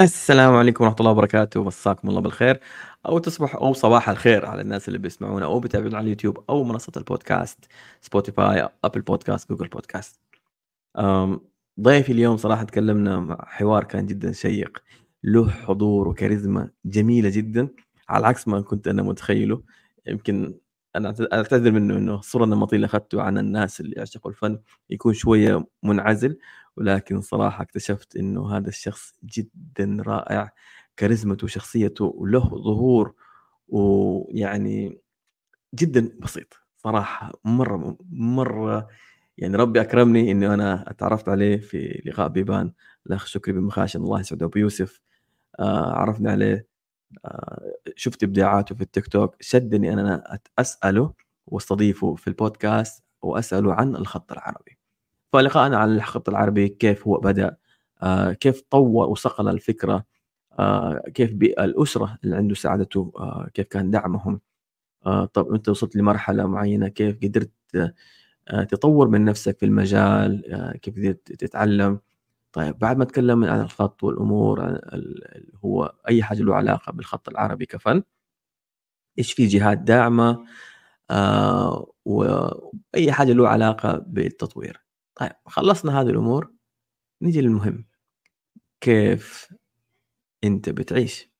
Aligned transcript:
السلام 0.00 0.54
عليكم 0.54 0.84
ورحمة 0.84 0.96
الله 1.00 1.10
وبركاته. 1.10 1.64
مساكم 1.64 2.08
الله 2.08 2.20
بالخير. 2.20 2.60
أو 3.06 3.18
تصبح 3.18 3.54
أو 3.54 3.72
صباح 3.72 4.08
الخير 4.08 4.46
على 4.46 4.60
الناس 4.62 4.88
اللي 4.88 4.98
بيسمعونا 4.98 5.44
أو 5.44 5.60
بيتابعونا 5.60 5.96
على 5.96 6.04
اليوتيوب 6.04 6.44
أو 6.50 6.64
منصة 6.64 6.92
البودكاست 6.96 7.58
Spotify 8.00 8.68
Apple 8.84 9.00
Podcast 9.00 9.48
Google 9.50 9.68
Podcast. 9.68 10.20
أم، 10.98 11.40
ضيفي 11.80 12.12
اليوم 12.12 12.36
صراحة 12.36 12.64
تكلمنا 12.64 13.20
مع 13.20 13.44
حوار 13.48 13.84
كان 13.84 14.06
جدا 14.06 14.32
شيق. 14.32 14.78
له 15.24 15.50
حضور 15.50 16.08
وكاريزما 16.08 16.70
جميلة 16.84 17.28
جدا 17.30 17.68
على 18.08 18.26
عكس 18.26 18.48
ما 18.48 18.60
كنت 18.60 18.88
أنا 18.88 19.02
متخيله. 19.02 19.62
يمكن 20.06 20.58
أنا 20.96 21.12
أعت- 21.14 21.32
أعتذر 21.34 21.72
منه 21.72 21.96
إنه 21.96 22.14
الصورة 22.14 22.44
النمطية 22.44 22.76
اللي 22.76 22.86
أخذته 22.86 23.22
عن 23.22 23.38
الناس 23.38 23.80
اللي 23.80 23.96
يعشقوا 23.96 24.30
الفن 24.30 24.58
يكون 24.90 25.14
شوية 25.14 25.66
منعزل. 25.82 26.38
ولكن 26.76 27.20
صراحة 27.20 27.62
اكتشفت 27.62 28.16
إنه 28.16 28.56
هذا 28.56 28.68
الشخص 28.68 29.14
جدا 29.24 30.02
رائع 30.06 30.50
كاريزمته 30.96 31.44
وشخصيته 31.44 32.26
له 32.26 32.40
ظهور 32.48 33.14
ويعني 33.68 35.00
جدا 35.74 36.10
بسيط 36.20 36.54
صراحة 36.76 37.32
مرة 37.44 37.96
مرة 38.10 38.88
يعني 39.38 39.56
ربي 39.56 39.80
أكرمني 39.80 40.32
إنه 40.32 40.54
أنا 40.54 40.90
أتعرفت 40.90 41.28
عليه 41.28 41.56
في 41.56 42.02
لقاء 42.06 42.28
بيبان 42.28 42.72
الأخ 43.06 43.26
شكري 43.26 43.54
بن 43.54 43.60
مخاشن 43.62 44.00
الله 44.02 44.20
يسعده 44.20 44.46
أبو 44.46 44.58
يوسف 44.58 45.00
آه 45.60 45.92
عرفنا 45.92 46.30
عليه 46.32 46.66
آه 47.24 47.72
شفت 47.96 48.22
إبداعاته 48.24 48.74
في 48.74 48.82
التيك 48.82 49.06
توك 49.06 49.36
شدني 49.42 49.92
أن 49.92 49.98
أنا 49.98 50.38
أسأله 50.58 51.14
وأستضيفه 51.46 52.14
في 52.14 52.28
البودكاست 52.28 53.04
وأسأله 53.22 53.74
عن 53.74 53.96
الخط 53.96 54.32
العربي. 54.32 54.78
فلقاءنا 55.32 55.76
عن 55.78 55.96
الخط 55.96 56.28
العربي 56.28 56.68
كيف 56.68 57.06
هو 57.08 57.18
بدأ 57.18 57.56
آه 58.02 58.32
كيف 58.32 58.62
طور 58.70 59.08
وصقل 59.10 59.48
الفكرة 59.48 60.04
آه 60.58 61.02
كيف 61.14 61.32
الأسرة 61.64 62.18
اللي 62.24 62.36
عنده 62.36 62.54
ساعدته 62.54 63.12
آه 63.18 63.48
كيف 63.54 63.66
كان 63.66 63.90
دعمهم 63.90 64.40
طب 65.34 65.52
أنت 65.54 65.68
وصلت 65.68 65.96
لمرحلة 65.96 66.46
معينة 66.46 66.88
كيف 66.88 67.16
قدرت 67.22 67.50
تطور 68.70 69.08
من 69.08 69.24
نفسك 69.24 69.58
في 69.58 69.66
المجال 69.66 70.42
كيف 70.82 70.98
قدرت 70.98 71.32
تتعلم. 71.32 72.00
طيب 72.52 72.78
بعد 72.78 72.96
ما 72.98 73.04
تكلم 73.04 73.44
عن 73.44 73.60
الخط 73.60 74.04
ال- 74.94 75.50
هو 75.64 75.94
أي 76.08 76.22
حاجة 76.22 76.42
له 76.42 76.54
علاقة 76.54 76.92
بالخط 76.92 77.28
العربي 77.28 77.66
كفن 77.66 78.02
إيش 79.18 79.32
في 79.32 79.46
جهات 79.46 79.78
داعمة 79.78 80.46
آه 81.10 81.92
وأي 82.04 83.12
حاجة 83.12 83.32
له 83.32 83.48
علاقة 83.48 83.98
بالتطوير. 84.06 84.85
طيب 85.16 85.32
خلصنا 85.46 86.00
هذه 86.00 86.10
الأمور. 86.10 86.52
نيجي 87.22 87.40
للمهم. 87.40 87.86
كيف 88.80 89.48
أنت 90.44 90.70
بتعيش؟ 90.70 91.30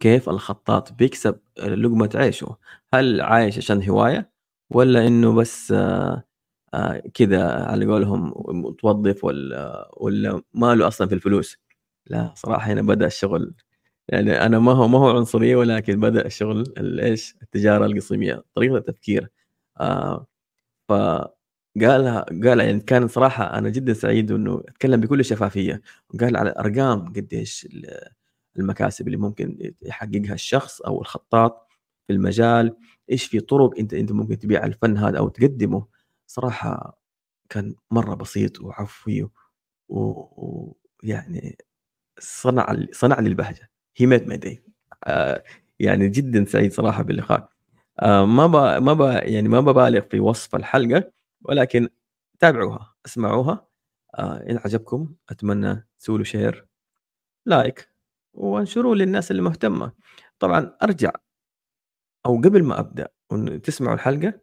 كيف 0.00 0.28
الخطاط 0.28 0.92
بيكسب 0.92 1.40
لقمة 1.58 2.10
عيشه؟ 2.14 2.56
هل 2.94 3.20
عايش 3.20 3.58
عشان 3.58 3.90
هواية 3.90 4.30
ولا 4.70 5.06
إنه 5.06 5.34
بس 5.34 5.72
آه 5.72 6.24
آه 6.74 7.02
كذا 7.14 7.64
على 7.66 7.86
قولهم 7.86 8.34
متوظف 8.48 9.24
ولا 9.24 9.90
ولا 9.96 10.42
ماله 10.54 10.88
أصلا 10.88 11.08
في 11.08 11.14
الفلوس؟ 11.14 11.58
لا 12.06 12.34
صراحة 12.36 12.72
هنا 12.72 12.82
بدأ 12.82 13.06
الشغل. 13.06 13.54
يعني 14.08 14.32
أنا 14.46 14.58
ما 14.58 14.72
هو 14.72 14.88
ما 14.88 14.98
هو 14.98 15.10
عنصرية 15.18 15.56
ولكن 15.56 16.00
بدأ 16.00 16.26
الشغل 16.26 16.64
التجارة 17.42 17.86
القصيمية 17.86 18.44
طريقة 18.54 18.76
التفكير. 18.78 19.30
آه 19.80 20.26
فقالها 21.80 22.20
قال 22.20 22.60
يعني 22.60 22.80
كان 22.80 23.08
صراحة 23.08 23.58
أنا 23.58 23.68
جدا 23.68 23.92
سعيد 23.92 24.30
إنه 24.32 24.62
أتكلم 24.68 25.00
بكل 25.00 25.24
شفافية. 25.24 25.82
وقال 26.14 26.36
على 26.36 26.54
أرقام 26.58 27.12
قديش 27.12 27.64
ال- 27.66 28.08
المكاسب 28.58 29.06
اللي 29.06 29.16
ممكن 29.16 29.74
يحققها 29.82 30.34
الشخص 30.34 30.80
أو 30.80 31.00
الخطاط 31.00 31.68
في 32.06 32.12
المجال 32.12 32.76
إيش 33.10 33.24
في 33.26 33.40
طرق 33.40 33.78
أنت 33.78 33.94
أنت 33.94 34.12
ممكن 34.12 34.38
تبيع 34.38 34.64
الفن 34.64 34.96
هذا 34.98 35.18
أو 35.18 35.28
تقدمه. 35.28 35.86
صراحة 36.26 36.98
كان 37.48 37.74
مرة 37.90 38.14
بسيط 38.14 38.60
وعفوي 38.60 39.28
ويعني 39.88 41.58
صنع 42.20 42.76
صنع 42.92 43.20
لي 43.20 43.28
البهجة. 43.28 43.70
he 43.96 44.06
made 44.06 44.26
my 44.26 44.36
day 44.36 44.64
يعني 45.80 46.08
جدا 46.08 46.44
سعيد 46.44 46.72
صراحة 46.72 47.02
باللقاء. 47.02 47.48
آه، 48.00 48.24
ما 48.26 48.46
ب... 48.46 48.82
ما 48.82 48.92
ب... 48.92 49.00
يعني 49.22 49.48
ما 49.48 49.60
ببالغ 49.60 50.00
في 50.00 50.20
وصف 50.20 50.56
الحلقة. 50.56 51.12
ولكن 51.44 51.88
تابعوها 52.40 52.94
اسمعوها. 53.06 53.68
آه، 54.14 54.50
إن 54.50 54.58
عجبكم 54.58 55.14
أتمنى 55.30 55.88
تسووا 56.00 56.18
له 56.18 56.24
share 56.24 56.66
like 57.46 57.90
وانشروه 58.34 58.96
للناس 58.96 59.30
اللي 59.30 59.42
مهتمة. 59.42 59.92
طبعا 60.38 60.76
أرجع 60.82 61.12
أو 62.26 62.36
قبل 62.36 62.64
ما 62.64 62.80
أبدأ 62.80 63.08
وإن 63.30 63.62
تسمعوا 63.62 63.94
الحلقة 63.94 64.40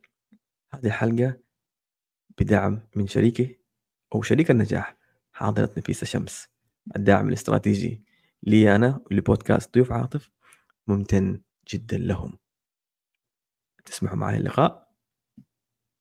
هذه 0.73 0.85
الحلقة 0.87 1.37
بدعم 2.39 2.81
من 2.95 3.07
شريكي 3.07 3.59
أو 4.15 4.21
شريك 4.21 4.51
النجاح 4.51 4.97
حاضرة 5.33 5.69
نفيسه 5.77 6.05
شمس 6.05 6.47
الداعم 6.95 7.27
الاستراتيجي 7.29 8.03
لي 8.43 8.75
أنا 8.75 9.01
ولبودكاست 9.11 9.73
ضيوف 9.73 9.91
عاطف 9.91 10.31
ممتن 10.87 11.41
جدا 11.69 11.97
لهم. 11.97 12.39
تسمعوا 13.85 14.15
معي 14.17 14.37
اللقاء. 14.37 14.91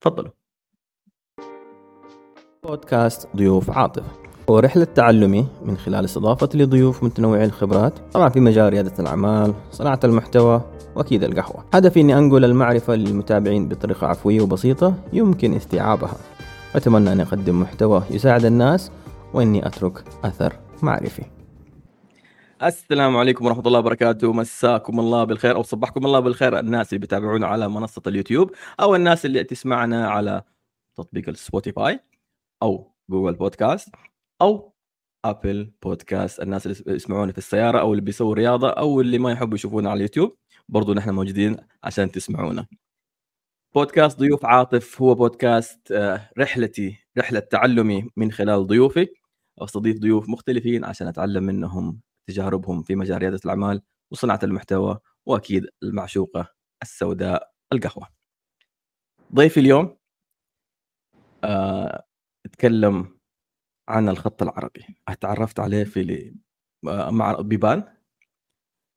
تفضلوا. 0.01 0.40
بودكاست 2.71 3.29
ضيوف 3.37 3.71
عاطف. 3.71 4.03
هو 4.51 4.59
رحلة 4.59 4.85
تعلمي 4.85 5.47
من 5.65 5.77
خلال 5.77 6.05
استضافتي 6.05 6.59
لضيوف 6.59 7.05
متنوعي 7.05 7.45
الخبرات 7.45 7.99
طبعا 8.13 8.29
في 8.29 8.41
مجال 8.41 8.73
ريادة 8.73 8.93
الأعمال 8.99 9.55
صناعة 9.71 10.01
المحتوى 10.05 10.63
وأكيد 10.97 11.25
القهوة. 11.25 11.65
هدفي 11.75 12.01
أني 12.01 12.19
أنقل 12.19 12.45
المعرفة 12.45 12.95
للمتابعين 12.95 13.69
بطريقة 13.69 14.07
عفوية 14.07 14.41
وبسيطة 14.41 14.95
يمكن 15.13 15.55
استيعابها. 15.55 16.17
أتمنى 16.75 17.13
أن 17.13 17.21
أقدم 17.21 17.61
محتوى 17.61 18.03
يساعد 18.11 18.45
الناس 18.45 18.91
وإني 19.35 19.67
أترك 19.67 20.05
أثر 20.25 20.53
معرفي. 20.83 21.23
السلام 22.63 23.17
عليكم 23.17 23.47
ورحمة 23.47 23.67
الله 23.67 23.79
وبركاته. 23.79 24.33
مساكم 24.33 25.01
الله 25.01 25.25
بالخير 25.25 25.57
أو 25.57 25.63
صبحكم 25.63 26.07
الله 26.07 26.21
بالخير. 26.21 26.59
الناس 26.59 26.89
اللي 26.89 26.99
بيتابعونا 26.99 27.47
على 27.47 27.69
منصة 27.69 28.03
اليوتيوب 28.07 28.51
أو 28.81 28.95
الناس 28.95 29.27
اللي 29.27 29.45
تسمعنا 29.45 30.09
على 30.11 30.43
تطبيق 30.97 31.29
ال 31.29 31.37
Spotify. 31.37 32.01
أو 32.63 32.95
Google 33.11 33.35
Podcast 33.35 33.89
أو 34.43 34.75
Apple 35.25 35.73
Podcast. 35.83 36.41
الناس 36.41 36.67
اللي 36.67 36.97
يسمعونا 36.97 37.33
في 37.33 37.39
السيارة 37.39 37.81
أو 37.81 37.93
اللي 37.93 38.03
بيسووا 38.05 38.35
رياضة 38.35 38.71
أو 38.71 39.01
اللي 39.01 39.19
ما 39.19 39.33
يحبوا 39.33 39.55
يشوفونا 39.55 39.91
على 39.91 39.97
اليوتيوب 39.97 40.37
برضو 40.69 40.95
نحن 40.95 41.11
موجودين 41.11 41.57
عشان 41.85 42.11
تسمعونا. 42.11 42.67
بودكاست 43.75 44.19
ضيوف 44.19 44.45
عاطف 44.47 45.03
هو 45.03 45.15
بودكاست 45.15 45.93
آه، 45.93 46.31
رحلتي 46.39 46.99
رحلة 47.19 47.41
تعلمي 47.41 48.11
من 48.17 48.33
خلال 48.33 48.67
ضيوفي 48.67 49.09
أستضيف 49.59 49.99
ضيوف 49.99 50.29
مختلفين 50.29 50.85
عشان 50.85 51.07
أتعلم 51.07 51.45
منهم 51.45 52.01
تجاربهم 52.29 52.83
في 52.83 52.97
مجال 52.97 53.19
ريادة 53.19 53.41
الأعمال 53.45 53.83
وصناعة 54.13 54.41
المحتوى 54.43 54.99
وأكيد 55.27 55.67
المعشوقة 55.83 56.49
السوداء 56.83 57.51
القهوة. 57.73 58.09
ضيفي 59.35 59.61
اليوم 59.61 59.97
آه، 61.45 62.05
أتكلم 62.47 63.19
عن 63.89 64.09
الخط 64.09 64.43
العربي. 64.43 64.85
أتعرفت 65.09 65.61
عليه 65.61 65.85
في 65.85 66.35
مع 66.83 67.33
بيبان. 67.41 67.85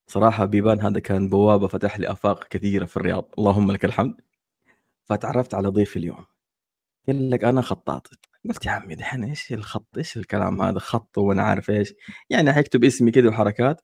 صراحة 0.07 0.45
بيبان 0.45 0.81
هذا 0.81 0.99
كان 0.99 1.29
بوابة 1.29 1.67
فتح 1.67 1.99
لي 1.99 2.11
آفاق 2.11 2.47
كثيرة 2.47 2.85
في 2.85 2.97
الرياض. 2.97 3.31
اللهم 3.37 3.71
لك 3.71 3.85
الحمد. 3.85 4.21
فتعرفت 5.05 5.53
على 5.53 5.67
ضيفي 5.67 5.99
اليوم. 5.99 6.25
قال 7.07 7.29
لك 7.29 7.43
أنا 7.43 7.61
خطاط. 7.61 8.07
قلت 8.49 8.65
يا 8.65 8.71
عمي 8.71 8.95
دحين 8.95 9.23
إيش 9.23 9.53
الخط؟ 9.53 9.97
إيش 9.97 10.17
الكلام 10.17 10.61
هذا؟ 10.61 10.79
خط 10.79 11.17
وأنا 11.17 11.43
عارف 11.43 11.69
إيش. 11.69 11.93
يعني 12.29 12.53
حيكتب 12.53 12.83
اسمي 12.83 13.11
كذا 13.11 13.29
وحركات. 13.29 13.81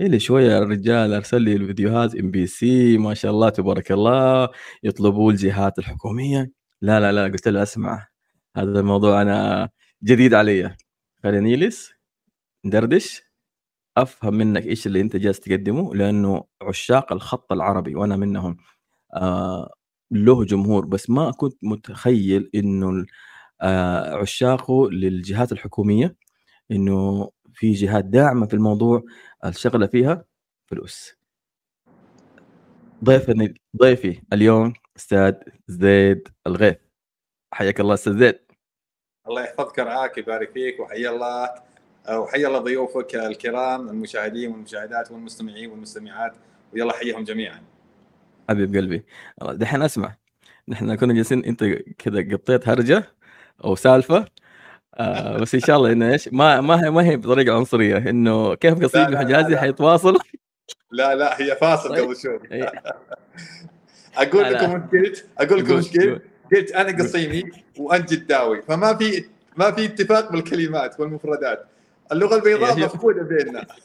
إلا 0.00 0.20
شوية 0.20 0.58
الرجال 0.58 1.14
أرسل 1.14 1.42
لي 1.42 1.52
الفيديوهات 1.56 2.14
MBC 2.16 2.98
ما 2.98 3.14
شاء 3.14 3.32
الله 3.32 3.48
تبارك 3.48 3.92
الله 3.92 4.48
يطلبوا 4.82 5.32
الجهات 5.32 5.78
الحكومية. 5.78 6.52
لا 6.82 7.00
لا 7.00 7.12
لا 7.12 7.24
قلت 7.24 7.48
له 7.48 7.62
أسمع. 7.62 8.08
هذا 8.56 8.80
الموضوع 8.80 9.22
أنا 9.22 9.68
جديد 10.04 10.34
علي. 10.34 10.76
خليني 11.22 11.56
نجلس 11.56 11.92
ندردش. 12.64 13.22
أفهم 13.96 14.34
منك 14.34 14.66
إيش 14.66 14.86
اللي 14.86 15.00
أنت 15.00 15.16
جالس 15.16 15.40
تقدمه 15.40 15.94
لأنه 15.94 16.44
عشاق 16.62 17.12
الخط 17.12 17.52
العربي 17.52 17.94
وأنا 17.94 18.16
منهم. 18.16 18.56
آه 19.14 19.72
له 20.10 20.44
جمهور 20.44 20.86
بس 20.86 21.10
ما 21.10 21.30
كنت 21.30 21.58
متخيل 21.64 22.50
إنه 22.54 23.06
آه 23.62 24.14
عشاقه 24.16 24.90
للجهات 24.90 25.52
الحكومية 25.52 26.16
إنه 26.70 27.30
في 27.54 27.72
جهات 27.72 28.04
داعمة 28.04 28.46
في 28.46 28.54
الموضوع 28.54 29.02
الشغلة 29.44 29.86
فيها 29.86 30.24
فلوس. 30.66 31.14
ضيفني 33.04 33.54
ضيفي 33.82 34.22
اليوم 34.32 34.72
أستاذ 34.96 35.34
زيد 35.68 36.28
الغيث. 36.46 36.76
حياك 37.52 37.80
الله 37.80 37.94
أستاذ 37.94 38.18
زيد. 38.18 38.43
الله 39.28 39.42
يحفظك 39.42 39.78
رعاك 39.78 40.18
يبارك 40.18 40.50
فيك 40.50 40.80
وحيا 40.80 41.10
الله 41.10 41.50
وحيا 42.10 42.48
الله 42.48 42.58
ضيوفك 42.58 43.14
الكرام 43.14 43.88
المشاهدين 43.88 44.52
والمشاهدات 44.52 45.10
والمستمعين 45.10 45.70
والمستمعات 45.70 46.32
ويلا 46.72 46.92
حيهم 46.92 47.24
جميعا. 47.24 47.62
حبيب 48.48 48.76
قلبي 48.76 49.04
دحين 49.42 49.82
أسمع. 49.82 50.16
نحن 50.68 50.94
كنا 50.94 51.14
جالسين 51.14 51.44
أنت 51.44 51.64
كذا 51.98 52.36
قطيت 52.36 52.68
هرجة 52.68 53.04
أو 53.64 53.74
سالفة 53.74 54.24
آه 54.94 55.38
بس 55.38 55.54
إن 55.54 55.60
شاء 55.60 55.76
الله 55.76 55.92
إنه 55.92 56.12
إيش 56.12 56.28
ما 56.32 56.60
ما 56.60 56.84
هي 56.84 56.90
ما 56.90 57.04
هي 57.04 57.16
بطريقة 57.16 57.56
عنصرية 57.56 57.96
إنه 57.96 58.54
كيف 58.54 58.84
قصيم 58.84 59.16
حجازي 59.16 59.56
حيتواصل؟ 59.56 60.18
لا 60.90 61.14
لا 61.14 61.40
هي 61.42 61.56
فاصل 61.56 61.88
طيب. 61.88 62.04
قبل 62.04 62.16
شوي. 62.16 62.40
أقول 64.16 64.44
لكم 64.44 64.88
إيش 64.94 65.10
قلت؟ 65.10 65.26
أقول 65.38 65.58
لكم 65.58 65.76
إيش 65.76 65.98
قلت؟ 65.98 66.33
قلت 66.54 66.72
أنا 66.72 66.98
قصيمي 66.98 67.42
وأنت 67.78 68.12
جداوي 68.12 68.62
فما 68.62 68.94
في 68.94 69.24
ما 69.56 69.70
في 69.70 69.84
اتفاق 69.84 70.32
بالكلمات 70.32 71.00
والمفردات. 71.00 71.66
اللغة 72.12 72.36
البيضاء 72.36 72.78
مفقودة 72.78 73.22
بيننا. 73.22 73.66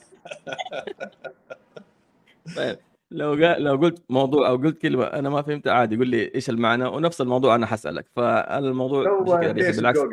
طيب. 2.55 2.77
لو 3.11 3.33
لو 3.33 3.75
قلت 3.75 4.03
موضوع 4.09 4.49
أو 4.49 4.55
قلت 4.55 4.81
كلمة 4.81 5.03
أنا 5.03 5.29
ما 5.29 5.41
فهمتها 5.41 5.73
عادي 5.73 5.97
قول 5.97 6.07
لي 6.07 6.31
إيش 6.35 6.49
المعنى؟ 6.49 6.85
ونفس 6.85 7.21
الموضوع 7.21 7.55
أنا 7.55 7.65
حسألك. 7.65 8.05
فالموضوع 8.15 9.19
بالعكس. 9.21 9.99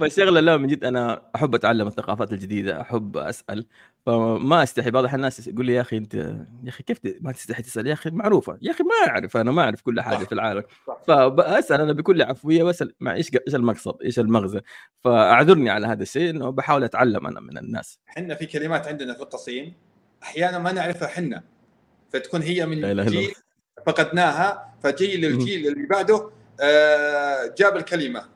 فالشغله 0.00 0.40
لا 0.40 0.56
من 0.56 0.66
جد 0.66 0.84
أنا 0.84 1.22
أحب 1.36 1.54
أتعلم 1.54 1.86
الثقافات 1.86 2.32
الجديدة 2.32 2.80
أحب 2.80 3.16
أسأل 3.16 3.66
فما 4.06 4.62
أستحي 4.62 4.90
بعض 4.90 5.14
الناس 5.14 5.48
يقول 5.48 5.66
لي 5.66 5.74
يا 5.74 5.80
أخي 5.80 5.96
أنت 5.96 6.14
يا 6.14 6.68
أخي 6.68 6.82
كيف 6.82 6.98
ما 7.20 7.32
تستحي 7.32 7.62
تسأل؟ 7.62 7.86
يا 7.86 7.92
أخي 7.92 8.10
معروفة 8.10 8.58
يا 8.62 8.70
أخي 8.70 8.84
ما 8.84 9.10
أعرف 9.10 9.36
أنا 9.36 9.50
ما 9.50 9.62
أعرف 9.62 9.82
كل 9.82 10.00
حاجة 10.00 10.24
في 10.24 10.32
العالم. 10.32 10.62
فاسال 11.06 11.80
أنا 11.80 11.92
بكل 11.92 12.22
عفوية 12.22 12.64
بسأل 12.64 12.94
مع 13.00 13.14
إيش 13.14 13.30
إيش 13.46 13.54
المقصد 13.54 14.02
إيش 14.02 14.18
المغزى؟ 14.18 14.60
فأعذرني 15.04 15.70
على 15.70 15.86
هذا 15.86 16.02
الشيء 16.02 16.30
إنه 16.30 16.50
بحاول 16.50 16.84
أتعلم 16.84 17.26
أنا 17.26 17.40
من 17.40 17.58
الناس. 17.58 17.98
إحنا 18.08 18.34
في 18.34 18.46
كلمات 18.46 18.86
عندنا 18.86 19.14
في 19.14 19.22
التصين 19.22 19.74
أحيانا 20.22 20.58
ما 20.58 20.72
نعرفها 20.72 21.08
إحنا 21.08 21.42
فتكون 22.12 22.42
هي 22.42 22.66
من 22.66 23.04
جيل 23.04 23.34
فقدناها 23.86 24.74
فجيل 24.82 25.20
للجيل 25.20 25.66
اللي 25.72 25.86
بعده 25.86 26.30
آه، 26.60 27.54
جاب 27.58 27.76
الكلمة. 27.76 28.35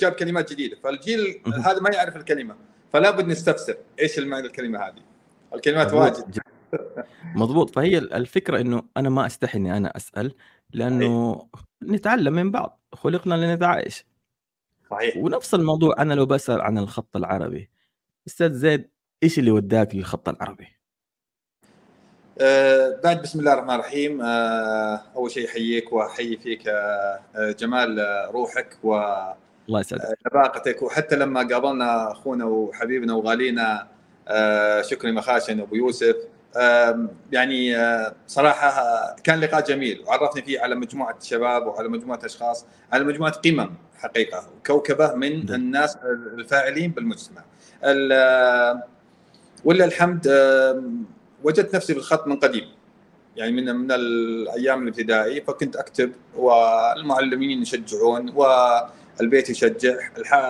جاب 0.00 0.12
كلمات 0.12 0.52
جديدة. 0.52 0.76
فالجيل 0.84 1.42
هذا 1.46 1.80
ما 1.80 1.90
يعرف 1.90 2.16
الكلمة 2.16 2.56
فلا 2.92 3.10
بد 3.10 3.26
نستفسر. 3.26 3.76
إيش 4.00 4.18
المعنى 4.18 4.46
الكلمة 4.46 4.78
هذه؟ 4.78 5.02
الكلمات 5.54 5.92
واجد. 5.92 6.38
مضبوط. 7.34 7.70
فهي 7.70 7.98
الفكرة 7.98 8.60
إنه 8.60 8.82
أنا 8.96 9.08
ما 9.08 9.26
أستحي 9.26 9.58
إني 9.58 9.76
أنا 9.76 9.96
أسأل 9.96 10.34
لأنه 10.72 11.46
نتعلم 11.82 12.32
من 12.32 12.50
بعض. 12.50 12.80
خلقنا 12.92 13.34
لنتعايش. 13.34 14.04
صحيح. 14.90 15.16
ونفس 15.16 15.54
الموضوع 15.54 15.94
أنا 15.98 16.14
لو 16.14 16.26
بسأل 16.26 16.60
عن 16.60 16.78
الخط 16.78 17.16
العربي. 17.16 17.70
أستاذ 18.26 18.52
زيد 18.52 18.90
إيش 19.22 19.38
اللي 19.38 19.50
وداك 19.50 19.94
للخط 19.94 20.28
العربي؟ 20.28 20.68
أه 22.40 23.00
بعد 23.04 23.22
بسم 23.22 23.40
الله 23.40 23.52
الرحمن 23.52 23.74
الرحيم. 23.74 24.20
أه 24.22 25.02
أول 25.16 25.30
شيء 25.30 25.48
أحييك 25.48 25.92
وأحيي 25.92 26.36
فيك 26.36 26.68
أه 26.68 27.20
جمال 27.36 27.98
روحك 28.30 28.78
و 28.82 28.94
الله 29.70 29.80
يسعدك. 29.80 30.18
لباقتك 30.26 30.82
وحتى 30.82 31.16
لما 31.16 31.40
قابلنا 31.48 32.12
أخونا 32.12 32.44
وحبيبنا 32.44 33.14
وغالينا 33.14 33.88
آه، 34.28 34.82
شكري 34.82 35.12
مخاشن 35.12 35.60
ابو 35.60 35.74
يوسف. 35.74 36.16
يعني 37.32 37.76
آه، 37.76 38.14
صراحة 38.26 39.16
كان 39.24 39.40
لقاء 39.40 39.64
جميل. 39.64 40.02
وعرفني 40.06 40.42
فيه 40.42 40.60
على 40.60 40.74
مجموعة 40.74 41.18
شباب 41.22 41.66
وعلى 41.66 41.88
مجموعة 41.88 42.20
أشخاص 42.24 42.66
على 42.92 43.04
مجموعة 43.04 43.32
قمم 43.32 43.70
حقيقة 43.98 44.46
وكوكبه 44.56 45.14
من 45.14 45.46
ده. 45.46 45.54
الناس 45.54 45.96
الفاعلين 46.34 46.90
بالمجتمع. 46.90 47.42
ولا 49.64 49.84
الحمد 49.84 50.26
وجدت 51.44 51.74
نفسي 51.74 51.94
بالخط 51.94 52.26
من 52.26 52.36
قديم. 52.36 52.68
يعني 53.36 53.52
من 53.52 53.76
من 53.76 53.92
الأيام 53.92 54.82
الابتدائي 54.82 55.40
فكنت 55.40 55.76
أكتب 55.76 56.12
والمعلمين 56.36 57.62
يشجعون 57.62 58.32
والبيت 59.20 59.50
يشجع 59.50 59.94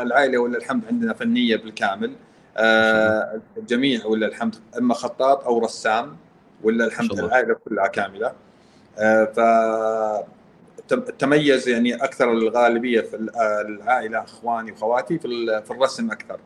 العائلة 0.03 0.39
ولا 0.39 0.59
الحمد 0.59 0.83
عندنا 0.87 1.13
فنية 1.15 1.57
بالكامل. 1.57 2.13
آه 2.57 3.41
الجميع 3.57 4.07
ولا 4.07 4.27
الحمد 4.27 4.55
إما 4.79 4.95
خطاط 4.95 5.45
أو 5.45 5.59
رسام 5.59 6.17
ولا 6.63 6.85
الحمد 6.85 7.19
العائله 7.19 7.55
كلها 7.55 7.87
كاملة. 7.87 8.33
آه 8.99 9.25
ف 9.25 9.41
تميز 11.19 11.69
يعني 11.69 11.95
أكثر 11.95 12.33
الغالبية 12.33 13.01
في 13.01 13.17
العائلة 13.69 14.25
إخواني 14.25 14.73
واخواتي 14.73 15.19
في 15.19 15.63
في 15.67 15.71
الرسم 15.71 16.11
أكثر. 16.11 16.41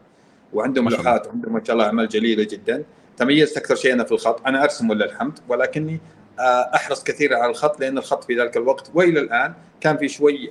وعندهم 0.52 0.88
لوحات 0.88 1.26
وعندهم 1.26 1.52
ما 1.52 1.64
شاء 1.64 1.74
الله 1.76 1.86
أعمال 1.86 2.08
جليلة 2.08 2.44
جدا. 2.50 2.84
تميزت 3.16 3.56
أكثر 3.56 3.74
شيء 3.74 3.92
أنا 3.92 4.04
في 4.04 4.12
الخط 4.12 4.46
أنا 4.46 4.64
أرسم 4.64 4.90
ولا 4.90 5.04
الحمد 5.04 5.38
ولكني 5.48 6.00
آه، 6.38 6.70
أحرص 6.74 7.04
كثيرا 7.04 7.36
على 7.36 7.50
الخط 7.50 7.80
لأن 7.80 7.98
الخط 7.98 8.24
في 8.24 8.40
ذلك 8.40 8.56
الوقت 8.56 8.90
وإلى 8.94 9.20
الآن 9.20 9.54
كان 9.80 9.96
في 9.96 10.08
شوي 10.08 10.50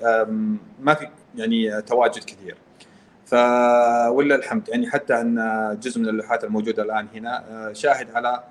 ما 0.79 0.93
في 0.93 1.07
يعني 1.35 1.81
تواجد 1.81 2.23
كثير. 2.23 2.55
فولله 3.25 4.35
الحمد 4.35 4.69
يعني 4.69 4.89
حتى 4.89 5.21
أن 5.21 5.37
جزء 5.81 5.99
من 6.01 6.09
اللوحات 6.09 6.43
الموجودة 6.43 6.83
الآن 6.83 7.07
هنا 7.15 7.43
آه، 7.49 7.73
شاهد 7.73 8.07
على 8.15 8.43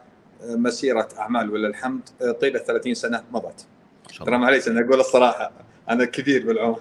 آه، 0.42 0.56
مسيرة 0.56 1.08
أعمال 1.18 1.50
ولله 1.50 1.68
الحمد 1.68 2.00
آه، 2.22 2.32
طيلة 2.32 2.58
30 2.58 2.94
سنة 2.94 3.22
مضت. 3.32 3.66
ترى 4.26 4.38
معليش 4.38 4.68
أنا 4.68 4.80
أقول 4.80 5.00
الصراحة 5.00 5.52
أنا 5.90 6.04
كبير 6.04 6.46
بالعمر. 6.46 6.80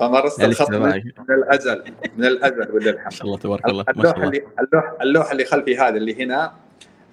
فمارست 0.00 0.40
الخط 0.40 0.70
من 0.70 1.02
الأزل 1.30 1.84
من 2.16 2.24
الأزل 2.24 2.72
ولله 2.72 2.90
الحمد. 2.90 3.04
ما 3.04 3.10
شاء 3.10 3.26
الله 3.26 3.38
تبارك 3.38 3.68
الله 3.68 3.84
اللوحة 3.88 4.24
اللي 4.24 4.42
اللوحه, 4.60 4.96
اللوحة 5.02 5.32
اللي 5.32 5.44
خلفي 5.44 5.76
هذا 5.78 5.96
اللي 5.96 6.24
هنا 6.24 6.52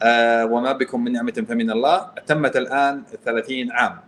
آه 0.01 0.45
وما 0.45 0.71
بكم 0.71 1.03
من 1.03 1.11
نعمة 1.11 1.45
فمن 1.49 1.71
الله 1.71 2.11
تمت 2.27 2.57
الآن 2.57 3.03
30 3.25 3.71
عام. 3.71 3.99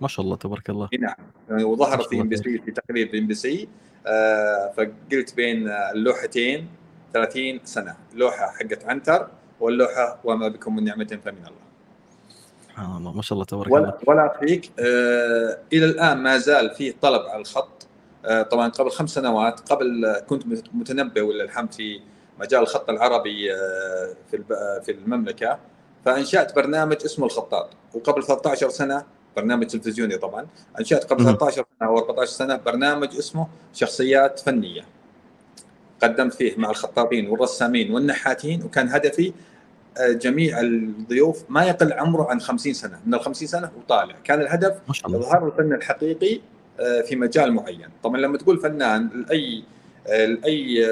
ما 0.00 0.08
شاء 0.08 0.24
الله 0.24 0.36
تبارك 0.36 0.70
الله. 0.70 0.88
نعم. 1.00 1.14
يعني 1.50 1.64
وظهرت 1.64 2.06
في 2.08 2.20
MBC 2.20 2.58
في 2.58 2.70
تقرير 2.70 3.10
MBC 3.14 3.68
آه، 4.06 4.72
فقلت 4.76 5.34
بين 5.36 5.68
اللوحتين 5.68 6.68
30 7.12 7.60
سنة 7.64 7.96
لوحه 8.14 8.50
حقت 8.50 8.84
عنتر 8.84 9.28
واللوحة 9.60 10.18
وما 10.24 10.48
بكم 10.48 10.76
من 10.76 10.84
نعمة 10.84 11.18
فمن 11.24 11.38
الله. 11.38 11.66
سبحان 12.68 12.96
الله 12.96 13.12
ما 13.12 13.22
شاء 13.22 13.34
الله 13.34 13.44
تبارك 13.44 13.72
ولا 13.72 13.84
الله. 13.84 13.98
ولا 14.06 14.38
فيك 14.40 14.70
آه 14.80 15.58
إلى 15.72 15.84
الآن 15.84 16.18
ما 16.18 16.38
زال 16.38 16.70
في 16.70 16.92
طلب 16.92 17.22
على 17.22 17.40
الخط. 17.40 17.86
آه 18.24 18.42
طبعا 18.42 18.68
قبل 18.68 18.90
خمس 18.90 19.10
سنوات 19.10 19.60
قبل 19.60 20.16
كنت 20.26 20.42
متنبئ 20.74 21.20
ولا 21.20 21.44
الحمد 21.44 21.72
في 21.72 22.00
مجال 22.40 22.62
الخط 22.62 22.90
العربي 22.90 23.52
آه 23.54 24.14
في 24.30 24.42
في 24.84 24.92
المملكة 24.92 25.58
فأنشأت 26.04 26.56
برنامج 26.56 26.96
اسمه 27.04 27.26
الخطاط. 27.26 27.70
وقبل 27.94 28.22
13 28.22 28.68
سنة 28.68 29.04
برنامج 29.36 29.66
تلفزيوني 29.66 30.16
طبعا. 30.16 30.46
أنشأت 30.80 31.04
قبل 31.04 31.24
13 31.24 31.64
سنة 31.78 31.88
أو 31.88 31.98
14 31.98 32.30
سنة 32.30 32.56
برنامج 32.56 33.16
اسمه 33.16 33.46
شخصيات 33.74 34.40
فنية. 34.40 34.84
قدمت 36.02 36.34
فيه 36.34 36.54
مع 36.56 36.70
الخطابين 36.70 37.28
والرسامين 37.28 37.90
والنحاتين 37.90 38.62
وكان 38.62 38.88
هدفي 38.88 39.32
آه، 39.98 40.12
جميع 40.12 40.60
الضيوف 40.60 41.44
ما 41.48 41.64
يقل 41.64 41.92
عمره 41.92 42.30
عن 42.30 42.40
50 42.40 42.72
سنة. 42.72 43.00
من 43.06 43.14
ال 43.14 43.20
50 43.20 43.48
سنة 43.48 43.70
وطالع. 43.78 44.14
كان 44.24 44.40
الهدف 44.40 44.74
إظهار 45.04 45.46
الفن 45.46 45.72
الحقيقي 45.72 46.40
آه، 46.80 47.00
في 47.00 47.16
مجال 47.16 47.52
معين. 47.52 47.88
طبعا 48.02 48.20
لما 48.20 48.38
تقول 48.38 48.60
فنان 48.60 49.24
لأي 49.28 49.64
آه، 50.06 50.26
لأي 50.26 50.86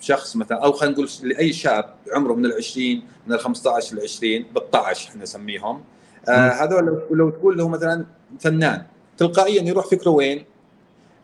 شخص 0.00 0.36
مثلا 0.36 0.64
أو 0.64 0.72
خلينا 0.72 0.94
نقول 0.94 1.08
لأي 1.22 1.52
شاب 1.52 1.94
عمره 2.12 2.34
من 2.34 2.46
ال 2.46 2.52
20 2.52 3.02
من 3.26 3.34
ال 3.34 3.40
15 3.40 3.96
ل 3.96 4.00
20 4.00 4.42
ب 4.42 4.58
12 4.58 5.08
إحنا 5.08 5.22
نسميهم 5.22 5.84
هذول 6.30 7.02
لو 7.10 7.30
تقول 7.30 7.58
له 7.58 7.68
مثلا 7.68 8.04
فنان 8.40 8.82
تلقائيا 9.18 9.62
يروح 9.62 9.86
فكره 9.86 10.10
وين؟ 10.10 10.44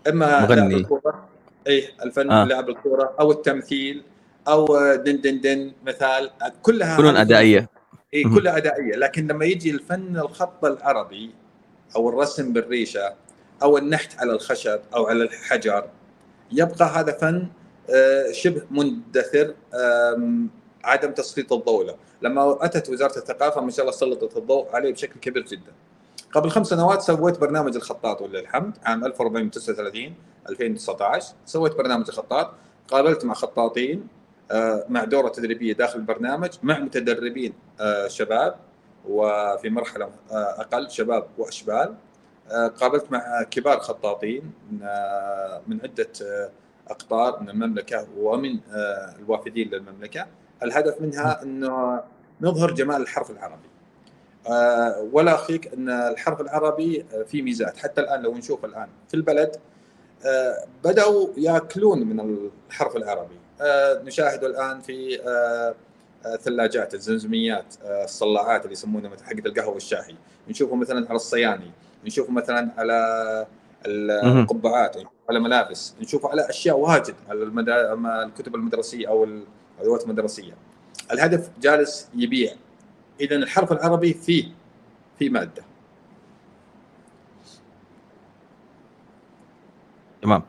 إما 0.09 0.41
مغني. 0.41 0.75
الكورة 0.75 1.29
اي 1.67 1.89
الفن 2.05 2.31
آه. 2.31 2.45
لعب 2.45 2.69
الكورة 2.69 3.15
أو 3.21 3.33
التمثيل 3.33 4.03
أو 4.49 4.67
دن 4.95 5.21
دن 5.21 5.41
دن 5.41 5.73
مثال 5.87 6.31
كلها 6.63 6.97
فنون 6.97 7.17
أدائية. 7.17 7.69
اي 8.15 8.25
كلها 8.25 8.57
أدائية. 8.57 8.97
لكن 8.97 9.27
لما 9.27 9.45
يجي 9.45 9.71
الفن 9.71 10.17
الخط 10.17 10.65
العربي 10.65 11.31
أو 11.97 12.09
الرسم 12.09 12.53
بالريشة 12.53 13.15
أو 13.63 13.79
النحت 13.79 14.19
على 14.19 14.33
الخشب 14.33 14.81
أو 14.95 15.07
على 15.07 15.23
الحجر 15.25 15.85
يبقى 16.53 16.85
هذا 16.85 17.13
فن 17.13 17.47
آه، 17.91 18.33
شبه 18.33 18.63
مندثر 18.71 19.55
عدم 20.85 21.13
تسليط 21.13 21.53
الضوء 21.53 21.87
له 21.87 21.97
لما 22.23 22.65
أتت 22.65 22.91
وزارة 22.91 23.19
الثقافة 23.19 23.61
ما 23.61 23.71
شاء 23.71 23.81
الله 23.87 23.97
سلطت 23.97 24.37
الضوء 24.37 24.69
عليه 24.73 24.93
بشكل 24.93 25.21
كبير 25.21 25.43
جدا. 25.43 25.73
قبل 26.33 26.51
خمس 26.51 26.67
سنوات 26.67 27.03
سويت 27.03 27.39
برنامج 27.39 27.77
الخطاط 27.77 28.23
ولله 28.23 28.41
الحمد 28.41 28.79
عام 28.85 29.05
1439 29.05 30.15
2019 30.49 31.35
سويت 31.47 31.77
برنامج 31.77 32.05
الخطاط. 32.09 32.53
قابلت 32.89 33.25
مع 33.25 33.35
خطاطين 33.35 34.09
آه، 34.51 34.85
مع 34.89 35.05
دورة 35.05 35.29
تدريبية 35.29 35.73
داخل 35.73 35.99
البرنامج 35.99 36.51
مع 36.63 36.79
متدربين 36.79 37.53
آه، 37.81 38.09
شباب 38.09 38.55
وفي 39.09 39.71
مرحلة 39.71 40.05
آه، 40.05 40.61
أقل 40.61 40.91
شباب 40.91 41.27
وأشبال. 41.39 41.95
قابلت 42.81 43.13
مع 43.13 43.43
كبار 43.51 43.81
خطاطين 43.81 44.53
من 45.67 45.81
عدة 45.83 46.09
أقطار 46.89 47.41
من 47.43 47.51
المملكة 47.51 48.07
ومن 48.19 48.59
الوافدين 49.19 49.69
للمملكة. 49.69 50.27
الهدف 50.63 51.01
منها 51.01 51.43
إنه 51.43 52.03
نظهر 52.41 52.71
جمال 52.71 53.03
الحرف 53.03 53.31
العربي. 53.31 53.71
ولا 55.13 55.35
اخفيك 55.35 55.75
إن 55.75 55.91
الحرف 55.91 56.41
العربي 56.41 57.05
فيه 57.27 57.43
ميزات. 57.43 57.77
حتى 57.77 58.01
الآن 58.01 58.23
لو 58.23 58.35
نشوف 58.35 58.65
الآن 58.65 58.89
في 59.09 59.15
البلد 59.15 59.57
بدأوا 60.85 61.29
يأكلون 61.37 62.07
من 62.07 62.21
الحرف 62.69 62.97
العربي. 62.97 63.37
نشاهده 64.05 64.47
الآن 64.47 64.81
في 64.81 65.19
ثلاجات 66.41 66.95
الزمزميات 66.95 67.75
الصلاعات 67.85 68.63
اللي 68.63 68.73
يسمونها 68.73 69.11
مثل 69.11 69.25
حقت 69.25 69.47
القهوة 69.47 69.75
والشاهي. 69.75 70.15
نشوفه 70.49 70.77
مثلا 70.77 71.07
على 71.09 71.17
الصياني 71.17 71.71
نشوفه 72.05 72.33
مثلا 72.33 72.71
على 72.79 73.47
القبعات 73.87 74.97
على 75.29 75.41
ملابس. 75.41 75.95
نشوفه 76.01 76.29
على 76.29 76.49
أشياء 76.49 76.79
واجد 76.79 77.15
على 77.29 77.43
المدا... 77.43 77.93
الكتب 78.25 78.55
المدرسية 78.55 79.09
أو 79.09 79.25
الادوات 79.81 80.05
المدرسيه 80.05 80.53
الهدف 81.13 81.51
جالس 81.63 82.09
يبيع. 82.15 82.53
اذا 83.21 83.37
الحرف 83.37 83.73
العربي 83.73 84.15
فيه 84.15 84.45
في 85.19 85.29
مادة. 85.29 85.63
تمام. 90.23 90.43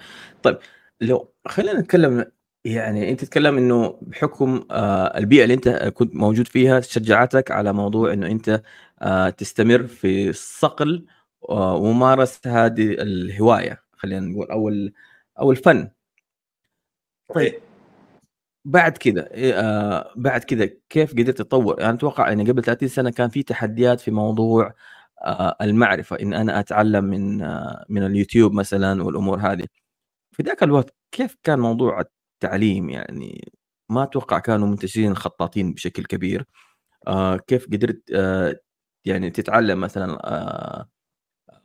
طيب 0.44 0.58
لو 1.02 1.34
خلينا 1.48 1.80
نتكلم 1.80 2.26
يعني 2.66 3.12
أنت 3.12 3.22
تتكلم 3.26 3.58
إنه 3.58 3.98
بحكم 4.02 4.66
آه 4.72 5.18
البيئة 5.18 5.44
اللي 5.44 5.54
أنت 5.54 5.70
كنت 5.70 6.16
موجود 6.16 6.48
فيها 6.48 6.80
شجعتك 6.82 7.52
على 7.52 7.74
موضوع 7.74 8.14
إنه 8.14 8.28
أنت 8.28 8.62
آه 9.02 9.30
تستمر 9.30 9.88
في 9.88 10.34
صقل 10.34 11.06
آه 11.50 11.76
وممارسه 11.76 12.66
هذه 12.66 12.92
الهواية. 12.92 13.84
خلينا 13.98 14.20
نقول 14.20 14.48
أو 14.52 14.72
أو 15.40 15.52
الفن 15.52 15.90
طيب 17.36 17.54
بعد 18.66 18.98
كذا 18.98 19.30
آه 19.34 20.14
بعد 20.16 20.44
كذا 20.44 20.70
كيف 20.90 21.12
قدرت 21.14 21.38
تطور؟ 21.38 21.80
يعني 21.82 21.94
أتوقع 21.96 22.28
يعني 22.30 22.52
قبل 22.52 22.64
30 22.64 22.88
سنة 22.90 23.10
كان 23.12 23.30
في 23.30 23.44
تحديات 23.44 24.00
في 24.00 24.12
موضوع 24.12 24.74
آه 25.24 25.56
المعرفة 25.62 26.16
إن 26.22 26.34
أنا 26.34 26.60
أتعلم 26.60 27.04
من 27.06 27.42
آه 27.42 27.86
من 27.90 28.04
اليوتيوب 28.06 28.54
مثلا 28.54 29.04
والأمور 29.04 29.40
هذه. 29.40 29.66
في 30.32 30.44
ذاك 30.44 30.64
الوقت 30.64 30.96
كيف 31.12 31.38
كان 31.44 31.60
موضوع 31.60 32.02
التعليم 32.36 32.90
يعني 32.90 33.52
ما 33.90 34.04
أتوقع 34.04 34.40
كانوا 34.40 34.68
منتشرين 34.68 35.12
الخطاطين 35.12 35.74
بشكل 35.74 36.06
كبير. 36.06 36.46
آه 37.08 37.38
كيف 37.38 37.66
قدرت 37.68 38.02
آه 38.16 38.60
يعني 39.06 39.30
تتعلم 39.32 39.82
مثلا 39.82 40.20
آه 40.26 40.90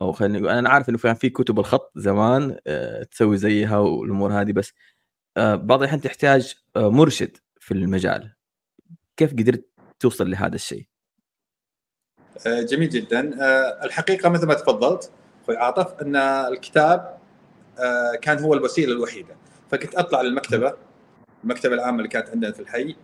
أو 0.01 0.11
خلينا 0.13 0.39
نقول 0.39 0.49
أنا 0.51 0.69
عارف 0.69 0.89
إنه 0.89 0.97
كان 0.97 1.15
في 1.15 1.29
كتب 1.29 1.59
الخط 1.59 1.91
زمان 1.97 2.57
آه 2.67 3.03
تسوي 3.03 3.37
زيها 3.37 3.77
والأمور 3.79 4.33
هذه 4.41 4.51
بس 4.53 4.73
آه 5.37 5.55
بعض 5.55 5.79
الأحيان 5.81 6.01
تحتاج 6.01 6.55
مرشد 6.77 7.37
في 7.59 7.73
المجال. 7.73 8.33
كيف 9.17 9.33
قدرت 9.33 9.69
توصل 9.99 10.31
لهذا 10.31 10.55
الشيء؟ 10.55 10.87
جميل 12.47 12.89
جدا. 12.89 13.31
الحقيقة 13.85 14.29
مثل 14.29 14.47
ما 14.47 14.53
تفضلت 14.53 15.11
أخوي 15.43 15.57
عاطف 15.57 16.01
أن 16.01 16.15
الكتاب 16.15 17.17
كان 18.21 18.39
هو 18.39 18.53
الوسيلة 18.53 18.93
الوحيدة. 18.93 19.35
فكنت 19.71 19.95
أطلع 19.95 20.21
للمكتبة 20.21 20.73
المكتبة 21.43 21.75
العامة 21.75 21.97
اللي 21.97 22.09
كانت 22.09 22.29
عندنا 22.29 22.51
في 22.51 22.59
الحي 22.59 22.95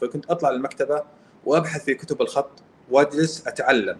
فكنت 0.00 0.30
أطلع 0.30 0.50
للمكتبة 0.50 1.04
وأبحث 1.44 1.84
في 1.84 1.94
كتب 1.94 2.22
الخط 2.22 2.62
وأجلس 2.90 3.46
أتعلم. 3.46 3.98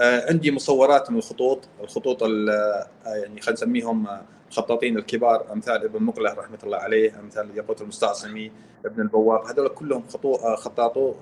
عندي 0.00 0.50
مصورات 0.52 1.10
من 1.10 1.18
الخطوط 1.18 1.68
الخطوط 1.80 2.22
يعني 2.22 3.40
خلينا 3.40 3.52
نسميهم 3.52 4.08
الخطاطين 4.50 4.98
الكبار 4.98 5.52
أمثال 5.52 5.84
ابن 5.84 6.02
مقله 6.02 6.32
رحمة 6.34 6.58
الله 6.64 6.78
عليه 6.78 7.20
أمثال 7.20 7.56
ياقوت 7.56 7.82
المستعصمي 7.82 8.52
ابن 8.84 9.02
البواب 9.02 9.44
هذول 9.44 9.68
كلهم 9.68 10.04
خطاطو 10.56 11.14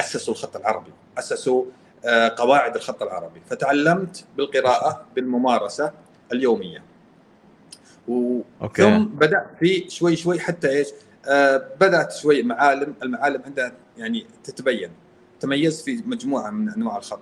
أسسوا 0.00 0.34
الخط 0.34 0.56
العربي 0.56 0.92
أسسوا 1.18 1.64
قواعد 2.36 2.76
الخط 2.76 3.02
العربي. 3.02 3.40
فتعلمت 3.46 4.24
بالقراءة 4.36 5.04
بالممارسة 5.16 5.92
اليومية. 6.32 6.82
و... 8.08 8.40
أوكي. 8.62 8.82
ثم 8.82 9.04
بدأت 9.04 9.46
في 9.58 9.90
شوي 9.90 10.16
شوي 10.16 10.40
حتى 10.40 10.68
إيش 10.68 10.88
آه 11.26 11.56
بدأت 11.80 12.12
شوي 12.12 12.42
معالم 12.42 12.94
المعالم 13.02 13.42
عندها 13.42 13.72
يعني 13.98 14.26
تتبين. 14.44 14.90
تميزت 15.40 15.84
في 15.84 16.02
مجموعة 16.06 16.50
من 16.50 16.68
أنواع 16.68 16.96
الخط. 16.96 17.20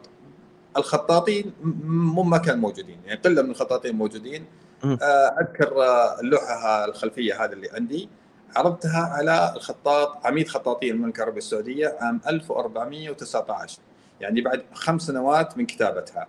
الخطاطين 0.79 1.53
مو 1.85 2.23
ما 2.23 2.39
كانوا 2.39 2.61
موجودين. 2.61 3.01
يعني 3.05 3.21
قلة 3.21 3.43
من 3.43 3.51
الخطاطين 3.51 3.97
موجودين. 3.97 4.47
آه 4.85 5.37
أذكر 5.41 5.73
اللوحه 6.21 6.85
الخلفية 6.85 7.45
هذه 7.45 7.53
اللي 7.53 7.71
عندي. 7.71 8.09
عرضتها 8.57 9.01
على 9.01 9.53
الخطاط 9.57 10.27
عميد 10.27 10.49
خطاطين 10.49 10.95
المملكة 10.95 11.19
العربية 11.19 11.39
السعودية 11.39 11.97
عام 12.01 12.21
1419 12.29 13.79
يعني 14.21 14.41
بعد 14.41 14.63
خمس 14.75 15.03
سنوات 15.03 15.59
من 15.59 15.67
كتابتها. 15.67 16.27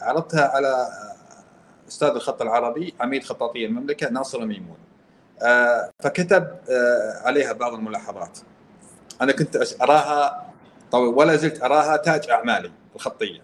عرضتها 0.00 0.48
على 0.48 0.88
أستاذ 1.88 2.08
الخط 2.08 2.42
العربي 2.42 2.94
عميد 3.00 3.24
خطاطي 3.24 3.66
المملكة 3.66 4.10
ناصر 4.10 4.38
الميمون 4.38 4.76
فكتب 6.00 6.56
عليها 7.24 7.52
بعض 7.52 7.74
الملاحظات. 7.74 8.38
أنا 9.20 9.32
كنت 9.32 9.58
أراها 9.82 10.46
طبعا 10.92 11.08
ولا 11.08 11.36
زلت 11.36 11.62
أراها 11.62 11.96
تاج 11.96 12.30
أعمالي 12.30 12.72
الخطية. 12.96 13.40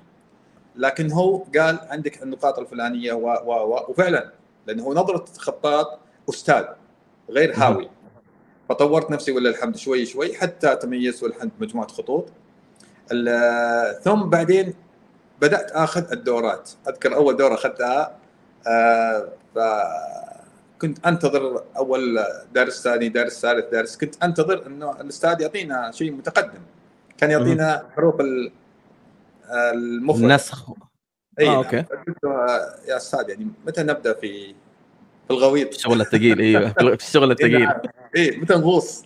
لكن 0.79 1.13
هو 1.13 1.37
قال 1.37 1.79
عندك 1.91 2.23
النقاط 2.23 2.59
الفلانية 2.59 3.13
و 3.13 3.27
و 3.27 3.53
و 3.53 3.87
وفعلا 3.89 4.33
لأنه 4.67 4.83
هو 4.83 4.95
نظرة 4.95 5.25
خطاط 5.39 5.99
أستاذ 6.29 6.65
غير 7.31 7.53
هاوي. 7.57 7.91
فطورت 8.69 9.11
نفسي 9.11 9.33
ولله 9.33 9.51
الحمد 9.51 9.77
شوي 9.77 10.07
شوي 10.07 10.35
حتى 10.35 10.77
تميزت 10.77 11.23
والحمد 11.23 11.51
مجموعة 11.61 11.89
خطوط. 11.89 12.29
ثم 14.03 14.23
بعدين 14.23 14.75
بدأت 15.41 15.71
آخذ 15.71 16.13
الدورات. 16.13 16.71
أذكر 16.89 17.15
أول 17.15 17.37
دورة 17.37 17.55
أخذتها 17.55 18.17
آه 18.67 19.29
فكنت 19.55 21.07
أنتظر 21.07 21.65
أول 21.77 22.25
درس 22.55 22.83
ثاني 22.83 23.09
درس 23.09 23.41
ثالث 23.41 23.73
درس 23.73 23.97
كنت 23.97 24.25
أنتظر 24.25 24.67
إنه 24.67 25.01
الأستاذ 25.01 25.41
يعطينا 25.41 25.91
شيء 25.93 26.13
متقدم. 26.13 26.63
كان 27.19 27.31
يعطينا 27.31 27.87
حروف 27.97 28.15
المفرد. 29.51 30.23
النسخ. 30.23 30.71
إي 31.41 31.49
آه، 31.49 31.57
okay. 31.57 31.81
قلت 31.81 32.25
يا 32.89 32.97
أستاذ 32.97 33.29
يعني 33.29 33.47
متى 33.67 33.83
نبدأ 33.83 34.13
في 34.13 34.55
في 35.29 35.35
الغويط؟ 35.35 35.75
الشغل 35.75 36.01
الثقيل 36.01 36.41
أيوه 36.41 36.73
في 36.73 37.05
الشغل 37.07 37.31
الثقيل. 37.31 37.69
إي 38.17 38.31
متى 38.41 38.55
نغوص؟ 38.55 39.05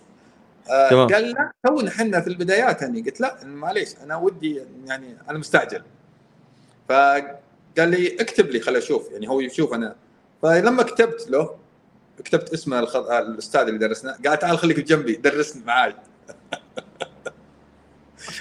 آه 0.69 1.05
قال 1.05 1.29
لا 1.31 1.51
تونا 1.65 1.89
إحنا 1.89 2.21
في 2.21 2.27
البدايات 2.27 2.81
يعني 2.81 3.01
قلت 3.01 3.21
لا 3.21 3.37
معليش 3.43 3.89
أنا 4.03 4.15
ودي 4.15 4.61
يعني 4.85 5.17
أنا 5.29 5.37
مستعجل. 5.37 5.83
فقال 6.89 7.39
لي 7.77 8.15
اكتب 8.21 8.49
لي 8.49 8.59
خليني 8.59 8.83
أشوف 8.83 9.11
يعني 9.11 9.29
هو 9.29 9.39
يشوف 9.39 9.73
أنا. 9.73 9.95
فلما 10.41 10.83
كتبت 10.83 11.25
له 11.29 11.55
كتبت 12.23 12.53
اسم 12.53 12.73
الخط... 12.73 13.09
الأستاذ 13.09 13.61
اللي 13.61 13.79
درسنا 13.79 14.17
قال 14.25 14.39
تعال 14.39 14.57
خليك 14.57 14.79
جنبي 14.79 15.13
درسني 15.15 15.63
معاي. 15.65 15.95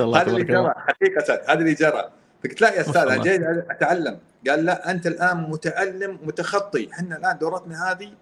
هذا 0.01 0.23
اللي 0.31 0.45
جرى. 0.45 0.75
حقيقة 0.77 1.41
هذا 1.49 1.61
اللي 1.61 1.75
جرى. 1.75 2.11
فقلت 2.45 2.61
لا 2.61 2.75
يا 2.75 2.81
أستاذ 2.81 2.97
أنا 2.97 3.23
جاي 3.23 3.65
أتعلم. 3.71 4.19
قال 4.49 4.65
لا 4.65 4.91
أنت 4.91 5.07
الآن 5.07 5.37
متعلم 5.51 6.19
متخطي. 6.23 6.89
إحنا 6.93 7.17
الآن 7.17 7.39
دورتنا 7.39 7.91
هذه 7.91 8.13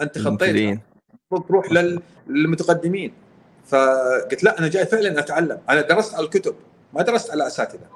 انت 0.00 0.18
خطيت 0.18 0.80
تروح 1.48 1.72
للمتقدمين. 2.26 3.14
فقلت 3.66 4.44
لا 4.44 4.58
أنا 4.58 4.68
جاي 4.68 4.86
فعلا 4.86 5.18
أتعلم. 5.18 5.60
أنا 5.70 5.80
درست 5.80 6.14
على 6.14 6.24
الكتب 6.24 6.54
ما 6.92 7.02
درست 7.02 7.30
على 7.30 7.46
أساتذة. 7.46 7.86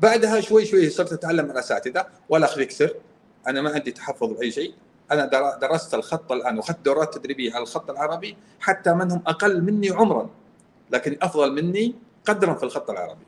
بعدها 0.00 0.40
شوي 0.40 0.64
شوي 0.64 0.90
صرت 0.90 1.12
أتعلم 1.12 1.44
من 1.44 1.56
أساتذة 1.56 2.06
ولا 2.28 2.46
أخذك 2.46 2.70
سر. 2.70 2.94
أنا 3.48 3.60
ما 3.60 3.70
عندي 3.70 3.90
تحفظ 3.90 4.32
بأي 4.32 4.50
شيء. 4.50 4.74
أنا 5.12 5.24
درست 5.60 5.94
الخط 5.94 6.32
الآن 6.32 6.56
وأخذت 6.56 6.84
دورات 6.84 7.18
تدريبية 7.18 7.54
على 7.54 7.62
الخط 7.62 7.90
العربي 7.90 8.36
حتى 8.60 8.94
من 8.94 9.12
هم 9.12 9.22
أقل 9.26 9.62
مني 9.62 9.90
عمرا. 9.90 10.30
لكن 10.90 11.16
أفضل 11.22 11.52
مني 11.54 11.94
قدرا 12.24 12.54
في 12.54 12.62
الخط 12.62 12.90
العربي. 12.90 13.26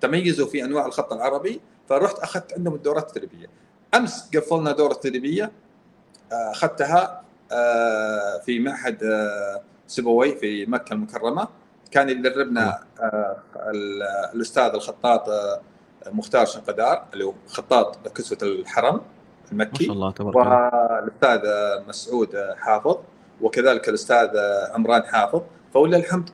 تميزوا 0.00 0.46
في 0.46 0.64
أنواع 0.64 0.86
الخط 0.86 1.12
العربي 1.12 1.60
فرحت 1.88 2.18
أخذت 2.18 2.52
عندهم 2.52 2.74
الدورات 2.74 3.08
التدريبيه 3.08 3.46
أمس 3.94 4.30
قفلنا 4.36 4.72
دورة 4.72 4.94
تدريبية 4.94 5.52
أخذتها 6.32 7.22
في 8.44 8.58
معهد 8.58 9.28
سبوي 9.86 10.34
في 10.36 10.66
مكة 10.66 10.92
المكرمة. 10.92 11.48
كان 11.90 12.08
يدربنا 12.08 12.84
الأستاذ 14.34 14.70
الخطاط 14.74 15.28
مختار 16.06 16.46
شنقدار 16.46 17.04
اللي 17.12 17.24
هو 17.24 17.34
خطاط 17.46 18.08
كسوة 18.08 18.38
الحرم 18.42 19.00
المكي. 19.52 19.82
ما 19.82 19.86
شاء 19.86 19.92
الله 19.92 20.10
تبارك 20.10 20.36
الله. 20.36 20.70
والأستاذ 20.94 21.40
مسعود 21.88 22.36
حافظ 22.56 22.96
وكذلك 23.40 23.88
الأستاذ 23.88 24.28
عمران 24.74 25.02
حافظ. 25.02 25.42
فولله 25.74 25.98
الحمد 25.98 26.30
آه، 26.30 26.32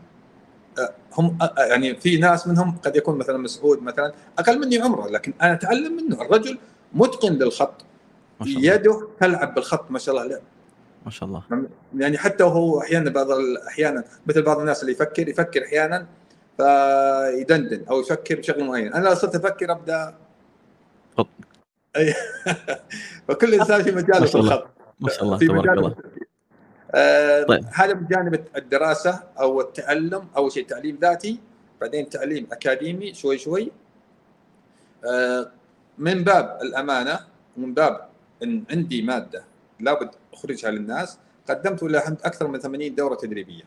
هم 1.12 1.38
يعني 1.58 1.94
في 1.94 2.16
ناس 2.16 2.48
منهم 2.48 2.76
قد 2.84 2.96
يكون 2.96 3.18
مثلا 3.18 3.38
مسعود 3.38 3.82
مثلا 3.82 4.12
أقل 4.38 4.60
مني 4.60 4.78
عمره 4.78 5.08
لكن 5.08 5.32
أنا 5.42 5.52
أتعلم 5.52 5.96
منه. 5.96 6.22
الرجل 6.22 6.58
متقن 6.92 7.32
للخط. 7.32 7.84
يده 8.46 9.08
تلعب 9.20 9.54
بالخط 9.54 9.90
ما 9.90 9.98
شاء 9.98 10.14
الله 10.14 10.40
ما 11.04 11.10
شاء 11.10 11.28
الله. 11.28 11.42
يعني 11.96 12.18
حتى 12.18 12.44
وهو 12.44 12.80
أحيانا 12.80 13.10
بعض 13.10 13.26
أحيانا 13.68 14.04
مثل 14.26 14.42
بعض 14.42 14.58
الناس 14.58 14.80
اللي 14.80 14.92
يفكر 14.92 15.28
يفكر 15.28 15.64
أحيانا 15.64 16.06
فيدندن 16.56 17.84
أو 17.90 18.00
يفكر 18.00 18.38
بشغل 18.38 18.64
معين. 18.64 18.92
أنا 18.92 19.08
لو 19.08 19.14
صرت 19.14 19.34
أفكر 19.34 19.72
أبدأ. 19.72 20.14
خط. 21.18 21.28
فكل 23.28 23.54
إنسان 23.54 23.82
في 23.82 23.92
مجاله 23.92 24.26
في 24.26 24.34
الخط 24.34 24.66
ما 25.00 25.10
شاء 25.10 25.24
الله. 25.24 25.38
تبارك 25.38 25.68
الله. 25.68 25.94
طيب. 27.48 27.64
هذا 27.72 27.94
من 27.94 28.06
جانب 28.06 28.44
الدراسة 28.56 29.22
أو 29.40 29.60
التعلم 29.60 30.28
اول 30.36 30.52
شيء 30.52 30.66
تعليم 30.66 30.98
ذاتي 31.02 31.40
بعدين 31.80 32.08
تعليم 32.08 32.46
أكاديمي 32.52 33.14
شوي 33.14 33.38
شوي. 33.38 33.72
آه 35.04 35.50
من 35.98 36.24
باب 36.24 36.58
الأمانة 36.62 37.20
ومن 37.56 37.74
باب 37.74 38.08
إن 38.42 38.64
عندي 38.70 39.02
مادة 39.02 39.44
لابد 39.80 40.10
أخرجها 40.32 40.70
للناس 40.70 41.18
قدمت 41.48 41.82
ولا 41.82 42.08
أكثر 42.08 42.48
من 42.48 42.58
80 42.58 42.94
دورة 42.94 43.14
تدريبية 43.14 43.62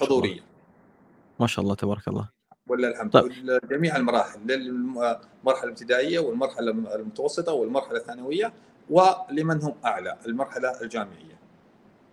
حضورية. 0.00 0.40
ما 1.40 1.46
شاء 1.46 1.62
الله. 1.64 1.74
تبارك 1.74 2.08
الله. 2.08 2.28
ولا 2.66 2.88
الحمد 2.88 3.10
طيب. 3.12 3.60
جميع 3.70 3.96
المراحل 3.96 4.40
للمرحلة 4.46 5.64
الابتدائية 5.64 6.18
والمرحلة 6.18 6.70
المتوسطة 6.70 7.52
والمرحلة 7.52 7.98
الثانوية 7.98 8.52
ولمن 8.90 9.62
هم 9.62 9.74
أعلى 9.84 10.16
المرحلة 10.26 10.80
الجامعية. 10.82 11.31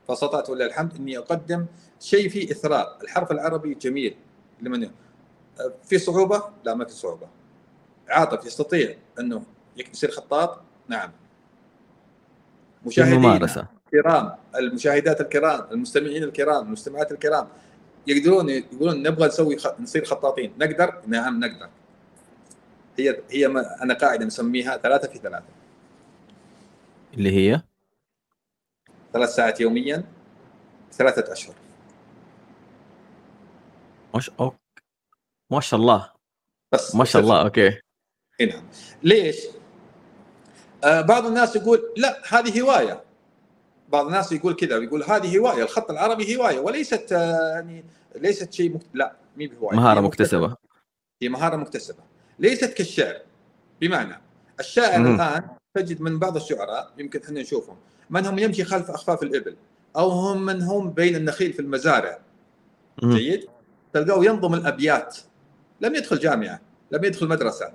فاستطعت 0.09 0.49
ولله 0.49 0.65
الحمد 0.65 0.95
إني 0.95 1.17
أقدم 1.17 1.65
شيء 1.99 2.29
فيه 2.29 2.51
إثراء. 2.51 2.97
الحرف 3.03 3.31
العربي 3.31 3.73
جميل. 3.73 4.15
لمن؟ 4.61 4.89
في 5.83 5.97
صعوبة؟ 5.97 6.43
لا 6.63 6.73
ما 6.73 6.85
في 6.85 6.91
صعوبة. 6.91 7.27
عاطف 8.09 8.45
يستطيع 8.45 8.95
أنه 9.19 9.43
يصير 9.77 10.11
خطاط؟ 10.11 10.61
نعم. 10.87 11.11
مشاهدين 12.85 13.13
الممارسة. 13.13 13.67
الكرام 13.85 14.35
المشاهدات 14.55 15.21
الكرام 15.21 15.67
المستمعين 15.71 16.23
الكرام 16.23 16.65
المستمعات 16.65 17.11
الكرام 17.11 17.47
يقدرون 18.07 18.49
يقولون 18.49 19.03
نبغى 19.03 19.27
نسوي 19.27 19.57
خ... 19.57 19.67
نصير 19.79 20.05
خطاطين. 20.05 20.53
نقدر؟ 20.59 21.01
نعم 21.07 21.39
نقدر. 21.39 21.69
هي 22.99 23.21
هي 23.29 23.47
ما 23.47 23.83
أنا 23.83 23.93
قاعدة 23.93 24.25
مسميها 24.25 24.77
ثلاثة 24.77 25.07
في 25.07 25.19
ثلاثة. 25.19 25.45
اللي 27.13 27.31
هي؟ 27.31 27.61
ثلاث 29.13 29.29
ساعات 29.29 29.61
يوميا 29.61 30.03
ثلاثة 30.91 31.33
أشهر. 31.33 31.55
ما 34.13 34.19
شاء 34.19 34.55
ما 35.51 35.59
شاء 35.59 35.79
الله. 35.79 36.11
بس 36.71 36.95
ما 36.95 37.05
شاء 37.05 37.21
الله 37.21 37.41
أوكي. 37.41 37.81
نعم. 38.41 38.63
ليش؟ 39.03 39.37
آه 40.83 41.01
بعض 41.01 41.25
الناس 41.25 41.55
يقول 41.55 41.93
لا 41.97 42.21
هذه 42.29 42.61
هواية. 42.61 43.03
بعض 43.89 44.05
الناس 44.05 44.31
يقول 44.31 44.53
كذا 44.55 44.77
يقول 44.77 45.03
هذه 45.03 45.37
هواية 45.37 45.63
الخط 45.63 45.91
العربي 45.91 46.37
هواية 46.37 46.59
وليست 46.59 47.13
آه 47.13 47.51
يعني 47.53 47.85
ليست 48.15 48.53
شيء 48.53 48.73
مكت... 48.73 48.85
لا 48.93 49.15
مي 49.37 49.47
بهواية 49.47 49.77
مهارة 49.77 50.01
مكتسبة. 50.01 50.55
هي 51.21 51.29
مهارة 51.29 51.55
مكتسبة. 51.55 52.03
ليست 52.39 52.73
كالشعر. 52.73 53.21
بمعنى 53.81 54.21
الشاعر 54.59 55.01
الآن 55.01 55.49
تجد 55.73 56.01
من 56.01 56.19
بعض 56.19 56.35
الشعراء 56.35 56.93
يمكن 56.97 57.21
إحنا 57.23 57.41
نشوفهم 57.41 57.77
من 58.09 58.25
هم 58.25 58.39
يمشي 58.39 58.63
خلف 58.63 58.91
أخفاف 58.91 59.23
الإبل 59.23 59.55
أو 59.95 60.09
هم 60.09 60.45
من 60.45 60.61
هم 60.61 60.89
بين 60.89 61.15
النخيل 61.15 61.53
في 61.53 61.59
المزارع. 61.59 62.19
جيد؟ 63.03 63.47
تلقاه 63.93 64.25
ينظم 64.25 64.53
الأبيات. 64.53 65.17
لم 65.81 65.95
يدخل 65.95 66.19
جامعة 66.19 66.61
لم 66.91 67.03
يدخل 67.03 67.27
مدرسة. 67.27 67.73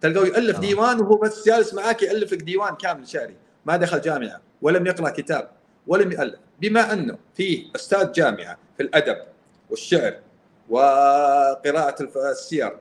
تلقاه 0.00 0.26
يالف 0.26 0.56
آه. 0.56 0.60
ديوان 0.60 1.00
وهو 1.00 1.16
بس 1.16 1.46
جالس 1.46 1.74
معاك 1.74 2.02
يالف 2.02 2.32
لك 2.32 2.42
ديوان 2.42 2.74
كامل 2.74 3.08
شعري. 3.08 3.36
ما 3.66 3.76
دخل 3.76 4.00
جامعة 4.00 4.40
ولم 4.62 4.86
يقرأ 4.86 5.10
كتاب 5.10 5.50
ولم 5.86 6.12
يالف 6.12 6.38
بما 6.60 6.92
أنه 6.92 7.18
فيه 7.34 7.66
أستاذ 7.76 8.12
جامعة 8.12 8.58
في 8.76 8.82
الأدب 8.82 9.16
والشعر 9.70 10.14
وقراءة 10.68 12.08
السير 12.30 12.76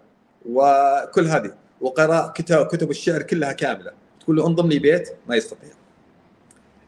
وكل 0.45 1.25
هذه 1.25 1.53
وقراءة 1.81 2.31
كتب 2.31 2.67
كتب 2.67 2.89
الشعر 2.89 3.21
كلها 3.21 3.51
كاملة 3.51 3.91
تقول 4.19 4.35
له 4.35 4.47
انضم 4.47 4.67
لي 4.67 4.79
بيت؟ 4.79 5.09
ما 5.27 5.35
يستطيع. 5.35 5.69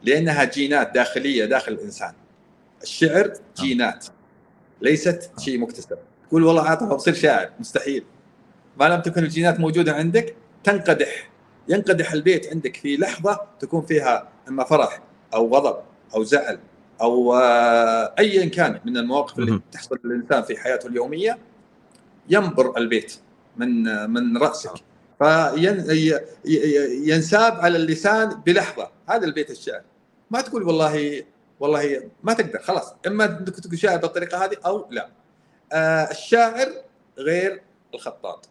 لأنها 0.03 0.43
جينات 0.43 0.91
داخلية 0.93 1.45
داخل 1.45 1.71
الإنسان. 1.71 2.13
الشعر 2.83 3.25
آه. 3.25 3.61
جينات 3.61 4.05
ليست 4.81 5.31
شيء 5.39 5.59
مكتسب. 5.59 5.97
تقول 6.29 6.43
والله 6.43 6.69
عاطف 6.69 6.87
بصير 6.87 7.13
شاعر 7.13 7.49
مستحيل. 7.59 8.03
ما 8.79 8.85
لم 8.85 9.01
تكن 9.01 9.23
الجينات 9.23 9.59
موجودة 9.59 9.93
عندك 9.93 10.35
تنقدح. 10.63 11.29
ينقدح 11.69 12.11
البيت 12.11 12.47
عندك 12.47 12.75
في 12.75 12.97
لحظة 12.97 13.41
تكون 13.59 13.81
فيها 13.81 14.29
إما 14.47 14.63
فرح 14.63 15.01
أو 15.33 15.55
غضب 15.55 15.77
أو 16.15 16.23
زعل 16.23 16.59
أو 17.01 17.33
آه، 17.33 18.13
ايا 18.19 18.45
كان 18.45 18.79
من 18.85 18.97
المواقف 18.97 19.39
اللي 19.39 19.61
تحصل 19.71 19.99
للإنسان 20.03 20.43
في 20.43 20.57
حياته 20.57 20.87
اليومية 20.87 21.37
ينبر 22.29 22.77
البيت 22.77 23.15
من 23.57 23.83
من 24.09 24.37
رأسك. 24.37 24.71
فينساب 26.43 27.53
على 27.59 27.77
اللسان 27.77 28.29
بلحظة. 28.45 28.91
هذا 29.09 29.25
البيت 29.25 29.51
الشعر 29.51 29.81
ما 30.31 30.41
تقول 30.41 30.63
والله 30.63 31.23
والله 31.59 32.09
ما 32.23 32.33
تقدر 32.33 32.59
خلاص. 32.59 32.93
إما 33.07 33.25
إنك 33.25 33.59
تكون 33.59 33.77
شاعر 33.77 33.97
بالطريقة 33.97 34.45
هذه 34.45 34.57
أو 34.65 34.87
لا. 34.89 35.09
آه 35.73 36.11
الشاعر 36.11 36.67
غير 37.17 37.61
الخطاط. 37.93 38.49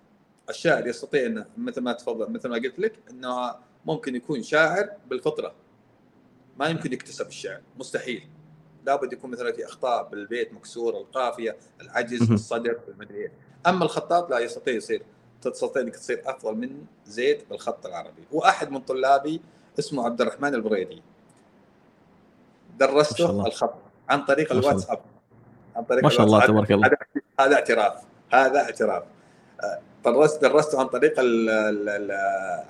الشاعر 0.51 0.87
يستطيع 0.87 1.27
إنه 1.27 1.47
مثل 1.57 1.81
ما 1.81 1.93
تفضل 1.93 2.33
مثل 2.33 2.49
ما 2.49 2.57
قلت 2.57 2.79
لك 2.79 2.93
إنه 3.11 3.55
ممكن 3.87 4.17
يكون 4.17 4.43
شاعر 4.43 4.91
بالفطرة. 5.09 5.55
ما 6.59 6.67
يمكن 6.67 6.93
يكتسب 6.93 7.29
الشعر 7.29 7.61
مستحيل. 7.79 8.29
لابد 8.87 9.13
يكون 9.13 9.31
مثلا 9.31 9.53
في 9.53 9.65
أخطاء 9.65 10.09
بالبيت 10.09 10.53
مكسور 10.53 10.97
القافية 10.97 11.57
العجز 11.81 12.33
الصدر 12.33 12.81
المدري 12.89 13.31
أما 13.67 13.85
الخطاط 13.85 14.31
لا 14.31 14.39
يستطيع 14.39 14.75
يصير 14.75 15.03
تستطيع 15.43 15.83
إنك 15.83 15.97
تصير 15.97 16.23
أفضل 16.27 16.55
من 16.55 16.85
زيد 17.07 17.49
بالخط 17.51 17.87
العربي. 17.87 18.23
واحد 18.33 18.71
من 18.71 18.81
طلابي 18.81 19.41
اسمه 19.79 20.05
عبد 20.05 20.21
الرحمن 20.21 20.55
البريدي. 20.55 21.03
درسته 22.81 23.47
الخط 23.47 23.75
عن 24.09 24.25
طريق 24.25 24.53
الواتساب. 24.53 24.99
عن 25.77 25.85
طريق 25.85 26.05
ما 26.05 26.11
شاء 26.11 26.27
الله 26.27 26.47
تبارك 26.47 26.71
الله. 26.73 26.91
هذا 27.41 27.55
اعتراف. 27.55 27.95
هذا 28.33 28.61
اعتراف. 28.61 29.03
درست 30.05 30.43
درسته 30.43 30.81
عن 30.81 30.87
طريق 30.87 31.21
ال 31.21 31.51
ال 31.89 32.11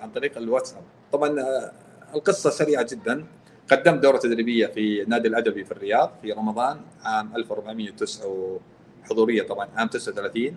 عن 0.02 0.10
طريق 0.10 0.36
الواتساب. 0.36 0.82
طبعا 1.12 1.40
آه، 1.40 1.72
القصة 2.14 2.50
سريعة 2.50 2.86
جدا. 2.90 3.24
قدمت 3.70 4.02
دورة 4.02 4.18
تدريبية 4.18 4.66
في 4.66 5.04
نادي 5.08 5.28
الأدبي 5.28 5.64
في 5.64 5.72
الرياض 5.72 6.10
في 6.22 6.32
رمضان 6.32 6.80
عام 7.04 7.36
1409 7.36 8.60
حضورية 9.04 9.42
طبعا 9.42 9.68
عام 9.76 9.88
39 9.88 10.56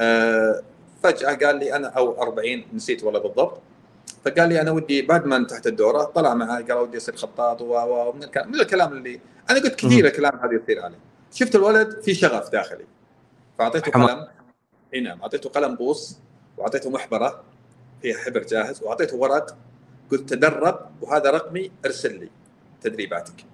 أه 0.00 0.62
فجأة 1.02 1.34
قال 1.34 1.56
لي 1.58 1.76
أنا 1.76 1.88
أو 1.88 2.22
40 2.22 2.64
نسيت 2.74 3.04
والله 3.04 3.20
بالضبط. 3.20 3.60
فقال 4.24 4.48
لي 4.48 4.60
أنا 4.60 4.70
ودي 4.70 5.02
بعد 5.02 5.26
ما 5.26 5.36
انتهت 5.36 5.66
الدورة 5.66 6.04
طلع 6.04 6.34
معي 6.34 6.62
قال 6.62 6.72
ودي 6.72 6.96
أصير 6.96 7.16
خطاط 7.16 7.62
ومن 7.62 8.22
الكلام 8.22 8.48
من 8.48 8.60
الكلام 8.60 8.92
اللي 8.92 9.20
أنا 9.50 9.58
قلت 9.60 9.74
كثير 9.74 10.06
الكلام 10.06 10.40
هذا 10.40 10.62
يصير 10.62 10.82
عليه 10.82 10.98
شفت 11.32 11.54
الولد 11.54 12.00
في 12.00 12.14
شغف 12.14 12.50
داخلي. 12.52 12.84
فأعطيته 13.58 13.90
قلم. 13.90 14.28
إي 14.94 15.00
نعم 15.00 15.22
أعطيته 15.22 15.50
قلم 15.50 15.74
بوص 15.74 16.18
وأعطيته 16.56 16.90
محبرة 16.90 17.42
فيها 18.02 18.18
حبر 18.18 18.42
جاهز 18.42 18.82
وأعطيته 18.82 19.16
ورق. 19.16 19.56
قلت 20.10 20.28
تدرب 20.28 20.90
وهذا 21.00 21.30
رقمي 21.30 21.70
ارسل 21.84 22.20
لي 22.20 22.30
تدريباتك. 22.80 23.44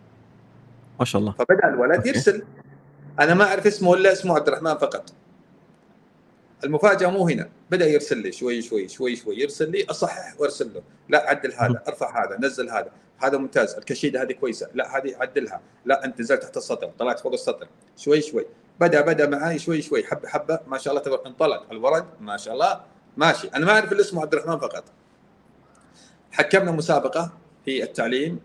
ما 0.98 1.04
شاء 1.04 1.20
الله. 1.20 1.32
فبدأ 1.32 1.68
الولد. 1.68 2.06
يرسل. 2.06 2.44
أنا 3.20 3.34
ما 3.34 3.44
أعرف 3.44 3.66
اسمه 3.66 3.94
إلا 3.94 4.12
اسمه 4.12 4.36
عبد 4.36 4.48
الرحمن 4.48 4.74
فقط. 4.74 5.12
المفاجأة 6.64 7.08
مو 7.08 7.28
هنا. 7.28 7.48
بدأ 7.70 7.86
يرسل 7.86 8.18
لي 8.18 8.32
شوي 8.32 8.62
شوي 8.62 8.88
شوي 8.88 9.16
شوي. 9.16 9.40
يرسل 9.40 9.70
لي 9.70 9.86
أصحح 9.90 10.40
وأرسل 10.40 10.74
له. 10.74 10.82
لا 11.08 11.28
عدل 11.28 11.52
هذا 11.52 11.82
ارفع 11.88 12.24
هذا 12.24 12.36
نزل 12.40 12.70
هذا. 12.70 12.90
هذا 13.18 13.38
ممتاز. 13.38 13.74
الكشيدة 13.74 14.22
هذه 14.22 14.32
كويسة. 14.32 14.68
لا 14.74 14.96
هذه 14.96 15.16
عدلها. 15.16 15.60
لا 15.84 16.04
أنت 16.04 16.20
نزلت 16.20 16.42
تحت 16.42 16.56
السطر. 16.56 16.90
طلعت 16.98 17.20
فوق 17.20 17.32
السطر. 17.32 17.68
شوي 17.96 18.20
شوي. 18.20 18.46
بدأ 18.80 19.00
بدأ 19.00 19.28
معي 19.28 19.58
شوي 19.58 19.82
شوي. 19.82 20.04
حبه 20.04 20.28
حبة. 20.28 20.60
ما 20.66 20.78
شاء 20.78 20.92
الله 20.92 21.04
تبارك 21.04 21.26
انطلق. 21.26 21.66
الورق 21.72 22.06
ما 22.20 22.36
شاء 22.36 22.54
الله. 22.54 22.80
ماشي. 23.16 23.48
أنا 23.48 23.66
ما 23.66 23.72
أعرف 23.72 23.92
اللي 23.92 24.00
اسمه 24.00 24.22
عبد 24.22 24.34
الرحمن 24.34 24.58
فقط. 24.58 24.84
حكمنا 26.32 26.70
مسابقة 26.70 27.32
في 27.64 27.82
التعليم 27.82 28.40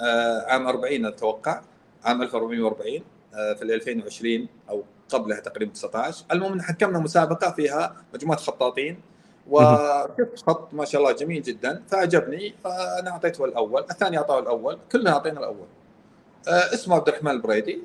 آه، 0.00 0.44
عام 0.46 0.66
40 0.66 1.06
أتوقع. 1.06 1.62
عام 2.04 2.22
1440 2.22 3.02
آه، 3.34 3.52
في 3.52 3.62
2020 3.62 4.48
أو 4.70 4.84
قبلها 5.14 5.40
تقريبا 5.40 5.72
19 5.72 6.24
المهم 6.32 6.60
حكمنا 6.60 6.98
مسابقة 6.98 7.50
فيها 7.50 7.96
مجموعة 8.14 8.38
خطاطين. 8.38 9.00
وشفت 9.50 10.38
خط 10.46 10.74
ما 10.74 10.84
شاء 10.84 11.00
الله 11.00 11.12
جميل 11.12 11.42
جدا. 11.42 11.82
فأعجبني. 11.88 12.54
فأنا 12.64 13.10
أعطيته 13.10 13.44
الأول. 13.44 13.84
الثاني 13.90 14.18
أعطاه 14.18 14.38
الأول. 14.38 14.78
كلنا 14.92 15.10
أعطينا 15.12 15.38
الأول. 15.40 15.66
آه، 16.48 16.74
اسمه 16.74 16.96
عبد 16.96 17.08
الرحمن 17.08 17.30
البريدي. 17.30 17.82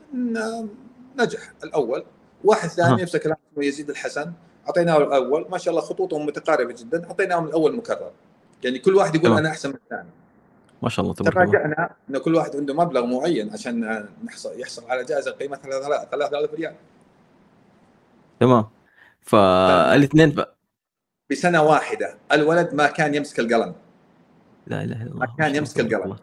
نجح 1.20 1.54
الأول. 1.64 2.04
واحد 2.44 2.70
ثاني. 2.70 3.02
نفس 3.02 3.16
الكلام 3.16 3.38
اسمه 3.54 3.66
يزيد 3.66 3.90
الحسن. 3.90 4.32
أعطيناه 4.68 4.98
الأول. 4.98 5.48
ما 5.50 5.58
شاء 5.58 5.72
الله 5.72 5.82
خطوطهم 5.82 6.26
متقاربة 6.26 6.74
جدا. 6.74 7.06
أعطيناهم 7.06 7.46
الأول 7.46 7.76
مكرر. 7.76 8.12
يعني 8.64 8.80
كل 8.80 8.96
واحد 8.96 9.16
يقول. 9.16 9.38
أنا 9.38 9.50
أحسن 9.50 9.70
من 9.70 9.76
الثاني. 9.76 10.10
ما 10.82 10.90
شاء 10.90 11.04
الله 11.04 11.16
تبارك 11.16 11.38
الله. 11.38 11.46
تفاجئنا 11.46 11.90
إن 12.10 12.18
كل 12.18 12.36
واحد 12.36 12.56
عنده 12.56 12.74
مبلغ 12.74 13.06
معين 13.06 13.54
عشان 13.54 14.06
نحصل 14.26 14.60
يحصل 14.60 14.84
على 14.90 15.04
جائزة 15.04 15.32
قيمتها 15.32 16.06
3000 16.12 16.54
ريال. 16.54 16.76
تمام. 18.40 18.70
فالإثنين 19.22 20.32
ف... 20.32 20.46
بسنة 21.32 21.62
واحدة. 21.64 22.18
الولد 22.32 22.74
ما 22.74 22.88
كان 22.88 23.16
يمسك 23.16 23.40
القلم. 23.40 23.76
لا 24.68 24.84
إله 24.84 25.04
إلا 25.04 25.12
الله. 25.12 25.20
ما 25.20 25.36
كان 25.38 25.56
يمسك 25.56 25.80
الله، 25.80 25.98
القلم. 25.98 26.18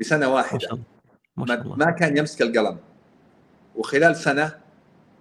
بسنة 0.00 0.26
ما 0.26 0.34
واحدة. 0.34 0.58
شاء 0.58 0.74
الله 0.74 0.84
ما 1.36 1.46
شاء 1.46 1.56
ما, 1.56 1.62
الله. 1.62 1.76
ما 1.76 1.90
كان 1.90 2.16
يمسك 2.16 2.42
القلم. 2.42 2.78
وخلال 3.76 4.16
سنة 4.16 4.58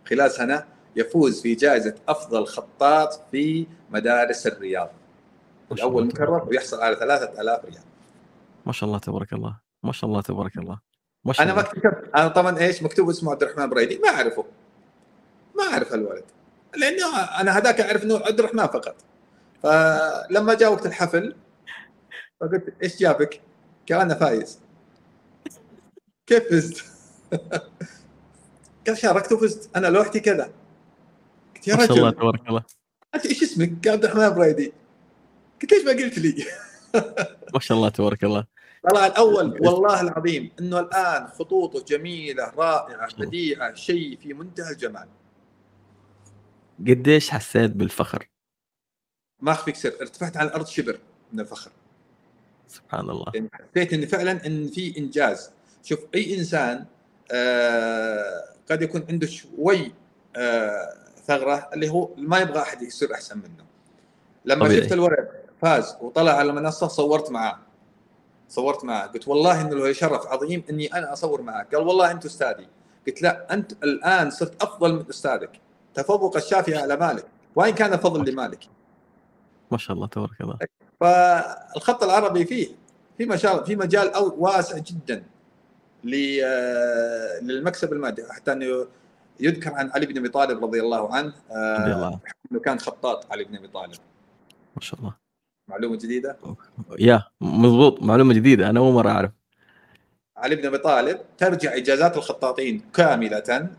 خلال 0.09 0.31
سنة 0.31 0.65
يفوز 0.95 1.41
في 1.41 1.55
جائزة 1.55 1.95
أفضل 2.07 2.45
خطاط 2.45 3.13
في 3.31 3.67
مدارس 3.89 4.47
الرياض. 4.47 4.89
الأول 5.71 6.05
مكرر. 6.05 6.47
ويحصل 6.49 6.81
على 6.81 6.95
3000 6.95 7.65
ريال. 7.65 7.83
ما 8.65 8.71
شاء 8.71 8.87
الله 8.87 8.99
تبارك 8.99 9.33
الله. 9.33 9.59
ما 9.83 9.91
شاء 9.91 10.09
الله 10.09 10.21
تبارك 10.21 10.57
الله. 10.57 10.79
ما 11.25 11.33
شاء 11.33 11.45
أنا 11.45 11.53
ما 11.53 11.61
اكتشفت. 11.61 12.15
أنا 12.15 12.27
طبعا 12.27 12.59
إيش؟ 12.59 12.83
مكتوب 12.83 13.09
اسمه 13.09 13.31
عبد 13.31 13.43
الرحمن 13.43 13.69
بريدي. 13.69 13.99
ما 13.99 14.09
أعرفه. 14.09 14.45
ما 15.57 15.63
أعرف 15.63 15.93
الولد 15.93 16.23
لأنه 16.77 17.19
أنا 17.19 17.57
هذاك 17.57 17.81
أعرف 17.81 18.03
إنه 18.03 18.17
عبد 18.17 18.39
الرحمن 18.39 18.67
فقط. 18.67 18.95
فلما 19.63 20.53
جاء 20.53 20.71
وقت 20.71 20.85
الحفل 20.85 21.35
فقلت 22.41 22.73
إيش 22.83 22.97
جابك؟ 22.97 23.41
قال 23.89 23.99
أنا 23.99 24.15
فايز. 24.15 24.59
كيف 26.27 26.43
فزت؟ 26.43 26.85
قال 28.87 28.97
شاركت 28.97 29.31
وفزت. 29.31 29.69
أنا 29.75 29.87
لوحتي 29.87 30.19
كذا. 30.19 30.51
قلت 31.55 31.67
يا 31.67 31.75
ما 31.75 31.85
شاء 31.85 31.97
الله 31.97 32.09
رجل. 32.09 32.19
تبارك 32.19 32.47
الله. 32.49 32.63
انت 33.15 33.25
إيش 33.25 33.43
اسمك؟ 33.43 33.87
قال 33.87 33.93
عبد 33.93 34.05
الرحمن 34.05 34.29
بريدي. 34.29 34.73
قلت 35.61 35.73
ليش 35.73 35.85
ما 35.85 35.91
قلت 35.91 36.19
لي؟ 36.19 36.45
ما 37.53 37.59
شاء 37.59 37.77
الله 37.77 37.89
تبارك 37.89 38.23
الله. 38.23 38.45
طلع 38.89 39.05
الأول 39.05 39.57
والله 39.61 40.01
العظيم 40.01 40.51
إنه 40.59 40.79
الآن 40.79 41.27
خطوطه 41.27 41.85
جميلة 41.85 42.51
رائعة 42.57 43.15
بديعة 43.17 43.73
شيء 43.73 44.17
في 44.17 44.33
منتهى 44.33 44.71
الجمال. 44.71 45.07
قديش 46.87 47.29
حسيت 47.29 47.71
بالفخر؟ 47.71 48.27
ما 49.39 49.51
أخفيك 49.51 49.75
سر 49.75 49.93
ارتفعت 50.01 50.37
على 50.37 50.49
الأرض 50.49 50.65
شبر 50.65 50.99
من 51.33 51.39
الفخر. 51.39 51.71
سبحان 52.67 53.09
الله. 53.09 53.31
يعني 53.35 53.49
حسيت 53.53 53.93
إن 53.93 54.05
فعلا 54.05 54.45
إن 54.45 54.67
في 54.67 54.97
إنجاز. 54.97 55.51
شوف 55.83 55.99
أي 56.15 56.37
إنسان 56.39 56.85
آه 57.31 58.43
قد 58.71 58.81
يكون 58.81 59.05
عنده 59.09 59.27
شوي 59.27 59.91
آه 60.35 60.93
ثغرة 61.25 61.69
اللي 61.73 61.89
هو 61.89 62.09
ما 62.17 62.39
يبغى 62.39 62.61
أحد 62.61 62.81
يصير 62.81 63.13
أحسن 63.13 63.37
منه. 63.37 63.65
لما 64.45 64.65
طبيعي. 64.65 64.81
شفت 64.81 64.91
الولد 64.91 65.29
فاز 65.61 65.95
وطلع 66.01 66.31
على 66.31 66.49
المنصة 66.49 66.87
صورت 66.87 67.31
معاه. 67.31 67.59
صورت 68.49 68.85
معاه. 68.85 69.07
قلت 69.07 69.27
والله 69.27 69.61
إنه 69.61 69.75
له 69.75 69.93
شرف 69.93 70.27
عظيم 70.27 70.63
إني 70.69 70.93
أنا 70.93 71.13
أصور 71.13 71.41
معك 71.41 71.75
قال 71.75 71.87
والله 71.87 72.11
أنت 72.11 72.25
أستاذي. 72.25 72.67
قلت 73.07 73.21
لا 73.21 73.53
أنت 73.53 73.83
الآن 73.83 74.29
صرت 74.29 74.63
أفضل 74.63 74.93
من 74.93 75.05
أستاذك. 75.09 75.59
تفوق 75.93 76.35
الشافي 76.35 76.75
على 76.75 76.95
مالك. 76.95 77.25
وإن 77.55 77.73
كان 77.73 77.93
الفضل 77.93 78.31
لمالك. 78.31 78.59
ما 79.71 79.77
شاء 79.77 79.95
الله 79.95 80.07
تبارك 80.07 80.41
الله. 80.41 80.57
فالخط 80.99 82.03
العربي 82.03 82.45
فيه 82.45 82.67
في 83.17 83.25
مجال 83.25 83.65
في 83.65 83.75
مجال 83.75 84.11
واسع 84.37 84.77
جدا 84.77 85.23
آه، 86.43 87.39
للمكسب 87.41 87.93
المادي. 87.93 88.23
حتى 88.29 88.51
إنه 88.51 88.87
يذكر 89.39 89.73
عن 89.73 89.91
علي 89.91 90.05
بن 90.05 90.17
أبي 90.17 90.29
طالب 90.29 90.63
رضي 90.63 90.79
الله 90.79 91.15
عنه 91.15 91.33
آه، 91.51 91.77
رضي 91.77 91.93
الله 91.93 92.05
عنه. 92.05 92.19
إنه 92.51 92.59
كان 92.59 92.79
خطاط 92.79 93.31
علي 93.31 93.43
بن 93.43 93.55
أبي 93.55 93.67
طالب. 93.67 93.99
ما 94.75 94.81
شاء 94.81 94.99
الله. 94.99 95.13
معلومة 95.67 95.95
جديدة؟ 95.95 96.37
يا 96.99 97.23
مضبوط. 97.41 98.03
معلومة 98.03 98.33
جديدة. 98.33 98.69
أنا 98.69 98.79
أول 98.79 98.93
مرة 98.93 99.09
أعرف. 99.09 99.31
علي 100.37 100.55
بن 100.55 100.65
أبي 100.65 100.77
طالب 100.77 101.19
ترجع 101.37 101.75
إجازات 101.75 102.17
الخطاطين 102.17 102.81
كاملة 102.93 103.69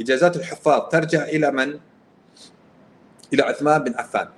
إجازات 0.00 0.36
الحفاظ 0.36 0.88
ترجع 0.88 1.22
إلى 1.24 1.50
من؟ 1.50 1.78
إلى 3.32 3.42
عثمان 3.42 3.84
بن 3.84 3.94
عفان 3.94 4.28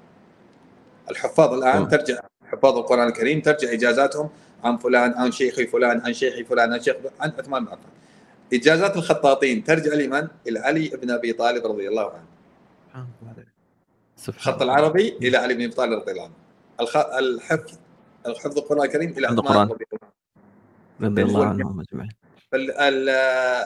الحفاظ 1.10 1.52
الآن 1.52 1.72
تمام. 1.72 1.88
ترجع 1.88 2.20
حفاظ 2.46 2.78
القرآن 2.78 3.08
الكريم 3.08 3.40
ترجع 3.40 3.72
إجازاتهم 3.72 4.30
عن 4.64 4.76
فلان 4.76 5.14
عن 5.14 5.32
شيخي 5.32 5.66
فلان 5.66 6.00
عن 6.00 6.12
شيخي 6.14 6.44
فلان 6.44 6.72
عن 6.72 6.80
شيخ 6.80 6.96
عن 7.20 7.32
عثمان 7.38 7.64
بن 7.64 7.70
عفان 7.72 7.90
إجازات 8.52 8.96
الخطاطين 8.96 9.64
ترجع 9.64 9.94
لمن؟ 9.94 10.28
إلى 10.46 10.58
علي 10.58 10.88
بن 10.88 11.10
أبي 11.10 11.32
طالب 11.32 11.66
رضي 11.66 11.88
الله 11.88 12.12
عنه 12.12 12.24
الخط. 14.28 14.62
العربي 14.62 15.16
إلى 15.22 15.36
علي 15.36 15.54
بن 15.54 15.62
أبي 15.62 15.74
طالب 15.74 15.92
رضي 15.92 16.12
الله 16.12 16.24
عنه 16.24 16.34
الخ... 16.80 16.96
الحفظ 16.96 17.78
الحفظ 18.26 18.58
القرآن 18.58 18.82
الكريم 18.82 19.10
إلى 19.10 19.28
حفظ 19.28 19.40
عثمان 19.40 19.70
القرآن. 19.70 19.70
رضي 19.70 19.84
الله 19.92 20.06
عنه 21.00 21.10
رضي 21.10 21.22
الله 21.22 21.46
عنهم 21.46 21.80
أجمعين 21.80 22.10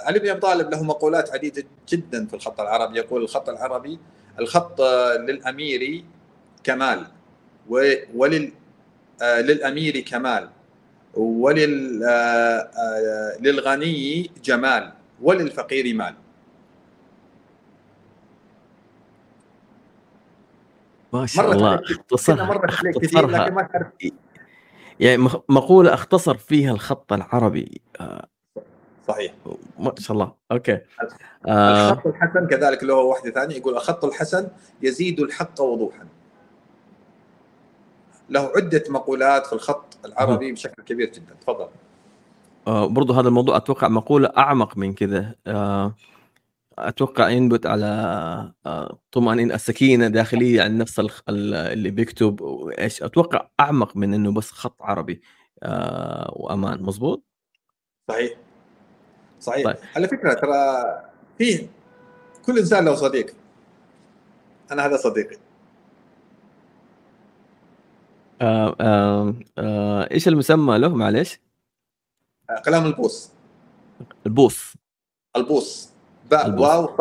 علي 0.06 0.18
بن 0.18 0.28
ابي 0.28 0.40
طالب 0.40 0.70
له 0.70 0.82
مقولات 0.82 1.30
عديدة 1.32 1.64
جدا 1.88 2.26
في 2.26 2.34
الخط 2.34 2.60
العربي. 2.60 2.98
يقول 2.98 3.22
الخط 3.22 3.48
العربي 3.48 3.98
الخط 4.38 4.80
آه، 4.80 5.16
للأمير 5.16 6.04
كمال 6.64 7.06
ولل 8.14 8.52
آه، 9.22 9.40
للأمير 9.40 10.00
كمال 10.00 10.48
ولل 11.14 12.04
آه، 12.04 12.08
آه، 12.08 13.36
للغني 13.40 14.30
جمال 14.44 14.92
وللفقير 15.22 15.94
مال. 15.94 16.14
ما 21.12 21.26
شاء 21.26 21.52
الله 21.52 21.74
اختصرها 21.74 22.66
كثير 22.66 22.90
اختصرها. 22.90 23.44
لكن 23.44 23.54
ما 23.54 23.62
تعرف 23.62 23.86
يعني 25.00 25.28
مقولة 25.48 25.94
أختصر 25.94 26.36
فيها 26.36 26.72
الخط 26.72 27.12
العربي 27.12 27.80
آه، 28.00 28.28
صحيح. 29.08 29.34
ما 29.78 29.92
شاء 29.98 30.12
الله. 30.12 30.32
أوكي. 30.52 30.78
آه. 31.46 31.92
الخط 31.92 32.06
الحسن 32.06 32.46
كذلك 32.46 32.84
له 32.84 32.94
واحدة 32.94 33.30
ثانية 33.30 33.56
يقول 33.56 33.74
الخط 33.74 34.04
الحسن 34.04 34.48
يزيد 34.82 35.20
الحق 35.20 35.60
وضوحا. 35.60 36.06
له 38.30 38.52
عدة 38.56 38.84
مقولات 38.88 39.46
في 39.46 39.52
الخط 39.52 39.98
العربي 40.04 40.52
بشكل 40.52 40.82
كبير 40.82 41.10
جدا. 41.10 41.34
تفضل. 41.40 41.68
آه، 42.66 42.86
برضو 42.86 43.12
هذا 43.12 43.28
الموضوع 43.28 43.56
أتوقع 43.56 43.88
مقولة 43.88 44.32
أعمق 44.36 44.76
من 44.76 44.94
كذا. 44.94 45.34
آه، 45.46 45.94
أتوقع 46.78 47.28
ينبت 47.28 47.66
على 47.66 47.86
آه، 48.66 48.98
طمأنينة 49.12 49.54
السكينة 49.54 50.08
داخليه 50.08 50.62
عن 50.62 50.78
نفس 50.78 51.02
اللي 51.28 51.90
بيكتب. 51.90 52.40
وايش 52.40 53.02
أتوقع 53.02 53.48
أعمق 53.60 53.96
من 53.96 54.14
إنه 54.14 54.32
بس 54.32 54.50
خط 54.50 54.82
عربي. 54.82 55.20
آه، 55.62 56.32
وأمان. 56.36 56.82
مزبوط 56.82 57.22
صحيح. 58.10 58.47
صحيح. 59.40 59.64
طيب. 59.64 59.76
على 59.96 60.08
فكرة 60.08 60.34
ترى 60.34 60.52
فيه 61.38 61.68
كل 62.46 62.58
إنسان 62.58 62.84
له 62.84 62.94
صديق. 62.94 63.34
أنا 64.72 64.86
هذا 64.86 64.96
صديقي. 64.96 65.36
آه، 68.40 68.76
آه، 68.80 69.34
آه، 69.58 70.10
إيش 70.10 70.28
المسمى 70.28 70.78
له؟ 70.78 70.88
معلش 70.88 71.40
آه، 72.50 72.62
كلام 72.64 72.86
البوس. 72.86 73.30
البوص 74.26 74.74
البوس. 75.36 75.90
باء 76.30 76.46
البوس. 76.46 76.66
واو 76.66 76.96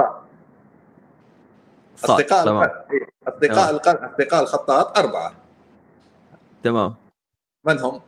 صاد 1.95 2.21
أصدقاء 2.21 2.45
تمام. 2.45 2.63
إيه، 2.63 3.07
أصدقاء 3.27 3.75
أصدقاء 3.75 4.43
الخطاط 4.43 4.97
أربعة. 4.97 5.33
تمام. 6.63 6.95
من 7.65 7.79
هم؟ 7.79 8.01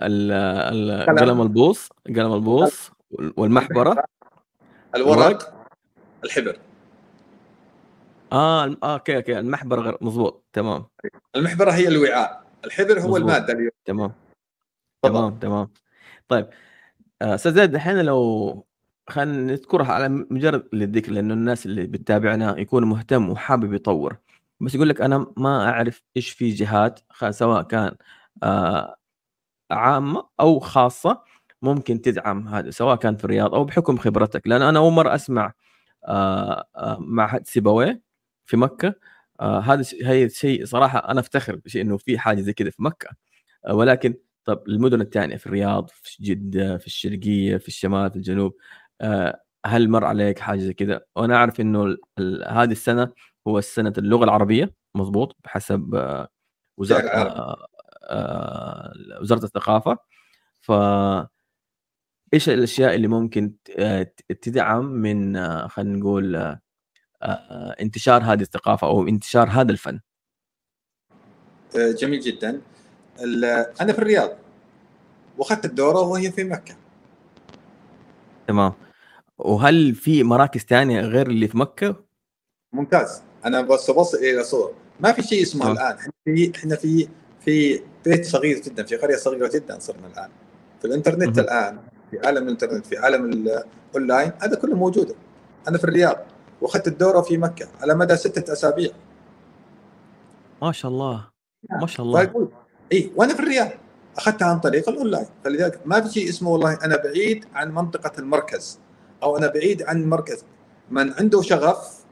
قلم. 0.00 1.40
البوص 1.42 1.88
قلم 2.06 2.32
البوص 2.32 2.90
والمحبرة. 3.36 4.04
الورق. 4.96 5.66
الحبر. 6.24 6.58
آه 8.32 8.64
آه، 8.64 8.76
أوكي 8.94 9.16
أوكي 9.16 9.38
المحبرة 9.38 9.80
غير 9.80 9.98
مزبوط 10.00 10.44
تمام. 10.52 10.84
المحبرة 11.36 11.70
هي 11.70 11.88
الوعاء. 11.88 12.44
الحبر 12.64 12.92
هو 12.92 12.96
مظبوط. 12.98 13.16
المادة 13.16 13.52
اللي 13.52 13.70
تمام. 13.84 14.12
تفضل. 15.02 15.18
تمام 15.18 15.38
تمام. 15.38 15.68
طيب 16.28 16.48
آه، 17.22 17.34
أستاذ 17.34 17.54
زيد 17.54 17.74
الحين 17.74 18.00
لو 18.00 18.66
خلينا 19.08 19.32
نذكرها 19.52 19.92
على 19.92 20.08
مجرد 20.08 20.68
للذكر 20.72 21.12
لأنه 21.12 21.34
الناس 21.34 21.66
اللي 21.66 21.86
بتتابعنا 21.86 22.58
يكون 22.58 22.84
مهتم 22.84 23.30
وحابب 23.30 23.74
يطور. 23.74 24.16
بس 24.60 24.74
يقول 24.74 24.88
لك 24.88 25.00
أنا 25.00 25.26
ما 25.36 25.68
أعرف 25.70 26.02
إيش 26.16 26.30
في 26.30 26.50
جهات 26.50 27.00
سواء 27.30 27.62
كان 27.62 27.96
آه، 28.42 28.96
عامة 29.70 30.26
أو 30.40 30.60
خاصة 30.60 31.22
ممكن 31.62 32.00
تدعم 32.00 32.48
هذا 32.48 32.70
سواء 32.70 32.96
كان 32.96 33.16
في 33.16 33.24
الرياض 33.24 33.54
أو 33.54 33.64
بحكم 33.64 33.96
خبرتك. 33.98 34.46
لأن 34.46 34.62
أنا 34.62 34.78
أول 34.78 34.92
مرة 34.92 35.14
أسمع 35.14 35.52
آه، 36.08 36.64
آه، 36.76 36.98
معهد 37.00 37.46
سيبويه 37.46 38.02
في 38.46 38.56
مكة. 38.56 38.94
آه، 39.40 39.60
هذا 39.60 39.84
هي 40.02 40.28
شيء 40.28 40.64
صراحة 40.64 40.98
أنا 40.98 41.20
أفتخر 41.20 41.56
بشيء 41.56 41.82
إنه 41.82 41.96
في 41.96 42.18
حاجة 42.18 42.40
زي 42.40 42.52
كذا 42.52 42.70
في 42.70 42.82
مكة. 42.82 43.08
ولكن 43.70 44.14
طب 44.44 44.62
المدن 44.68 45.00
الثانية 45.00 45.36
في 45.36 45.46
الرياض 45.46 45.90
في 45.90 46.22
جدة 46.24 46.78
في 46.78 46.86
الشرقية 46.86 47.56
في 47.56 47.68
الشمال 47.68 48.10
في 48.10 48.16
الجنوب 48.16 48.54
هل 49.66 49.90
مر 49.90 50.04
عليك 50.04 50.38
حاجة 50.38 50.58
زي 50.60 50.74
كذا؟ 50.74 51.00
وأنا 51.16 51.36
أعرف 51.36 51.60
إنه 51.60 51.96
هذه 52.48 52.72
السنة 52.72 53.12
هو 53.48 53.58
السنة 53.58 53.92
اللغة 53.98 54.24
العربية 54.24 54.74
مضبوط 54.94 55.36
بحسب 55.44 55.94
وزارة 56.78 57.08
آه 57.08 57.66
وزارة 59.20 59.44
الثقافة. 59.44 59.98
ف 60.60 60.72
إيش 62.34 62.48
الأشياء 62.48 62.94
اللي 62.94 63.08
ممكن 63.08 63.54
آه، 63.78 64.12
تدعم 64.42 64.84
من 64.84 65.36
آه، 65.36 65.66
خلينا 65.66 65.98
نقول 65.98 66.56
انتشار 67.80 68.22
هذه 68.22 68.42
الثقافة 68.42 68.86
أو 68.86 69.08
انتشار 69.08 69.48
هذا 69.48 69.72
الفن؟ 69.72 70.00
جميل 71.76 72.20
جدا. 72.20 72.60
أنا 73.80 73.92
في 73.92 73.98
الرياض 73.98 74.30
وأخذت 75.38 75.64
الدورة 75.64 76.00
وهي 76.00 76.32
في 76.32 76.44
مكة. 76.44 76.76
تمام. 78.46 78.72
وهل 79.38 79.94
في 79.94 80.22
مراكز 80.22 80.60
ثانية 80.60 81.00
غير 81.00 81.26
اللي 81.26 81.48
في 81.48 81.58
مكة؟ 81.58 82.04
ممتاز. 82.72 83.22
أنا 83.44 83.60
بس 83.60 83.90
بص 83.90 84.14
إلى 84.14 84.44
صور. 84.44 84.74
ما 85.00 85.12
في 85.12 85.22
شيء 85.22 85.42
اسمه 85.42 85.66
آه. 85.66 85.72
الآن. 85.72 85.96
إحنا 85.96 86.12
في 86.24 86.52
إحنا 86.56 86.76
في 86.76 87.08
في 87.40 87.80
بيت 88.04 88.26
صغير 88.26 88.60
جدا 88.60 88.82
في 88.82 88.96
قرية 88.96 89.16
صغيرة 89.16 89.50
جدا 89.54 89.78
صرنا 89.78 90.06
الآن. 90.06 90.28
في 90.80 90.86
الإنترنت 90.86 91.38
الآن 91.38 91.78
في 92.10 92.26
عالم 92.26 92.42
الإنترنت 92.44 92.86
في 92.86 92.98
عالم 92.98 93.24
الاونلاين 93.24 94.32
هذا 94.42 94.56
كله 94.56 94.76
موجود. 94.76 95.16
أنا 95.68 95.78
في 95.78 95.84
الرياض 95.84 96.16
وأخذت 96.60 96.88
الدورة 96.88 97.20
في 97.20 97.38
مكة 97.38 97.68
على 97.80 97.94
مدى 97.94 98.16
ستة 98.16 98.52
أسابيع. 98.52 98.90
ما 100.62 100.72
شاء 100.72 100.90
الله. 100.90 101.28
ما 101.80 101.86
شاء 101.86 102.06
الله. 102.06 102.50
إي 102.92 103.12
وأنا 103.16 103.34
في 103.34 103.40
الرياض. 103.40 103.70
اخذتها 104.16 104.48
عن 104.48 104.60
طريق 104.60 104.88
الاونلاين 104.88 105.26
فلذلك 105.44 105.80
ما 105.84 106.00
في 106.00 106.12
شيء 106.12 106.28
اسمه 106.28 106.50
والله 106.50 106.78
أنا 106.84 106.96
بعيد 106.96 107.44
عن 107.54 107.74
منطقة 107.74 108.12
المركز 108.18 108.78
أو 109.22 109.36
أنا 109.36 109.46
بعيد 109.46 109.82
عن 109.82 110.02
المركز. 110.02 110.44
من 110.90 111.12
عنده 111.12 111.42
شغف 111.42 112.04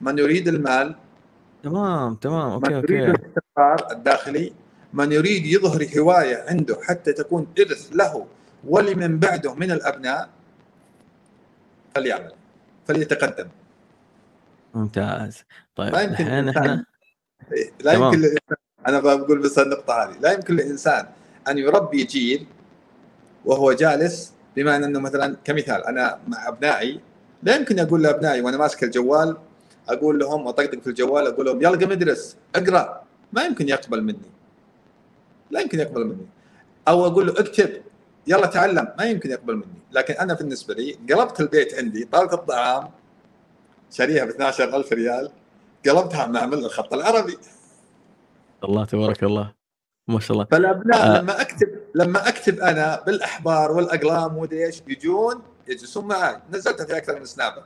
من 0.00 0.18
يريد 0.18 0.48
المال 0.48 0.96
تمام 1.62 2.14
تمام. 2.14 2.50
okay 2.50 2.68
من 2.68 2.74
أوكي 2.74 2.92
يريد 2.94 3.08
الاستقرار 3.08 3.92
الداخلي 3.92 4.52
من 4.92 5.12
يريد 5.12 5.46
يظهر 5.46 5.86
هواية 5.98 6.44
عنده 6.48 6.76
حتى 6.82 7.12
تكون 7.12 7.46
إرث 7.58 7.88
له 7.92 8.26
ولمن 8.64 9.18
بعده 9.18 9.54
من 9.54 9.70
الأبناء 9.70 10.28
فليعمل 11.94 12.32
فليتقدم. 12.86 13.48
ممتاز. 14.74 15.44
طيب 15.76 15.92
ما 15.92 16.02
يمكن 16.02 16.24
إحنا 16.24 16.84
إيه، 17.52 17.72
لا 17.80 17.94
تمام. 17.94 18.14
يمكن 18.14 18.36
أنا 18.88 19.00
بقول 19.00 19.38
بس 19.38 19.58
النقطة 19.58 19.94
هذه 19.94 20.18
لا 20.20 20.32
يمكن 20.32 20.54
للانسان 20.54 21.06
أن 21.48 21.58
يربي 21.58 22.04
جيل 22.04 22.46
وهو 23.44 23.72
جالس 23.72 24.32
بما 24.56 24.76
إنه 24.76 25.00
مثلا 25.00 25.36
كمثال 25.44 25.84
أنا 25.84 26.18
مع 26.28 26.48
أبنائي 26.48 27.00
لا 27.42 27.56
يمكن 27.56 27.78
أقول 27.78 28.02
لأبنائي 28.02 28.40
وأنا 28.40 28.56
ماسك 28.56 28.84
الجوال 28.84 29.36
أقول 29.92 30.18
لهم 30.18 30.48
أطقطق 30.48 30.80
في 30.80 30.86
الجوال 30.86 31.26
أقول 31.26 31.46
لهم 31.46 31.56
يلا 31.56 31.76
قم 31.76 31.92
ادرس 31.92 32.36
اقرأ. 32.54 33.02
ما 33.32 33.44
يمكن 33.44 33.68
يقبل 33.68 34.02
مني. 34.02 34.30
لا 35.50 35.60
يمكن 35.60 35.78
يقبل 35.80 36.06
مني. 36.06 36.26
أو 36.88 37.06
أقول 37.06 37.26
له 37.26 37.32
اكتب 37.32 37.82
يلا 38.26 38.46
تعلم. 38.46 38.88
ما 38.98 39.04
يمكن 39.04 39.30
يقبل 39.30 39.56
مني. 39.56 39.80
لكن 39.92 40.14
أنا 40.14 40.34
بالنسبة 40.34 40.74
لي 40.74 40.98
قلبت 41.14 41.40
البيت 41.40 41.74
عندي 41.74 42.04
طاوله 42.04 42.34
الطعام 42.34 42.90
شاريها 43.90 44.24
ب 44.24 44.28
12000 44.28 44.92
ريال 44.92 45.30
قلبتها 45.86 46.26
معمل 46.26 46.58
الخط 46.58 46.94
العربي. 46.94 47.38
الله 48.64 48.84
تبارك 48.84 49.24
الله. 49.24 49.52
ما 50.08 50.20
شاء 50.20 50.32
الله. 50.32 50.46
فالابناء 50.50 51.16
آه. 51.16 51.20
لما 51.20 51.40
أكتب 51.40 51.68
لما 51.94 52.28
أكتب 52.28 52.60
أنا 52.60 53.02
بالأحبار 53.06 53.72
والأقلام 53.72 54.36
ودي 54.36 54.66
إيش 54.66 54.82
يجون 54.88 55.42
يجلسون 55.68 56.04
معي 56.04 56.36
نزلتها 56.50 56.86
في 56.86 56.96
أكثر 56.96 57.18
من 57.18 57.24
سنابة. 57.24 57.62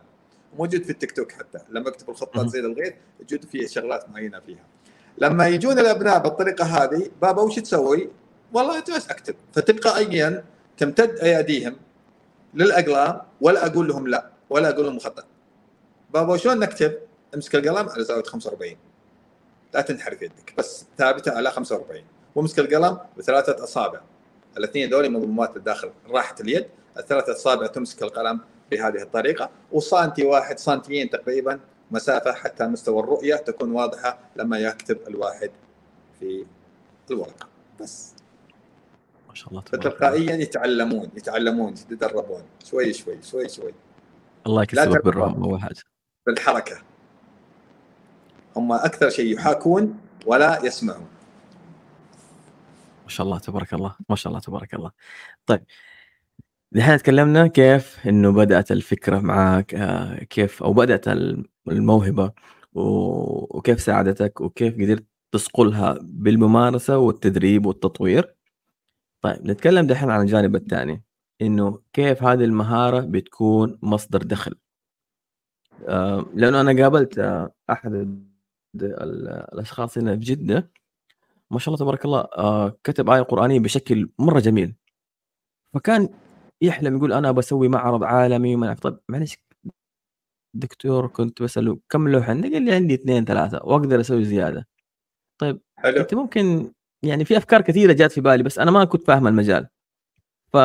موجود 0.59 0.83
في 0.83 0.91
التيك 0.91 1.13
توك 1.13 1.33
حتى 1.33 1.59
لما 1.71 1.89
اكتب 1.89 2.11
الخطات 2.11 2.49
زي 2.49 2.61
الغير 2.61 2.97
يجود 3.21 3.45
في 3.45 3.69
شغلات 3.69 4.11
معينة 4.11 4.41
فيها. 4.41 4.65
لما 5.19 5.49
يجون 5.49 5.79
الأبناء 5.79 6.19
بالطريقة 6.19 6.65
هذه 6.65 7.11
بابا 7.23 7.43
وش 7.43 7.59
تسوي؟ 7.59 8.11
والله 8.53 8.85
جالس 8.85 9.11
أكتب. 9.11 9.35
فتلقائيا 9.53 10.45
تمتد 10.79 11.19
أياديهم 11.19 11.77
للأقلام 12.55 13.21
ولا 13.41 13.67
أقول 13.67 13.89
لهم 13.89 14.09
لا 14.09 14.31
ولا 14.51 14.69
أقول 14.69 14.87
لهم 14.87 14.99
خطأ. 14.99 15.25
بابا 16.11 16.37
شلون 16.37 16.59
نكتب؟ 16.59 16.99
امسك 17.35 17.55
القلم 17.55 17.89
على 17.89 18.05
زاويه 18.05 18.23
45 18.23 18.77
لا 19.75 19.81
تنحرف 19.81 20.23
يدك 20.23 20.55
بس 20.59 20.85
ثابتة 20.99 21.33
على 21.33 21.51
45 21.51 22.03
وامسك 22.35 22.59
القلم 22.59 22.99
بثلاثه 23.19 23.65
أصابع. 23.65 24.01
الاثنين 24.59 24.91
دول 24.91 25.11
مضمومات 25.11 25.57
الداخل 25.57 25.91
راحة 26.09 26.37
اليد. 26.41 26.67
الثلاثة 26.99 27.33
أصابع 27.33 27.67
تمسك 27.67 28.03
القلم 28.03 28.41
بهذه 28.71 29.03
الطريقة 29.03 29.51
وسانتي 29.73 30.25
واحد 30.25 30.59
سنتيين 30.59 31.11
تقريبا 31.11 31.61
مسافة 31.91 32.33
حتى 32.33 32.67
مستوى 32.67 33.01
الرؤية 33.01 33.37
تكون 33.37 33.73
واضحة 33.73 34.19
لما 34.37 34.59
يكتب 34.59 34.99
الواحد 35.09 35.51
في 36.21 36.47
الورقة. 37.11 37.49
بس. 37.81 38.15
ما 39.29 39.35
شاء 39.35 39.49
الله 39.49 39.61
فتلقائيا 39.61 40.35
يتعلمون 40.35 41.11
يتعلمون 41.17 41.73
يتدربون. 41.73 42.43
شوي 42.65 42.93
شوي 42.93 43.23
شوي 43.23 43.49
شوي. 43.49 43.75
الله 44.47 44.63
يكسبك 44.63 45.05
بالرغم 45.05 45.45
اول 45.45 45.61
حاجة 45.61 45.83
بالحركة. 46.27 46.83
هم 48.57 48.73
أكثر 48.73 49.11
شيء 49.11 49.35
يحاكون 49.35 50.01
ولا 50.27 50.65
يسمعون. 50.65 51.09
ما 53.03 53.09
شاء 53.09 53.27
الله 53.27 53.39
تبارك 53.39 53.75
الله. 53.75 53.97
ما 54.09 54.17
شاء 54.17 54.31
الله 54.31 54.41
تبارك 54.41 54.75
الله. 54.75 54.91
طيب 55.47 55.65
دحين 56.75 56.99
تكلمنا 56.99 57.47
كيف 57.47 58.09
إنه 58.09 58.33
بدأت 58.33 58.73
الفكرة 58.73 59.19
معك 59.19 59.75
آه، 59.75 60.25
كيف 60.25 60.63
أو 60.63 60.73
بدأت 60.73 61.09
الموهبة 61.69 62.33
وكيف 62.75 63.81
ساعدتك 63.81 64.41
وكيف 64.41 64.75
قدرت 64.75 65.05
تصقلها 65.33 65.99
بالممارسة 66.03 66.99
والتدريب 66.99 67.67
والتطوير. 67.67 68.35
طيب 69.23 69.47
نتكلم 69.47 69.87
دحين 69.87 70.11
عن 70.11 70.21
الجانب 70.23 70.57
الثاني 70.57 71.05
إنه 71.43 71.83
كيف 71.93 72.23
هذه 72.23 72.45
المهارة 72.45 73.01
بتكون 73.01 73.79
مصدر 73.83 74.23
دخل. 74.23 74.55
آه، 75.89 76.27
لأنه 76.35 76.61
أنا 76.61 76.83
قابلت 76.83 77.19
آه، 77.19 77.55
أحد 77.71 78.19
الأشخاص 78.75 79.99
هنا 79.99 80.15
في 80.17 80.21
جدة 80.21 80.71
ما 81.51 81.59
شاء 81.59 81.75
الله 81.75 81.85
تبارك 81.85 82.05
الله 82.05 82.27
كتب 82.85 83.11
آية 83.11 83.23
قرآنية 83.23 83.61
بشكل 83.61 84.11
مرة 84.19 84.41
جميل. 84.41 84.75
فكان 85.75 86.09
يحلم 86.67 86.97
يقول 86.97 87.13
أنا 87.13 87.33
بسوي 87.33 87.69
معرض 87.69 88.05
عالمي 88.05 88.55
وما 88.55 88.75
طيب 88.75 88.99
معلش 89.09 89.39
دكتور 90.55 91.07
كنت 91.07 91.43
بسأله 91.43 91.79
كم 91.89 92.09
لوحة 92.09 92.27
قال 92.27 92.63
لي 92.63 92.73
عندي 92.75 92.95
اثنين 92.95 93.25
ثلاثة 93.25 93.61
وأقدر 93.65 94.01
أسوي 94.01 94.25
زيادة. 94.25 94.69
طيب 95.39 95.61
حلو. 95.77 96.01
أنت 96.01 96.15
ممكن 96.15 96.73
يعني 97.03 97.25
في 97.25 97.37
أفكار 97.37 97.61
كثيرة 97.61 97.93
جات 97.93 98.13
في 98.13 98.21
بالي 98.21 98.43
بس 98.43 98.59
أنا 98.59 98.71
ما 98.71 98.85
كنت 98.85 99.07
فاهم 99.07 99.27
المجال. 99.27 99.69
ف 100.53 100.57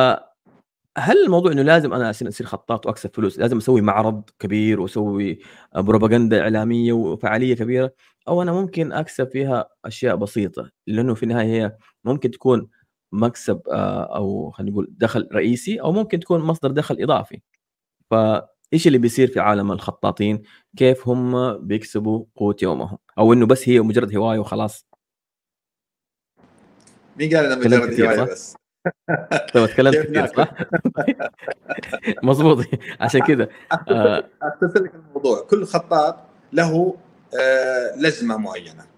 هل 0.98 1.24
الموضوع 1.26 1.52
إنه 1.52 1.62
لازم 1.62 1.92
أنا 1.92 2.10
أصير 2.10 2.46
خطاط 2.46 2.86
وأكسب 2.86 3.14
فلوس؟ 3.14 3.38
لازم 3.38 3.56
أسوي 3.56 3.80
معرض 3.80 4.30
كبير 4.38 4.80
وأسوي 4.80 5.38
بروباغندا 5.76 6.40
إعلامية 6.40 6.92
وفعالية 6.92 7.54
كبيرة؟ 7.56 7.94
أو 8.28 8.42
أنا 8.42 8.52
ممكن 8.52 8.92
أكسب 8.92 9.28
فيها 9.28 9.68
أشياء 9.84 10.16
بسيطة 10.16 10.70
لأنه 10.86 11.14
في 11.14 11.22
النهاية 11.22 11.46
هي 11.46 11.76
ممكن 12.04 12.30
تكون 12.30 12.68
مكسب 13.12 13.60
آه، 13.68 14.16
أو 14.16 14.50
خلينا 14.50 14.72
نقول 14.72 14.88
دخل 14.90 15.28
رئيسي 15.32 15.80
أو 15.80 15.92
ممكن 15.92 16.20
تكون 16.20 16.40
مصدر 16.40 16.70
دخل 16.70 16.96
إضافي. 17.02 17.40
فإيش 18.10 18.86
اللي 18.86 18.98
بيصير 18.98 19.28
في 19.28 19.40
عالم 19.40 19.72
الخطاطين؟ 19.72 20.42
كيف 20.76 21.08
هم 21.08 21.58
بيكسبوا 21.58 22.24
قوت 22.36 22.62
يومهم؟ 22.62 22.98
أو 23.18 23.32
إنه 23.32 23.46
بس 23.46 23.68
هي 23.68 23.80
مجرد 23.80 24.16
هواية 24.16 24.38
وخلاص. 24.38 24.86
مين 27.16 27.36
قال 27.36 27.46
انه 27.46 27.56
مجرد 27.56 28.00
هواية 28.00 28.22
بس؟ 28.22 28.56
تو 29.52 29.66
تكلمت 29.66 29.96
كثير 29.96 30.26
صح؟ 30.26 30.52
مضبوط 32.22 32.64
عشان 33.00 33.20
كذا 33.20 33.48
آه. 33.90 34.28
اختصر 34.42 34.82
لك 34.82 34.94
الموضوع. 34.94 35.46
كل 35.50 35.64
خطاط 35.64 36.16
له 36.52 36.96
آه، 37.40 37.96
لزمه 37.96 38.36
معينة. 38.36 38.89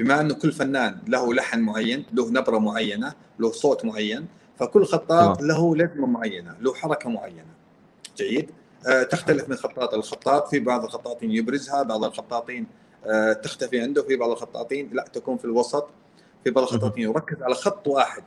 بما 0.00 0.20
أنه 0.20 0.34
كل 0.34 0.52
فنان 0.52 0.98
له 1.08 1.34
لحن 1.34 1.60
معين 1.60 2.06
له 2.12 2.30
نبرة 2.30 2.58
معينة 2.58 3.12
له 3.38 3.52
صوت 3.52 3.84
معين 3.84 4.26
فكل 4.58 4.84
خطاط 4.84 5.42
له 5.42 5.76
لزمة 5.76 6.06
معينة 6.06 6.56
له 6.60 6.74
حركة 6.74 7.10
معينة. 7.10 7.54
جيد؟ 8.16 8.50
آه، 8.86 9.02
تختلف 9.02 9.48
من 9.48 9.56
خطاط 9.56 9.94
لخطاط 9.94 10.48
في 10.48 10.60
بعض 10.60 10.84
الخطاطين 10.84 11.30
يبرزها 11.30 11.82
بعض 11.82 12.04
الخطاطين 12.04 12.66
تختفي 13.42 13.80
عنده 13.80 14.02
في 14.02 14.16
بعض 14.16 14.30
الخطاطين 14.30 14.90
لا 14.92 15.04
تكون 15.12 15.36
في 15.36 15.44
الوسط 15.44 15.88
في 16.44 16.50
بعض 16.50 16.64
الخطاطين 16.64 17.02
يركز 17.02 17.42
على 17.42 17.54
خط 17.54 17.88
واحد 17.88 18.22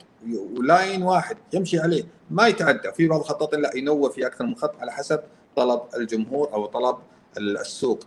ولاين 0.56 1.02
واحد 1.02 1.36
يمشي 1.52 1.78
عليه 1.78 2.04
ما 2.30 2.46
يتعدى. 2.46 2.92
في 2.92 3.08
بعض 3.08 3.20
الخطاطين 3.20 3.60
لا 3.60 3.76
ينوع 3.76 4.10
في 4.10 4.26
أكثر 4.26 4.46
من 4.46 4.56
خط 4.56 4.74
على 4.80 4.92
حسب 4.92 5.20
طلب 5.56 5.80
الجمهور 5.96 6.52
أو 6.52 6.66
طلب 6.66 6.96
السوق 7.38 8.00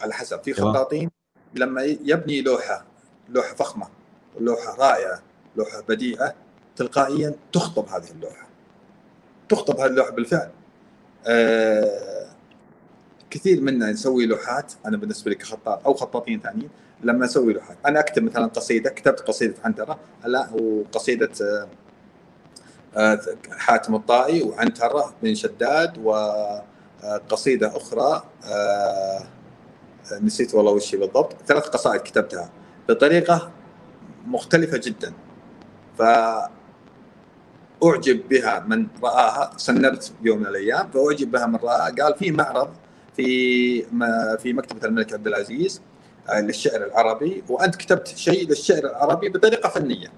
على 0.00 0.14
حسب. 0.14 0.42
في 0.42 0.52
خطاطين 0.52 1.10
لما 1.54 1.82
يبني 1.82 2.40
لوحة 2.42 2.84
لوحة 3.28 3.54
فخمة 3.54 3.86
لوحة 4.40 4.76
رائعة 4.78 5.22
لوحة 5.56 5.80
بديعه 5.88 6.34
تلقائيا 6.76 7.34
تخطب 7.52 7.88
هذه 7.88 8.10
اللوحة. 8.10 8.46
تخطب 9.48 9.80
هذه 9.80 9.86
اللوحة 9.86 10.10
بالفعل. 10.10 10.50
آه 11.26 12.26
كثير 13.30 13.60
منا 13.60 13.90
نسوي 13.92 14.26
لوحات 14.26 14.72
أنا 14.86 14.96
بالنسبة 14.96 15.30
لي 15.30 15.36
كخطاط 15.36 15.86
أو 15.86 15.94
خطاطين 15.94 16.40
ثانيين 16.40 16.70
لما 17.02 17.24
أسوي 17.24 17.52
لوحات. 17.52 17.76
أنا 17.86 18.00
أكتب 18.00 18.22
مثلا 18.22 18.46
قصيدة 18.46 18.90
كتبت 18.90 19.20
قصيدة 19.20 19.54
عنترة 19.64 19.98
لا 20.24 20.50
وقصيدة 20.52 21.30
آه، 21.42 21.68
آه، 22.96 23.20
حاتم 23.50 23.94
الطائي 23.94 24.42
وعنترة 24.42 25.14
بن 25.22 25.34
شداد 25.34 25.98
وقصيده 25.98 27.76
أخرى 27.76 28.22
آه، 28.44 29.20
نسيت 30.22 30.54
والله 30.54 30.72
وش 30.72 30.94
بالضبط. 30.94 31.36
ثلاث 31.46 31.68
قصائد 31.68 32.00
كتبتها. 32.00 32.50
بطريقة 32.88 33.52
مختلفة 34.26 34.80
جدا. 34.84 35.12
ف 35.98 36.02
اعجب 37.84 38.28
بها 38.28 38.64
من 38.68 38.86
رآها 39.02 39.50
سنبت 39.56 40.12
يوم 40.22 40.38
من 40.38 40.46
الأيام 40.46 40.90
فأعجب 40.90 41.30
بها 41.30 41.46
من 41.46 41.56
رآها. 41.56 41.94
قال 42.00 42.14
في 42.18 42.30
معرض 42.30 42.70
في 43.16 43.82
في 44.38 44.52
مكتبة 44.52 44.88
الملك 44.88 45.12
عبد 45.12 45.26
العزيز 45.26 45.82
آه، 46.28 46.40
للشعر 46.40 46.84
العربي. 46.84 47.44
وأنت 47.48 47.76
كتبت 47.76 48.08
شيء 48.08 48.48
للشعر 48.48 48.78
العربي 48.78 49.28
بطريقة 49.28 49.68
فنية. 49.68 50.12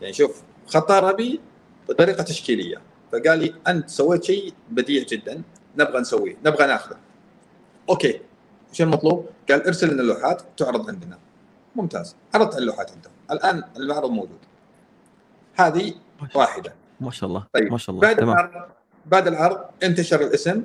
يعني 0.00 0.12
شوف 0.14 0.42
خط 0.66 0.90
عربي 0.90 1.40
بطريقة 1.88 2.22
تشكيلية. 2.22 2.76
فقال 3.12 3.38
لي 3.38 3.54
أنت 3.68 3.90
سويت 3.90 4.24
شيء 4.24 4.52
بديع 4.70 5.02
جدا. 5.02 5.42
نبغى 5.78 6.00
نسويه 6.00 6.36
نبغى 6.46 6.66
ناخذه. 6.66 6.96
okay. 7.88 8.20
وش 8.72 8.82
المطلوب؟ 8.82 9.26
قال 9.50 9.66
ارسل 9.66 9.92
لنا 9.92 10.02
اللوحات 10.02 10.42
تعرض 10.56 10.88
عندنا. 10.88 11.18
ممتاز. 11.76 12.16
عرضت 12.34 12.58
اللوحات 12.58 12.90
عندهم. 12.90 13.12
الآن 13.30 13.64
المعرض 13.76 14.10
موجود. 14.10 14.38
هذه 15.54 15.94
واحدة. 16.34 16.74
ما 17.00 17.10
شاء 17.10 17.28
الله. 17.28 17.46
طيب 17.52 17.72
ما 17.72 17.78
شاء 17.78 17.94
الله. 17.94 18.06
بعد 18.08 18.16
تمام. 18.16 18.36
العرض 18.36 18.70
بعد 19.06 19.26
العرض 19.26 19.64
انتشر 19.82 20.20
الاسم. 20.20 20.62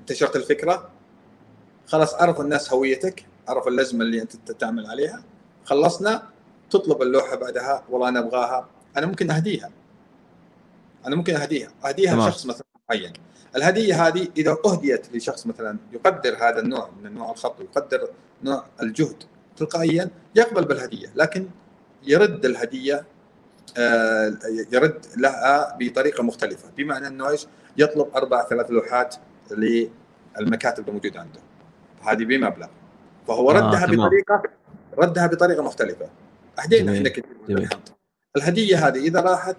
انتشرت 0.00 0.36
الفكرة. 0.36 0.90
خلاص 1.86 2.14
عرفوا 2.14 2.44
الناس 2.44 2.72
هويتك. 2.72 3.26
عرفوا 3.48 3.70
اللزمه 3.70 4.04
اللي 4.04 4.22
أنت 4.22 4.52
تعمل 4.52 4.86
عليها. 4.86 5.22
خلصنا. 5.64 6.22
تطلب 6.70 7.02
اللوحة 7.02 7.36
بعدها. 7.36 7.84
والله 7.90 8.08
أنا 8.08 8.18
أبغاها. 8.18 8.68
أنا 8.96 9.06
ممكن 9.06 9.30
أهديها. 9.30 9.70
أنا 11.06 11.16
ممكن 11.16 11.36
أهديها. 11.36 11.70
أهديها 11.84 12.16
لشخص 12.16 12.46
مثلا 12.46 12.66
معين. 12.90 13.12
الهدية 13.56 14.06
هذه 14.06 14.28
إذا 14.36 14.56
أهديت 14.66 15.16
لشخص 15.16 15.46
مثلا 15.46 15.78
يقدر 15.92 16.36
هذا 16.36 16.58
النوع 16.58 16.90
من 17.02 17.14
نوع 17.14 17.30
الخط 17.30 17.60
ويقدر 17.60 18.08
نوع 18.42 18.64
الجهد. 18.82 19.22
تلقائيا 19.56 20.10
يقبل 20.34 20.64
بالهدية 20.64 21.12
لكن 21.14 21.48
يرد 22.02 22.44
الهدية 22.44 23.06
آه، 23.76 24.38
يرد 24.72 25.06
لها 25.16 25.76
بطريقة 25.80 26.22
مختلفة. 26.22 26.68
بمعنى 26.76 27.06
إنه 27.06 27.30
إيش؟ 27.30 27.46
يطلب 27.76 28.08
أربع 28.16 28.48
ثلاث 28.48 28.70
لوحات 28.70 29.16
للمكاتب 29.50 30.88
الموجوده 30.88 31.20
عنده. 31.20 31.40
هذه 32.02 32.24
بمبلغ. 32.24 32.66
فهو 33.28 33.50
آه، 33.50 33.54
ردها 33.54 33.84
آه، 33.84 33.86
بطريقة 33.86 34.42
ردها 34.98 35.26
بطريقة 35.26 35.62
مختلفة. 35.62 36.06
اهدينا 36.58 36.92
إحنا 36.92 37.08
كثير 37.08 37.68
الهدية 38.36 38.88
هذه 38.88 38.98
إذا 38.98 39.20
راحت 39.20 39.56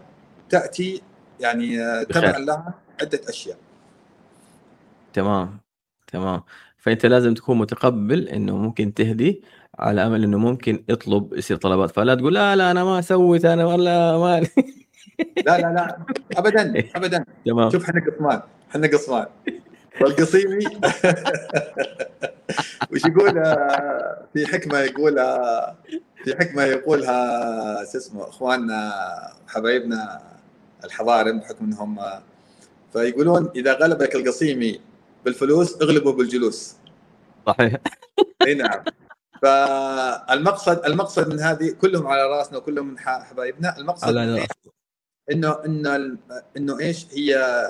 تأتي 0.50 1.02
يعني 1.40 1.82
آه، 1.82 2.04
تبعا 2.04 2.40
لها 2.40 2.74
عدة 3.02 3.22
أشياء. 3.30 3.58
تمام. 5.14 5.60
تمام. 6.08 6.44
فأنت 6.78 7.06
لازم 7.06 7.34
تكون 7.34 7.58
متقبل 7.58 8.30
إنه 8.30 8.58
ممكن 8.58 8.94
تهدي 8.94 9.44
على 9.80 10.06
أمل 10.08 10.24
إنه 10.24 10.38
ممكن 10.38 10.84
يطلب 10.90 11.34
يصير 11.34 11.58
طلبات. 11.58 11.92
فلا 11.92 12.16
تقول 12.16 12.34
لا 12.34 12.56
لا 12.56 12.72
أنا 12.72 12.84
ما 12.84 13.02
سويت 13.02 13.46
أنا 13.46 13.66
ولا 13.66 14.18
ما 14.18 14.40
لا 14.40 14.48
لا 15.46 15.58
لا 15.74 15.98
ابدا 16.38 16.84
ابدا. 16.98 17.26
تمام. 17.46 17.70
شوف 17.70 17.90
إحنا 17.90 18.02
قصمان 18.12 18.42
إحنا 18.70 18.88
قصمان. 18.88 19.26
والقصيمي 20.02 20.66
وش 22.92 23.06
يقول؟ 23.06 23.38
آه، 23.38 24.26
في 24.34 24.48
حكمة 24.48 24.80
يقول 24.80 25.20
آه، 25.20 25.76
في 26.24 26.36
حكمة 26.36 26.64
يقولها 26.64 27.86
شو 27.92 27.98
اسمه 27.98 28.30
إخواننا 28.30 28.94
حبايبنا 29.48 30.22
الحضارم 30.86 31.40
بحكم 31.40 31.66
إنهم 31.66 32.00
آه، 32.00 32.22
فيقولون 32.94 33.50
إذا 33.56 33.74
غلبك 33.74 34.16
القصيمي 34.16 34.80
بالفلوس 35.26 35.82
اغلبه 35.82 36.14
بالجلوس. 36.14 36.76
صحيح. 37.48 37.74
أي 38.48 38.54
نعم. 38.54 38.80
فالمقصد 39.46 40.86
المقصد 40.86 41.34
من 41.34 41.40
هذه 41.40 41.72
كلهم 41.82 42.08
على 42.08 42.24
راسنا 42.24 42.58
وكلهم 42.58 42.88
من 42.88 43.00
حبايبنا. 43.00 43.78
المقصد 43.78 44.08
على 44.08 44.48
إنه 45.32 45.66
إنه 45.66 46.18
إنه 46.58 46.80
إيش؟ 46.80 47.08
هي 47.12 47.66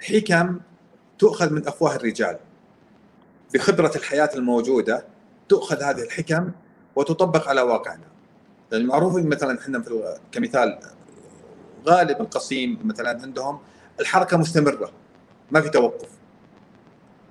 حكم 0.00 0.60
تؤخذ 1.18 1.50
من 1.52 1.68
أفواه 1.68 1.96
الرجال. 1.96 2.38
بخبرة 3.54 3.92
الحياة 3.96 4.30
الموجودة 4.34 5.04
تؤخذ 5.48 5.82
هذه 5.82 6.02
الحكم 6.02 6.50
وتطبق 6.96 7.48
على 7.48 7.60
واقعنا. 7.60 8.06
لأن 8.70 8.86
معروف 8.86 9.16
مثلا 9.16 9.58
إحنا 9.60 9.82
في 9.82 10.18
كمثال 10.32 10.78
غالب 11.86 12.20
القصيم 12.20 12.78
مثلا 12.84 13.22
عندهم 13.22 13.60
الحركة 14.00 14.36
مستمرة 14.36 14.90
ما 15.50 15.60
في 15.60 15.68
توقف. 15.68 16.15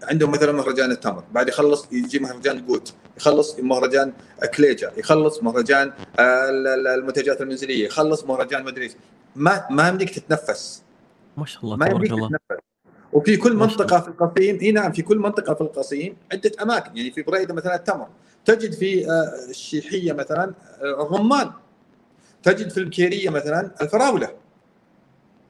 عندهم 0.10 0.32
مثلا 0.32 0.52
مهرجان 0.52 0.92
التمر 0.92 1.24
بعد 1.34 1.50
يخلص 1.50 1.88
يجي 1.92 2.20
مهرجان 2.20 2.58
القوت 2.58 2.94
يخلص 3.18 3.60
مهرجان 3.60 4.14
كليجر 4.58 4.92
يخلص 4.98 5.44
مهرجان 5.44 5.94
المنتجات 6.20 7.42
المنزلية 7.42 7.86
يخلص 7.86 8.24
مهرجان 8.24 8.64
مدري 8.64 8.92
ما 9.36 9.68
ما 9.70 9.88
يمديك 9.88 10.20
تتنفس. 10.20 10.82
ما 11.38 11.46
شاء 11.46 11.64
الله 11.64 11.76
ما 11.76 11.88
يمديك 11.88 12.12
الله. 12.12 12.28
تتنفس. 12.28 12.64
وفي 13.14 13.38
كل 13.38 13.56
منطقة 13.56 14.00
في 14.00 14.08
القصيم 14.08 14.60
إي 14.62 14.72
نعم 14.72 14.92
في 14.92 15.02
كل 15.02 15.18
منطقة 15.18 15.54
في 15.54 15.62
القصيم 15.62 16.18
عدة 16.32 16.52
أماكن. 16.62 16.98
يعني 16.98 17.12
في 17.12 17.22
بريدة 17.22 17.54
مثلا 17.54 17.76
التمر 17.76 18.08
تجد 18.46 18.74
في 18.74 19.12
آه، 19.12 19.50
الشيحية 19.50 20.14
مثلا 20.14 20.54
آه، 20.82 21.04
الرمان 21.04 21.52
تجد 22.44 22.70
في 22.70 22.78
البكيريه 22.78 23.30
مثلا 23.30 23.72
الفراولة. 23.82 24.30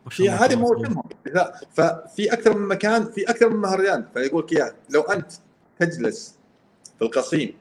في 0.10 0.30
هذه 0.30 0.56
موسمهم 0.56 1.04
ففي 1.74 2.34
أكثر 2.34 2.58
من 2.58 2.68
مكان 2.68 3.06
في 3.06 3.30
أكثر 3.30 3.50
من 3.50 3.56
مهرجان. 3.56 4.06
فيقول 4.13 4.44
لك 4.44 4.54
اياه 4.54 4.74
لو 4.89 5.02
أنت 5.02 5.32
تجلس 5.80 6.36
في 7.00 7.06
القصيم 7.06 7.54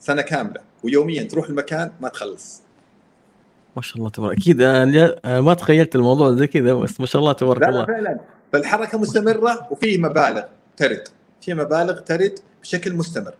سنة 0.00 0.22
كاملة 0.22 0.60
ويوميا 0.84 1.22
تروح 1.22 1.48
المكان 1.48 1.90
ما 2.00 2.08
تخلص. 2.08 2.62
ما 3.76 3.82
شاء 3.82 3.98
الله 3.98 4.10
تبارك. 4.10 4.38
أكيد 4.38 4.62
أنا 4.62 5.40
ما 5.40 5.54
تخيلت 5.54 5.94
الموضوع 5.96 6.32
زي 6.32 6.46
كذا 6.46 6.74
بس 6.74 7.00
ما 7.00 7.06
شاء 7.06 7.20
الله 7.20 7.32
تبارك 7.32 7.62
لا 7.62 7.68
الله. 7.68 7.86
فعلا. 7.86 8.20
فالحركة 8.52 8.98
مستمرة 8.98 9.68
وفي 9.70 9.98
مبالغ 9.98 10.42
ترد. 10.76 11.08
في 11.40 11.54
مبالغ 11.54 12.00
ترد 12.00 12.38
بشكل 12.62 12.94
مستمر. 12.94 13.34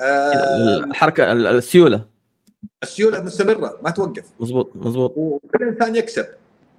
آه 0.00 0.84
الحركه 0.84 1.32
السيولة. 1.32 2.04
السيولة 2.82 3.22
مستمرة 3.22 3.78
ما 3.82 3.90
توقف. 3.90 4.24
مضبوط 4.40 4.70
مضبوط 4.74 5.12
وكل 5.16 5.64
إنسان 5.64 5.96
يكسب. 5.96 6.26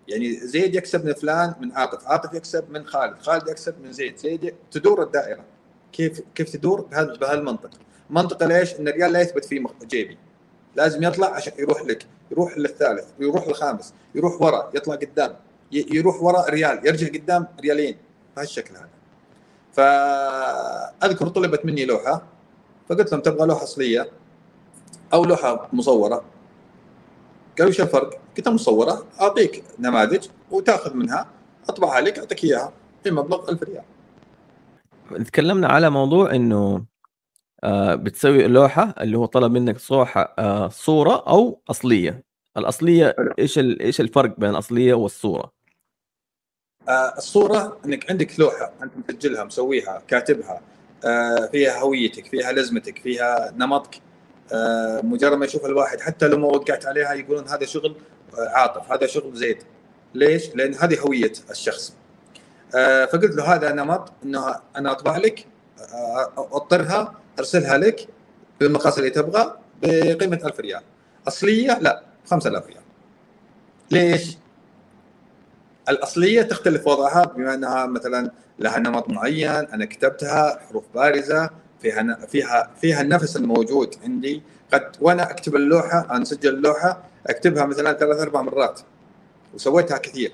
يعني 0.07 0.33
زيد 0.33 0.75
يكسب 0.75 1.05
من 1.05 1.13
فلان 1.13 1.53
من 1.59 1.71
عاطف 1.71 2.07
عاطف 2.07 2.33
يكسب 2.33 2.69
من 2.69 2.85
خالد 2.85 3.17
خالد 3.21 3.47
يكسب 3.47 3.75
من 3.83 3.91
زيد. 3.91 4.17
زيد 4.17 4.55
تدور 4.71 5.03
الدائرة. 5.03 5.43
كيف 5.91 6.21
كيف 6.35 6.49
تدور؟ 6.49 6.81
بهالمنطقه 6.91 7.79
منطقه 8.09 8.45
ليش؟ 8.45 8.75
إن 8.75 8.87
الريال 8.87 9.11
لا 9.11 9.21
يثبت 9.21 9.45
في 9.45 9.67
جيبي. 9.83 10.17
لازم 10.75 11.03
يطلع 11.03 11.27
عشان 11.27 11.53
يروح 11.59 11.81
لك 11.81 12.05
يروح 12.31 12.57
للثالث 12.57 13.05
يروح 13.19 13.47
للخامس 13.47 13.93
يروح 14.15 14.41
ورا 14.41 14.71
يطلع 14.75 14.95
قدام. 14.95 15.35
يروح 15.71 16.21
ورا 16.21 16.49
ريال 16.49 16.87
يرجع 16.87 17.07
قدام 17.07 17.47
ريالين. 17.61 17.97
بهالشكل 18.35 18.75
هذا. 18.75 18.89
فأذكر 19.73 21.27
طلبت 21.27 21.65
مني 21.65 21.85
لوحة 21.85 22.23
فقلت 22.89 23.11
لهم 23.11 23.21
تبغى 23.21 23.47
لوحة 23.47 23.63
أصلية 23.63 24.09
أو 25.13 25.25
لوحة 25.25 25.69
مصورة. 25.73 26.36
قالوا 27.57 27.71
إيش 27.71 27.81
الفرق؟ 27.81 28.19
قلت 28.37 28.47
مصورة 28.47 29.05
أعطيك 29.21 29.63
نماذج 29.79 30.27
وتأخذ 30.51 30.93
منها 30.93 31.27
اطبعها 31.69 32.01
لك 32.01 32.19
أعطيك 32.19 32.43
إياها 32.43 32.73
بمبلغ 33.05 33.49
1000 33.49 33.63
ريال. 33.63 33.83
تكلمنا 35.25 35.67
على 35.67 35.89
موضوع 35.89 36.35
إنه 36.35 36.85
آه 37.63 37.95
بتسوي 37.95 38.47
لوحة 38.47 38.95
اللي 39.01 39.17
هو 39.17 39.25
طلب 39.25 39.51
منك 39.51 39.77
صوحة 39.77 40.35
آه 40.39 40.67
صورة 40.67 41.23
أو 41.27 41.61
أصلية. 41.69 42.23
الأصلية 42.57 43.15
إيش 43.39 43.57
إيش 43.59 44.01
الفرق 44.01 44.39
بين 44.39 44.49
الأصلية 44.49 44.93
والصورة؟ 44.93 45.51
آه 46.89 47.13
الصورة 47.17 47.77
إنك 47.85 48.11
عندك 48.11 48.39
لوحة 48.39 48.71
أنت 48.83 48.91
مسجلها 48.97 49.43
مسويها 49.43 50.01
كاتبها 50.07 50.61
فيها 51.51 51.79
هويتك 51.79 52.25
فيها 52.25 52.51
لزمتك 52.51 52.97
فيها 52.97 53.53
نمطك 53.57 54.01
مجرد 55.03 55.37
ما 55.37 55.45
يشوف 55.45 55.65
الواحد 55.65 56.01
حتى 56.01 56.27
لو 56.27 56.37
ما 56.37 56.47
وقعت 56.47 56.85
عليها 56.85 57.13
يقولون 57.13 57.47
هذا 57.47 57.65
شغل 57.65 57.95
آه، 58.39 58.49
عاطف 58.49 58.91
هذا 58.91 59.07
شغل 59.07 59.35
زيد 59.35 59.57
ليش؟ 60.13 60.55
لأن 60.55 60.75
هذه 60.75 60.99
هوية 60.99 61.31
الشخص. 61.51 61.93
آه، 62.75 63.05
فقلت 63.05 63.35
له 63.35 63.55
هذا 63.55 63.71
نمط 63.71 64.11
إنه 64.23 64.55
أنا 64.75 64.91
أطبع 64.91 65.17
لك 65.17 65.45
اضطرها 66.37 67.13
أرسلها 67.39 67.77
لك 67.77 68.07
بالمقاس 68.59 68.99
اللي 68.99 69.09
تبغى 69.09 69.57
بقيمة 69.81 70.39
1000 70.45 70.59
ريال. 70.59 70.81
أصلية؟ 71.27 71.77
لا 71.81 72.03
5000 72.25 72.67
ريال. 72.67 72.81
ليش؟ 73.91 74.37
الأصلية 75.89 76.41
تختلف 76.41 76.87
وضعها 76.87 77.25
بما 77.25 77.53
إنها 77.53 77.85
مثلا 77.85 78.31
لها 78.59 78.79
نمط 78.79 79.09
معين 79.09 79.49
أنا 79.49 79.85
كتبتها 79.85 80.59
حروف 80.59 80.83
بارزة 80.95 81.49
فيها 81.81 82.25
فيها 82.25 82.71
فيها 82.81 83.01
النفس 83.01 83.37
الموجود 83.37 83.95
عندي. 84.03 84.41
قد 84.73 84.91
وأنا 85.01 85.31
أكتب 85.31 85.55
اللوحة 85.55 86.07
أنا 86.11 86.21
أسجل 86.21 86.53
اللوحة 86.53 87.03
أكتبها 87.27 87.65
مثلا 87.65 87.93
ثلاث 87.93 88.19
أربع 88.19 88.41
مرات. 88.41 88.81
وسويتها 89.53 89.97
كثير. 89.97 90.31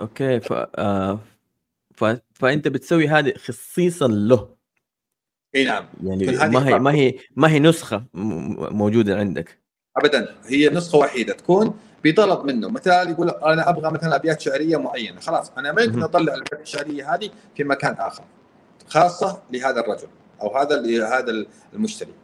أوكي 0.00 0.40
ف... 0.40 0.52
آه... 0.52 1.20
ف... 1.94 2.04
فأنت 2.34 2.68
بتسوي 2.68 3.08
هذه 3.08 3.32
خصيصا 3.36 4.08
له. 4.08 4.48
إي 5.54 5.64
نعم. 5.64 5.86
يعني 6.02 6.26
ما 6.26 6.68
هي 6.68 6.78
ما 6.78 6.92
هي 6.92 7.14
ما 7.36 7.50
هي 7.50 7.58
نسخة 7.58 8.04
موجودة 8.14 9.16
عندك. 9.16 9.58
ابدا. 9.96 10.34
هي 10.46 10.68
نسخة 10.68 10.98
وحيدة 10.98 11.34
تكون 11.34 11.78
بطلب 12.04 12.44
منه. 12.44 12.68
مثال 12.68 13.10
يقول 13.10 13.30
أنا 13.30 13.68
أبغى 13.68 13.90
مثلا 13.90 14.16
أبيات 14.16 14.40
شعرية 14.40 14.76
معينة. 14.76 15.20
خلاص 15.20 15.52
أنا 15.58 15.72
ما 15.72 15.82
يمكن 15.82 16.02
أطلع 16.02 16.34
الأبيات 16.34 16.60
الشعرية 16.62 17.14
هذه 17.14 17.30
في 17.56 17.64
مكان 17.64 17.94
آخر. 17.94 18.24
خاصة 18.88 19.42
لهذا 19.52 19.80
الرجل 19.80 20.08
أو 20.42 20.56
هذا 20.56 20.76
لهذا 20.76 21.46
المشتري. 21.74 22.14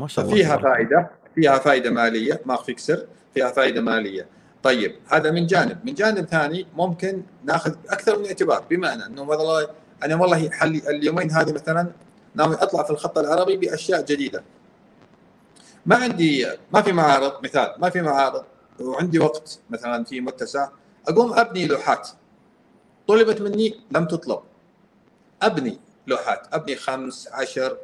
ما 0.00 0.08
شاء 0.08 0.24
الله 0.24 0.36
فيها 0.36 0.56
فائدة 0.56 1.10
فيها 1.34 1.58
فائدة 1.58 1.90
مالية 1.90 2.40
ما 2.46 2.54
أخفيك 2.54 2.78
سر 2.78 3.06
فيها 3.34 3.50
فائدة 3.50 3.80
مالية. 3.80 4.26
طيب 4.62 4.96
هذا 5.06 5.30
من 5.30 5.46
جانب. 5.46 5.78
من 5.84 5.94
جانب 5.94 6.24
ثاني 6.24 6.66
ممكن 6.76 7.22
ناخذ 7.44 7.74
أكثر 7.88 8.18
من 8.18 8.26
اعتبار 8.26 8.64
بمعنى 8.70 9.06
أنه 9.06 9.22
والله 9.22 9.68
أنا 10.02 10.14
والله 10.14 10.50
حل 10.50 10.82
اليومين 10.88 11.30
هذه 11.30 11.52
مثلا 11.52 11.90
ناوي 12.34 12.54
أطلع 12.54 12.82
في 12.82 12.90
الخط 12.90 13.18
العربي 13.18 13.56
بأشياء 13.56 14.04
جديدة. 14.04 14.44
ما 15.86 15.96
عندي 15.96 16.46
ما 16.72 16.82
في 16.82 16.92
معارض 16.92 17.32
مثال 17.44 17.74
ما 17.78 17.90
في 17.90 18.02
معارض 18.02 18.44
وعندي 18.80 19.18
وقت 19.18 19.58
مثلا 19.70 20.04
في 20.04 20.20
متسع 20.20 20.68
أقوم 21.08 21.32
أبني 21.38 21.66
لوحات. 21.66 22.08
طلبت 23.08 23.40
مني 23.40 23.80
لم 23.90 24.04
تطلب. 24.04 24.38
أبني 25.46 25.78
لوحات 26.06 26.40
أبني 26.52 26.76
خمس 26.76 27.28
عشر 27.32 27.76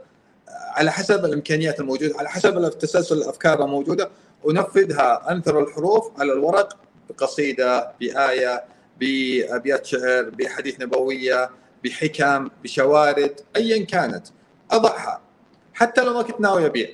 على 0.48 0.92
حسب 0.92 1.24
الإمكانيات 1.24 1.80
الموجودة 1.80 2.18
على 2.18 2.28
حسب 2.28 2.78
تسلسل 2.78 3.18
الأفكار 3.18 3.64
الموجودة. 3.64 4.10
أنفذها 4.50 5.32
أنثر 5.32 5.60
الحروف 5.60 6.20
على 6.20 6.32
الورق 6.32 6.76
بقصيدة 7.10 7.92
بآية 8.00 8.64
بأبيات 9.00 9.86
شعر 9.86 10.22
بحديث 10.22 10.80
نبوية 10.80 11.50
بحكم 11.84 12.48
بشوارد 12.62 13.40
ايا 13.56 13.84
كانت. 13.84 14.26
أضعها. 14.70 15.20
حتى 15.74 16.04
لو 16.04 16.14
ما 16.14 16.22
كنت 16.22 16.40
ناوي 16.40 16.66
أبيع. 16.66 16.88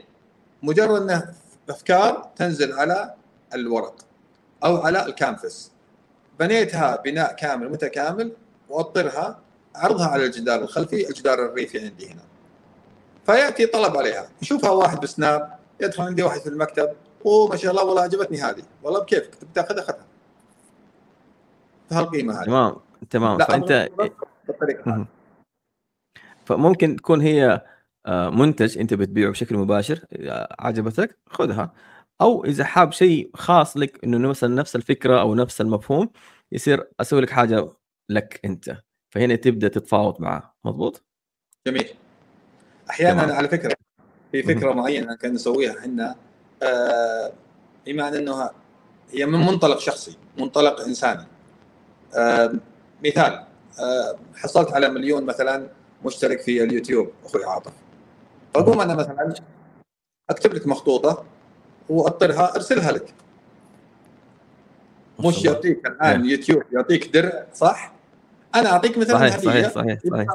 مجرد 0.63 1.03
إنه 1.03 1.33
أفكار 1.69 2.31
تنزل 2.37 2.73
على 2.73 3.15
الورق 3.55 3.95
أو 4.65 4.77
على 4.77 5.07
الكانفس 5.07 5.71
بنيتها 6.41 6.97
بناء 6.97 7.33
كامل 7.33 7.71
متكامل 7.71 8.33
وأطرها 8.69 9.39
عرضها 9.77 10.07
على 10.07 10.27
الجدار 10.27 10.63
الخلفي 10.63 11.09
الجدار 11.09 11.47
الريفي 11.47 11.79
عندي 11.81 12.07
هنا. 12.09 12.23
فيأتي 13.27 13.67
طلب 13.67 13.97
عليها. 13.97 14.29
يشوفها 14.43 14.71
واحد 14.71 15.01
بسناب 15.01 15.59
يدخل 15.81 16.03
عندي 16.03 16.23
واحد 16.23 16.41
في 16.41 16.49
المكتب. 16.49 16.93
أوه 17.27 17.49
ما 17.49 17.57
شاء 17.57 17.71
الله 17.71 17.85
والله 17.85 18.03
عجبتني 18.03 18.39
هذه. 18.39 18.63
والله 18.83 19.01
بكيفك 19.01 19.35
تبي 19.35 19.51
تاخذها 19.55 19.83
خذها 19.83 20.07
فهالقيمة 21.91 22.35
هذه. 22.35 22.45
تمام 22.45 22.77
تمام. 23.11 23.39
فأنت 23.39 23.89
فممكن 26.47 26.97
تكون 26.97 27.21
هي 27.21 27.63
آه، 28.07 28.31
منتج 28.31 28.79
أنت 28.79 28.95
بتبيعه 28.95 29.31
بشكل 29.31 29.57
مباشر 29.57 30.05
عجبتك 30.59 31.19
خذها. 31.27 31.73
أو 32.21 32.45
إذا 32.45 32.65
حاب 32.65 32.93
شيء 32.93 33.31
خاص 33.35 33.77
لك 33.77 34.05
إنه 34.05 34.29
مثلا 34.29 34.55
نفس 34.55 34.77
الفكرة 34.77 35.21
أو 35.21 35.35
نفس 35.35 35.61
المفهوم 35.61 36.11
يصير 36.53 36.91
أسوي 37.01 37.21
لك 37.21 37.31
حاجة 37.31 37.73
لك 38.09 38.41
أنت. 38.45 38.86
فهنا 39.17 39.37
تبدأ 39.37 39.69
تتفاوض 39.69 40.21
معاه. 40.21 40.55
مضبوط 40.65 41.03
جميل. 41.67 41.89
أحيانا 42.91 43.23
تمام. 43.23 43.37
على 43.37 43.49
فكرة 43.49 43.75
في 44.33 44.43
فكرة 44.43 44.73
معينة 44.73 45.15
كان 45.17 45.33
نسويها 45.33 45.79
إحنا 45.79 46.17
آه 46.63 47.33
بما 47.87 48.09
إنه 48.09 48.51
هي 49.11 49.27
من 49.27 49.39
منطلق 49.39 49.79
شخصي 49.79 50.19
منطلق 50.39 50.81
إنساني. 50.81 51.27
آه 52.15 52.53
مثال 53.05 53.45
آه 53.81 54.19
حصلت 54.35 54.73
على 54.73 54.89
مليون 54.89 55.25
مثلا 55.25 55.69
مشترك 56.05 56.41
في 56.41 56.63
اليوتيوب 56.63 57.11
أخوي 57.25 57.45
عاطف. 57.45 57.73
فاقوم 58.55 58.81
أنا 58.81 58.95
مثلا 58.95 59.35
أكتب 60.31 60.55
لك 60.55 60.67
مخطوطة 60.67 61.25
وأطرها 61.89 62.55
أرسلها 62.57 62.93
لك. 62.93 63.15
مش 65.21 65.45
يعطيك 65.45 65.87
الآن 65.87 66.25
يوتيوب 66.25 66.63
يعطيك 66.73 67.07
درع 67.13 67.47
صح؟ 67.55 67.96
أنا 68.61 68.73
أعطيك 68.73 68.99
مثلا 68.99 69.17
صحيح 69.19 69.39
صحيح 69.39 69.71
صحيح, 69.71 69.99
صحيح, 70.11 70.27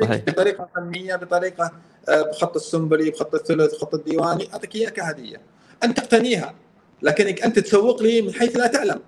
صحيح. 0.00 0.24
بطريقة 0.24 0.68
فنية 0.76 1.16
بطريقة 1.16 1.72
آه، 2.08 2.22
بخط 2.22 2.56
السنبلي 2.56 3.10
بخط 3.10 3.34
الثلث 3.34 3.74
بخط 3.74 3.94
الديواني 3.94 4.48
أعطيك 4.52 4.74
إياها 4.76 4.90
كهدية. 4.90 5.40
أنت 5.84 6.00
تقتنيها 6.00 6.54
لكنك 7.02 7.42
أنت 7.42 7.58
تسوق 7.58 8.02
لي 8.02 8.22
من 8.22 8.32
حيث 8.34 8.56
لا 8.56 8.66
تعلم. 8.66 9.00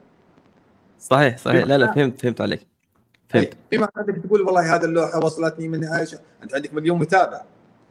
صحيح 1.00 1.38
صحيح. 1.38 1.64
لا 1.66 1.78
لا 1.78 1.92
فهمت 1.92 2.20
فهمت 2.20 2.40
عليك 2.40 2.60
فهمت. 3.28 3.52
بما 3.72 3.88
أنك 3.98 4.26
تقول 4.26 4.42
والله 4.42 4.74
هذه 4.74 4.84
اللوحة 4.84 5.24
وصلتني 5.24 5.68
من 5.68 5.84
عائشه 5.84 6.18
أنت 6.42 6.54
عندك 6.54 6.74
مليون 6.74 6.98
متابع. 6.98 7.42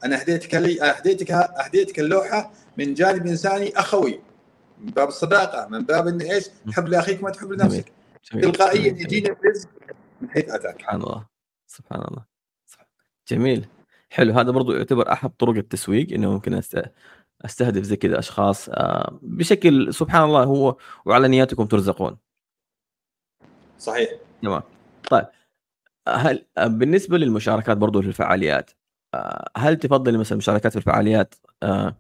أنا 0.04 0.22
اهديتك 0.22 0.56
لي 0.56 0.82
اهديتك 0.82 1.32
اهديتك 1.32 2.00
اللوحة 2.00 2.52
من 2.78 2.94
جانب 2.94 3.28
إنساني 3.28 3.80
أخوي 3.80 4.20
من 4.82 4.92
باب 4.92 5.08
الصداقة 5.08 5.68
من 5.68 5.80
باب 5.80 6.08
إن 6.08 6.22
إيش؟ 6.22 6.50
تحب 6.72 6.88
لأخيك 6.88 7.24
ما 7.24 7.30
تحب 7.30 7.52
لنفسك. 7.52 7.86
تلقائيا 8.32 8.92
يجيني 8.92 9.30
الرزق 9.32 9.70
من 10.26 10.32
حيث 10.32 10.50
أتاك. 10.50 10.82
سبحان 10.82 11.02
الله. 11.02 11.26
سبحان 11.68 12.02
الله. 12.02 12.26
جميل. 13.28 13.66
حلو. 14.10 14.34
هذا 14.34 14.52
برضو 14.52 14.72
يعتبر 14.72 15.12
أحد 15.12 15.30
طرق 15.30 15.56
التسويق 15.56 16.14
إنه 16.14 16.32
ممكن 16.32 16.62
أستهدف 17.46 17.84
زي 17.84 17.96
كذا 17.96 18.20
أشخاص. 18.20 18.70
آه، 18.70 19.20
بشكل 19.22 19.94
سبحان 19.94 20.24
الله 20.24 20.44
هو 20.44 20.78
وعلى 21.06 21.28
نياتكم 21.28 21.66
ترزقون. 21.66 22.18
صحيح. 23.80 24.10
تمام. 24.42 24.62
طيب. 25.10 25.26
هل 26.08 26.46
بالنسبة 26.58 27.18
للمشاركات 27.18 27.78
برضو 27.78 28.02
في 28.02 28.08
الفعاليات 28.08 28.72
آه، 29.14 29.50
هل 29.58 29.78
تفضل 29.78 30.18
مثلا 30.18 30.38
مشاركات 30.38 30.72
في 30.72 30.78
الفعاليات 30.78 31.36
آه، 31.64 31.96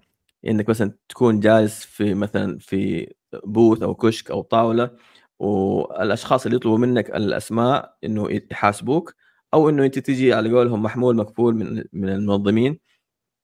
إنك 0.47 0.69
مثلا 0.69 0.91
تكون 1.09 1.39
جالس 1.39 1.85
في 1.85 2.13
مثلا 2.13 2.57
في 2.59 3.13
بوث 3.43 3.83
أو 3.83 3.95
كشك 3.95 4.31
أو 4.31 4.41
طاولة 4.41 4.89
والأشخاص 5.39 6.45
اللي 6.45 6.55
يطلبوا 6.55 6.77
منك 6.77 7.09
الأسماء 7.09 7.97
إنه 8.03 8.31
يحاسبوك 8.51 9.15
أو 9.53 9.69
إنه 9.69 9.85
أنت 9.85 9.99
تجي 9.99 10.33
على 10.33 10.51
قولهم 10.51 10.83
محمول 10.83 11.15
مكفول 11.15 11.55
من 11.55 11.83
من 11.93 12.09
المنظمين. 12.09 12.79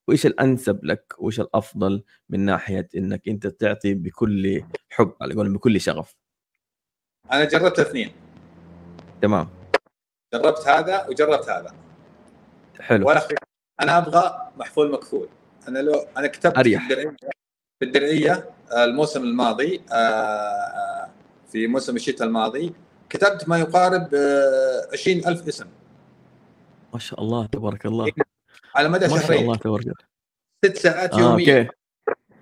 وإيش 0.08 0.26
الأنسب 0.26 0.86
لك؟ 0.86 1.16
وإيش 1.18 1.40
الأفضل 1.40 2.04
من 2.30 2.40
ناحية 2.40 2.90
إنك 2.96 3.28
أنت 3.28 3.48
تعطي 3.48 3.94
بكل 3.94 4.64
حب 4.90 5.14
على 5.22 5.34
قولهم 5.34 5.54
بكل 5.54 5.82
شغف؟ 5.82 6.16
أنا 7.32 7.46
جربت 7.46 7.80
اثنين. 7.80 8.12
تمام. 9.22 9.50
جربت 10.34 10.68
هذا 10.68 11.08
وجربت 11.08 11.50
هذا. 11.50 11.76
حلو. 12.80 13.08
وأنا 13.08 13.22
أنا 13.82 13.98
أبغى 13.98 14.52
محفول 14.58 14.92
مكفول 14.92 15.30
أنا 15.68 15.80
لو 15.80 16.06
أنا 16.18 16.28
كتبت 16.28 16.58
أريح. 16.58 16.88
في 16.88 16.94
الدرعية 16.94 17.16
في 17.80 17.86
الدرعية 17.86 18.50
آه، 18.72 18.84
الموسم 18.84 19.24
الماضي 19.24 19.82
آه، 19.92 19.96
في 21.52 21.68
موسم 21.68 21.96
الشتاء 21.96 22.28
الماضي 22.28 22.74
كتبت 23.10 23.50
ما 23.50 23.60
يقارب 23.60 24.10
20000 24.94 25.48
اسم. 25.48 25.66
ما 26.94 27.00
شاء 27.00 27.22
الله 27.22 27.46
تبارك 27.46 27.86
الله. 27.86 28.12
على 28.76 28.90
مدى 28.90 29.10
شهرين 29.10 29.22
ما 29.22 29.28
شاء 29.28 29.42
الله 29.42 29.56
تبارك 29.56 29.84
الله. 29.84 30.12
ست 30.66 30.78
ساعات 30.78 31.14
يوميا 31.14 31.70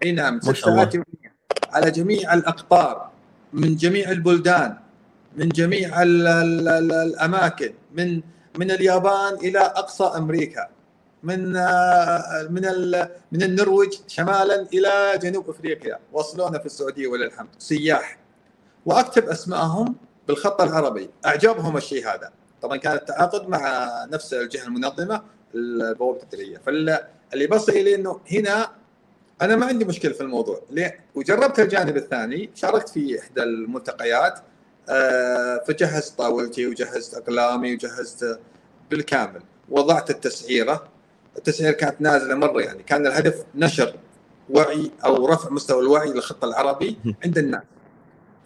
أي 0.03 0.11
نعم 0.11 0.39
ست 0.39 0.55
ساعات 0.55 0.95
يوميا 0.95 1.31
على 1.69 1.91
جميع 1.91 2.33
الأقطار 2.33 3.09
من 3.53 3.75
جميع 3.75 4.11
البلدان 4.11 4.77
من 5.37 5.49
جميع 5.49 6.01
ال 6.03 6.27
ال 6.27 6.67
ال 6.67 6.91
الأماكن 6.91 7.73
من 7.93 8.21
من 8.57 8.71
اليابان 8.71 9.33
إلى 9.33 9.59
أقصى 9.59 10.03
أمريكا 10.03 10.69
من 11.23 11.39
من 12.49 12.63
من 13.31 13.43
النرويج 13.43 13.93
شمالا 14.07 14.67
إلى 14.73 15.19
جنوب 15.23 15.49
أفريقيا 15.49 15.99
وصلونا 16.11 16.59
في 16.59 16.65
السعودية 16.65 17.07
وللحمد. 17.07 17.49
سياح. 17.57 18.18
وأكتب 18.89 19.29
اسمائهم 19.29 19.95
بالخط 20.27 20.61
العربي. 20.61 21.09
اعجبهم 21.25 21.77
الشيء 21.77 22.07
هذا. 22.07 22.31
طبعا 22.61 22.77
كان 22.77 22.93
التعاقد 22.93 23.49
مع 23.49 23.89
نفس 24.11 24.33
الجهة 24.33 24.63
المنظمة 24.63 25.21
البوابة 25.55 26.23
التدريبيه 26.23 26.57
فاللي 26.57 27.47
بصل 27.51 27.71
إلي 27.71 27.95
إنه 27.95 28.19
هنا 28.31 28.71
أنا 29.41 29.55
ما 29.55 29.65
عندي 29.65 29.85
مشكلة 29.85 30.13
في 30.13 30.21
الموضوع. 30.21 30.61
ليه؟ 30.69 30.99
وجربت 31.15 31.59
الجانب 31.59 31.97
الثاني 31.97 32.49
شاركت 32.55 32.89
في 32.89 33.19
إحدى 33.19 33.43
الملتقيات 33.43 34.39
آه، 34.89 35.63
فجهزت 35.67 36.17
طاولتي 36.17 36.67
وجهزت 36.67 37.13
أقلامي 37.13 37.73
وجهزت 37.73 38.39
بالكامل. 38.91 39.41
وضعت 39.69 40.09
التسعيرة. 40.09 40.83
التسعيره 41.37 41.71
كانت 41.71 42.01
نازلة 42.01 42.35
مرة 42.35 42.61
يعني. 42.61 42.83
كان 42.83 43.07
الهدف 43.07 43.43
نشر 43.55 43.95
وعي 44.49 44.91
أو 45.05 45.27
رفع 45.27 45.49
مستوى 45.49 45.81
الوعي 45.81 46.09
للخط 46.09 46.43
العربي 46.43 46.99
عند 47.25 47.37
الناس. 47.37 47.63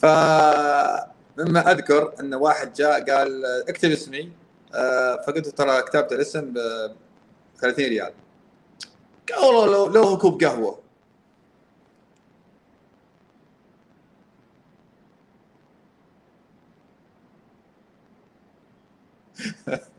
فمما 0.03 1.71
أذكر 1.71 2.13
أن 2.19 2.33
واحد 2.33 2.73
جاء 2.73 3.11
قال 3.11 3.45
اكتب 3.69 3.91
اسمي. 3.91 4.31
آه، 4.75 5.21
فقلت 5.27 5.47
ترى 5.47 5.81
كتبت 5.81 6.11
الاسم 6.11 6.53
ب 6.53 6.57
30 7.61 7.85
ريال. 7.85 8.13
قال 9.35 9.45
والله 9.55 9.65
لو 9.67 9.87
لو 9.87 10.17
كوب 10.17 10.43
قهوة. 10.43 10.79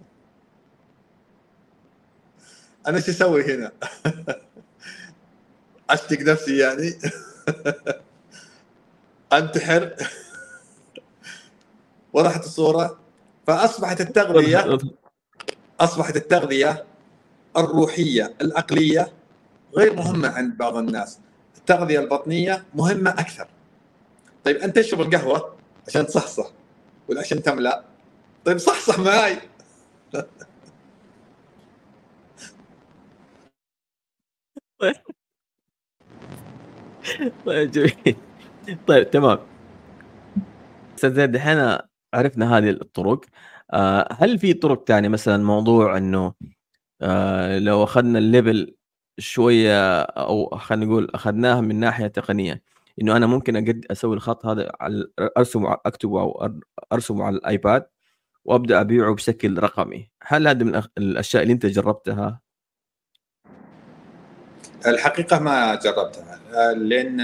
أنا 2.89 3.01
شو 3.01 3.11
أسوي 3.11 3.55
هنا؟ 3.55 3.73
أشتق 5.91 6.21
نفسي 6.21 6.59
يعني. 6.59 6.99
أنتحر. 9.39 9.95
وضحت 12.13 12.45
الصورة. 12.45 12.99
فأصبحت 13.47 14.01
التغذية 14.01 14.79
أصبحت 15.81 16.17
التغذية 16.17 16.85
الروحية 17.57 18.35
العقلية 18.41 19.13
غير 19.77 19.95
مهمة 19.95 20.29
عند 20.29 20.57
بعض 20.57 20.77
الناس. 20.77 21.19
التغذية 21.57 22.01
البطنية 22.01 22.65
مهمة 22.75 23.11
أكثر. 23.11 23.49
طيب 24.45 24.57
أنت 24.57 24.77
تشرب 24.79 25.01
القهوة؟ 25.01 25.57
عشان 25.89 26.07
تصحصح. 26.07 26.51
ولا 27.09 27.21
عشان 27.21 27.43
تملأ؟ 27.43 27.85
طيب 28.45 28.59
صحصح 28.59 28.99
معي 28.99 29.39
طيب 37.47 37.71
جميل. 37.71 38.17
طيب 38.89 39.11
تمام. 39.11 39.39
أستاذ 40.97 41.15
زيد 41.15 41.33
دحين 41.33 41.79
عرفنا 42.15 42.59
هذه 42.59 42.71
الطرق. 42.71 43.25
آه، 43.73 44.09
هل 44.13 44.39
في 44.39 44.53
طرق 44.53 44.85
ثانية 44.89 45.09
مثلا 45.09 45.45
موضوع 45.45 45.97
إنه 45.97 46.35
آه، 47.03 47.59
لو 47.59 47.85
أخذنا 47.85 48.19
الليفل 48.19 48.77
شوية 49.19 50.01
أو 50.03 50.59
خلينا 50.59 50.87
نقول 50.87 51.11
أخذناها 51.15 51.61
من 51.61 51.81
ناحية 51.81 52.07
تقنية 52.07 52.63
إنه 53.03 53.17
أنا 53.17 53.27
ممكن 53.27 53.57
اقد 53.57 53.87
أسوي 53.91 54.17
الخط 54.17 54.47
هذا 54.47 54.73
على 54.81 55.07
أرسمه 55.39 55.77
أكتبه 55.87 56.21
أو 56.21 56.61
أرسمه 56.93 57.25
على 57.25 57.37
الآيباد 57.37 57.87
وأبدأ 58.45 58.81
أبيعه 58.81 59.15
بشكل 59.15 59.59
رقمي. 59.59 60.11
هل 60.23 60.49
هذا 60.49 60.65
من 60.65 60.83
الأشياء 60.99 61.43
اللي 61.43 61.53
أنت 61.55 61.67
جربتها؟ 61.67 62.41
الحقيقة 64.87 65.39
ما 65.39 65.75
جربتها 65.75 66.75
لأن 66.75 67.21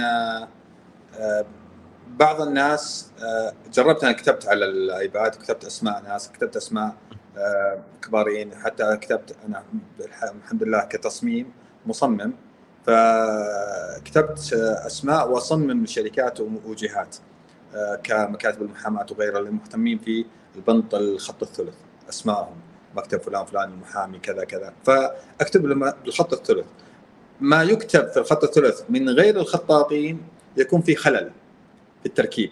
بعض 2.08 2.40
الناس 2.40 3.10
آه، 3.22 3.52
جربت 3.72 4.04
أنا 4.04 4.12
كتبت 4.12 4.48
على 4.48 4.64
الآيباد 4.64 5.30
كتبت 5.30 5.64
أسماء 5.64 6.02
ناس 6.02 6.32
كتبت 6.32 6.56
أسماء 6.56 6.94
آه، 7.38 7.82
كبارين 8.02 8.54
حتى 8.54 8.96
كتبت 8.96 9.36
أنا 9.46 9.64
الحمد 10.44 10.62
لله 10.62 10.84
كتصميم 10.84 11.52
مصمم. 11.86 12.32
فكتبت 12.86 14.52
أسماء 14.86 15.30
وأصمم 15.30 15.86
شركات 15.86 16.40
وجهات 16.40 17.16
كمكاتب 18.02 18.62
المحاماة 18.62 19.06
وغيرها 19.10 19.38
اللي 19.38 19.50
مهتمين 19.50 19.98
في 19.98 20.24
البنط 20.56 20.94
الخط 20.94 21.42
الثلث 21.42 21.74
أسمائهم 22.08 22.56
مكتب 22.96 23.20
فلان 23.20 23.44
فلان 23.44 23.72
المحامي 23.72 24.18
كذا 24.18 24.44
كذا. 24.44 24.72
فأكتب 24.84 25.62
بالخط 26.04 26.32
الثلث. 26.32 26.66
ما 27.40 27.62
يكتب 27.62 28.08
في 28.08 28.16
الخط 28.16 28.44
الثلث 28.44 28.82
من 28.88 29.08
غير 29.08 29.36
الخطاطين 29.36 30.22
يكون 30.56 30.82
في 30.82 30.96
خلل 30.96 31.30
في 32.00 32.06
التركيب. 32.06 32.50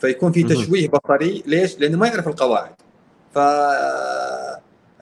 فيكون 0.00 0.32
في 0.32 0.42
تشويه 0.42 0.88
بصري. 0.88 1.42
ليش؟ 1.46 1.78
لأنه 1.78 1.98
ما 1.98 2.06
يعرف 2.06 2.28
القواعد. 2.28 2.74
ف 3.34 3.38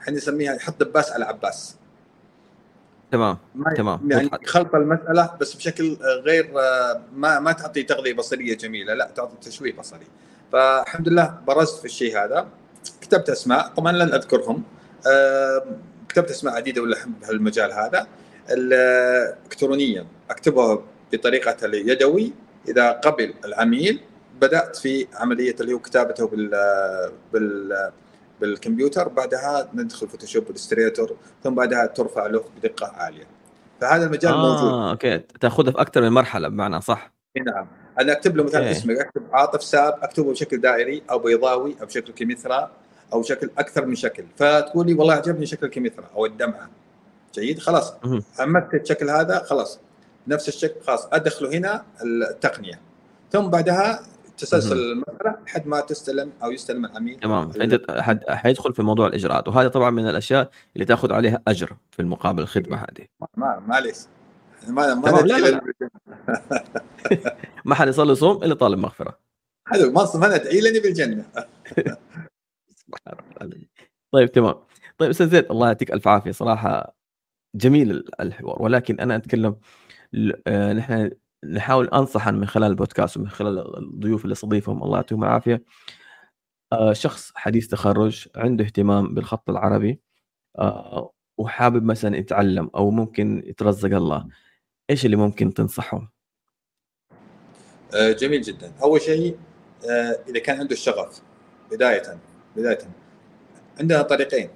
إحنا 0.01 0.17
نسميها 0.17 0.55
يحط 0.55 0.83
دباس 0.83 1.13
على 1.13 1.25
عباس. 1.25 1.77
تمام 3.13 3.39
تمام. 3.77 4.11
يعني 4.11 4.31
خلط 4.47 4.75
المسألة 4.75 5.31
بس 5.41 5.55
بشكل 5.55 5.97
غير 6.25 6.51
ما 7.15 7.39
ما 7.39 7.53
تعطي 7.53 7.83
تغذية 7.83 8.15
بصرية 8.15 8.57
جميلة 8.57 8.95
لا 8.95 9.11
تعطي 9.17 9.37
تشويه 9.51 9.73
بصري. 9.73 10.07
فالحمد 10.53 11.09
لله 11.09 11.39
برزت 11.47 11.79
في 11.79 11.85
الشيء 11.85 12.25
هذا. 12.25 12.49
كتبت 13.01 13.31
أسماء. 13.31 13.69
طبعا 13.69 13.93
لن 13.93 14.13
أذكرهم. 14.13 14.63
كتبت 16.09 16.31
أسماء 16.31 16.55
عديدة 16.55 16.83
ولا 16.83 16.97
بهالمجال 17.21 17.73
هذا. 17.73 18.07
الالكترونيا 18.51 20.07
أكتبها 20.31 20.83
بطريقة 21.17 21.57
اليدوي. 21.67 22.33
إذا 22.69 22.91
قبل 22.91 23.35
العميل 23.45 24.01
بدأت 24.41 24.77
في 24.77 25.07
عملية 25.15 25.57
اللي 25.61 25.73
هو 25.73 25.79
كتابته 25.79 26.27
بال 26.27 26.51
بال 27.33 27.91
بالكمبيوتر 28.41 29.09
بعدها 29.09 29.69
ندخل 29.75 30.09
Photoshop 30.09 30.47
و 30.47 30.53
Illustrator 30.53 31.17
ثم 31.45 31.55
بعدها 31.55 31.87
ترفع 31.87 32.27
له 32.27 32.45
بدقة 32.57 32.87
عالية. 32.87 33.27
فهذا 33.81 34.07
المجال 34.07 34.33
آه 34.33 34.37
موجود. 34.37 34.73
آه 34.73 34.91
okay. 34.91 35.19
تاخذها 35.41 35.73
في 35.73 35.81
أكثر 35.81 36.03
من 36.03 36.09
مرحلة 36.09 36.49
بمعنى 36.49 36.81
صح. 36.81 37.13
نعم. 37.47 37.67
أنا 38.01 38.13
أكتب 38.13 38.37
له 38.37 38.45
مثلا 38.45 38.71
اسمك 38.71 38.99
أكتب 38.99 39.23
عاطف 39.33 39.63
ساب 39.63 39.99
أكتبه 40.03 40.31
بشكل 40.31 40.61
دائري 40.61 41.03
أو 41.11 41.19
بيضاوي 41.19 41.77
أو 41.81 41.87
بشكل 41.87 42.13
كمثرى 42.13 42.71
أو 43.13 43.21
بشكل 43.21 43.51
أكثر 43.59 43.87
من 43.87 43.95
شكل. 43.95 44.25
فتقول 44.37 44.87
لي 44.87 44.95
والله 44.95 45.15
عجبني 45.15 45.47
شكل 45.47 45.67
الكمثرى 45.67 46.05
أو 46.17 46.27
الدمعة. 46.27 46.71
جيد؟ 47.35 47.59
خلاص. 47.59 47.95
عمدت 48.39 48.75
الشكل 48.75 49.11
هذا 49.11 49.39
خلاص. 49.39 49.81
نفس 50.29 50.49
الشكل 50.49 50.81
خلاص 50.81 51.09
ادخله 51.13 51.59
هنا 51.59 51.85
التقنية. 52.05 52.81
ثم 53.33 53.47
بعدها 53.47 54.03
تسلسل 54.39 54.79
المسألة 54.79 55.39
لحد 55.47 55.67
ما 55.67 55.81
تستلم 55.81 56.33
أو 56.43 56.51
يستلم 56.51 56.85
العميل 56.85 57.21
تمام. 57.21 57.53
حيدخل 58.29 58.75
في 58.75 58.83
موضوع 58.83 59.07
الإجراءات. 59.07 59.49
وهذا 59.49 59.69
طبعا 59.69 59.91
من 59.91 60.09
الأشياء 60.09 60.51
اللي 60.75 60.85
تأخذ 60.85 61.13
عليها 61.13 61.43
أجر 61.49 61.77
في 61.91 62.03
المقابل 62.03 62.43
الخدمه 62.43 62.77
هذه. 62.77 63.07
ما 63.37 63.61
معليش 63.67 63.97
ما 64.69 64.95
ما 64.95 65.09
لا 65.09 65.39
لا. 65.39 65.61
ما 67.65 67.75
حد 67.75 67.89
يصلي 67.89 68.15
صوم 68.15 68.45
إلا 68.45 68.55
طالب 68.55 68.79
مغفرة. 68.79 69.19
حلو 69.67 69.93
ما 69.93 70.07
ندعي 70.15 70.61
لني 70.61 70.81
بالجنه 70.81 71.25
سبحان 72.77 73.17
الله 73.43 73.57
طيب 74.13 74.33
تمام. 74.33 74.55
طيب 74.99 75.11
أستاذ 75.11 75.31
زيد 75.31 75.51
الله 75.51 75.67
يعطيك 75.67 75.93
ألف 75.93 76.09
عافية. 76.09 76.31
صراحة 76.31 76.95
جميل 77.55 78.05
الحوار. 78.21 78.63
ولكن 78.63 79.01
أنا 79.01 79.17
أتكلم 79.17 79.57
نحن 80.49 81.11
نحاول 81.45 81.89
انصحا 81.89 82.31
من 82.31 82.47
خلال 82.47 82.71
البودكاست 82.71 83.17
ومن 83.17 83.29
خلال 83.29 83.79
الضيوف 83.79 84.25
اللي 84.25 84.33
استضيفهم 84.33 84.83
الله 84.83 84.97
يعطيهم 84.97 85.25
العافية 85.25 85.65
آه، 86.73 86.93
شخص 86.93 87.33
حديث 87.35 87.69
تخرج 87.69 88.29
عنده 88.37 88.65
اهتمام 88.65 89.15
بالخط 89.15 89.51
العربي 89.51 90.01
آه، 90.59 91.13
وحابب 91.39 91.85
مثلا 91.85 92.17
يتعلم 92.17 92.71
أو 92.75 92.91
ممكن 92.91 93.43
يترزق 93.47 93.97
الله 93.97 94.29
إيش 94.91 95.05
اللي 95.05 95.17
ممكن 95.17 95.55
تنصحه؟ 95.55 96.15
جميل 97.95 98.43
جدا 98.43 98.73
أول 98.83 99.01
شيء 99.01 99.39
إذا 100.29 100.39
كان 100.39 100.61
عنده 100.61 100.73
الشغف 100.73 101.23
بدايه 101.71 102.19
بدايه 102.57 102.79
عندنا 103.81 104.03
طريقين 104.03 104.49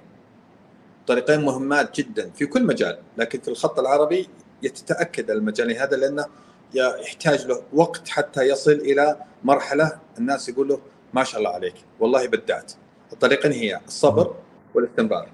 طريقين 1.07 1.41
مهمات 1.41 1.99
جدا 1.99 2.29
في 2.29 2.45
كل 2.45 2.65
مجال 2.65 2.99
لكن 3.17 3.39
في 3.39 3.47
الخط 3.47 3.79
العربي 3.79 4.29
يتاكد 4.63 5.31
المجال 5.31 5.77
هذا 5.77 5.97
لأنه 5.97 6.25
يحتاج 6.73 7.45
له 7.45 7.63
وقت 7.73 8.09
حتى 8.09 8.43
يصل 8.43 8.71
إلى 8.71 9.25
مرحلة 9.43 9.99
الناس 10.17 10.49
يقول 10.49 10.67
له 10.67 10.81
ما 11.13 11.23
شاء 11.23 11.39
الله 11.39 11.51
عليك 11.51 11.75
والله 11.99 12.27
بدعت. 12.27 12.73
الطريقين 13.13 13.51
هي 13.51 13.79
الصبر 13.87 14.35
والاستمرار. 14.73 15.29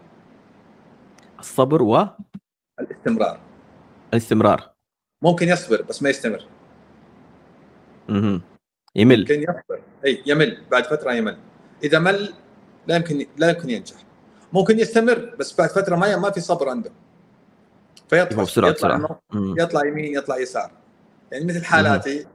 الصبر 1.40 1.82
و 1.82 2.08
الاستمرار. 2.80 3.40
الاستمرار. 4.14 4.72
ممكن 5.22 5.48
يصبر 5.48 5.82
بس 5.82 6.04
ما 6.04 6.10
يستمر. 6.10 6.46
أها 8.10 8.42
يمل. 8.96 9.20
ممكن 9.20 9.42
يصبر. 9.42 9.82
أي 10.06 10.24
يمل. 10.26 10.64
بعد 10.72 10.86
فترة 10.86 11.14
يمل. 11.14 11.38
إذا 11.84 12.00
مل 12.00 12.34
لا 12.88 12.96
يمكن 12.96 13.26
لا 13.38 13.50
يمكن 13.50 13.70
ينجح. 13.70 13.96
ممكن 14.54 14.80
يستمر 14.80 15.36
بس 15.40 15.58
بعد 15.58 15.70
فترة 15.70 15.96
ما 15.96 16.16
ما 16.18 16.32
في 16.32 16.42
صبر 16.42 16.70
عنده. 16.70 16.92
فيطلع 18.10 18.44
بسرعة 18.44 18.70
يطلع, 18.70 19.20
يطلع 19.34 19.86
يمين 19.86 20.14
يطلع 20.14 20.38
يسار. 20.38 20.72
يعني 21.32 21.46
مثل 21.46 21.66
حالاتي 21.66 22.28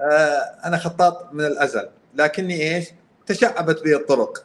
آه 0.00 0.38
أنا 0.64 0.78
خطاط 0.78 1.32
من 1.32 1.44
الأزل 1.44 1.88
لكني 2.14 2.74
إيش؟ 2.74 2.88
تشعبت 3.26 3.82
بي 3.82 3.96
الطرق. 3.96 4.44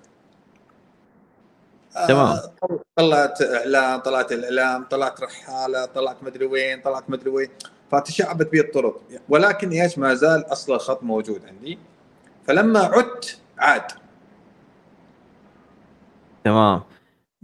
آه 1.98 2.08
تمام. 2.08 2.40
طلعت 2.96 3.42
إعلام 3.42 4.00
طلعت 4.00 4.32
الإعلام 4.32 4.84
طلعت 4.84 5.22
رحالة 5.22 5.86
طلعت 5.86 6.24
مدري 6.24 6.46
وين 6.46 6.82
طلعت 6.82 7.10
مدري 7.10 7.30
وين. 7.30 7.50
فتشعبت 7.92 8.52
بي 8.52 8.60
الطرق. 8.60 9.02
ولكن 9.30 9.72
إيش؟ 9.72 9.98
ما 9.98 10.14
زال 10.14 10.52
أصل 10.52 10.74
الخط 10.74 11.04
موجود 11.04 11.46
عندي. 11.46 11.80
فلما 12.48 12.80
عدت 12.80 13.40
عاد. 13.58 13.92
تمام. 16.44 16.84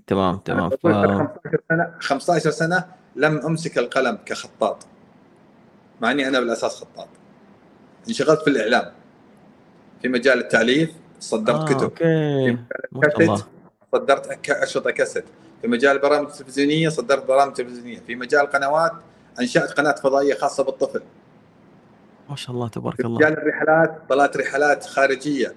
تمام 0.07 0.37
تمام. 0.37 0.69
ف... 0.69 0.87
15 0.87 1.61
سنة 1.69 1.95
15 1.99 2.51
سنة 2.51 2.85
لم 3.15 3.37
أمسك 3.37 3.77
القلم 3.77 4.17
كخطاط 4.25 4.87
مع 6.01 6.11
إني 6.11 6.27
أنا 6.27 6.39
بالأساس 6.39 6.75
خطاط. 6.75 7.07
انشغلت 8.07 8.41
في 8.41 8.49
الإعلام 8.49 8.91
في 10.01 10.07
مجال 10.07 10.39
التأليف 10.39 10.91
صدرت 11.19 11.59
آه 11.59 11.65
كتب. 11.65 11.83
أوكي. 11.83 12.57
كاسيت 13.01 13.45
صدرت 13.93 14.49
أشرطة 14.49 14.91
كاسيت. 14.91 15.25
في 15.61 15.67
مجال 15.67 15.95
البرامج 15.95 16.27
التلفزيونية 16.29 16.89
صدرت 16.89 17.25
برامج 17.25 17.53
تلفزيونية. 17.53 17.99
في 17.99 18.15
مجال 18.15 18.41
القنوات 18.41 18.91
أنشأت 19.39 19.71
قناة 19.71 19.91
فضائية 19.91 20.33
خاصة 20.33 20.63
بالطفل. 20.63 21.01
ما 22.29 22.35
شاء 22.35 22.55
الله 22.55 22.67
في 22.67 22.73
تبارك 22.73 22.99
الله. 22.99 23.15
مجال 23.15 23.33
الرحلات 23.33 24.01
طلعت 24.09 24.37
رحلات 24.37 24.85
خارجية 24.85 25.55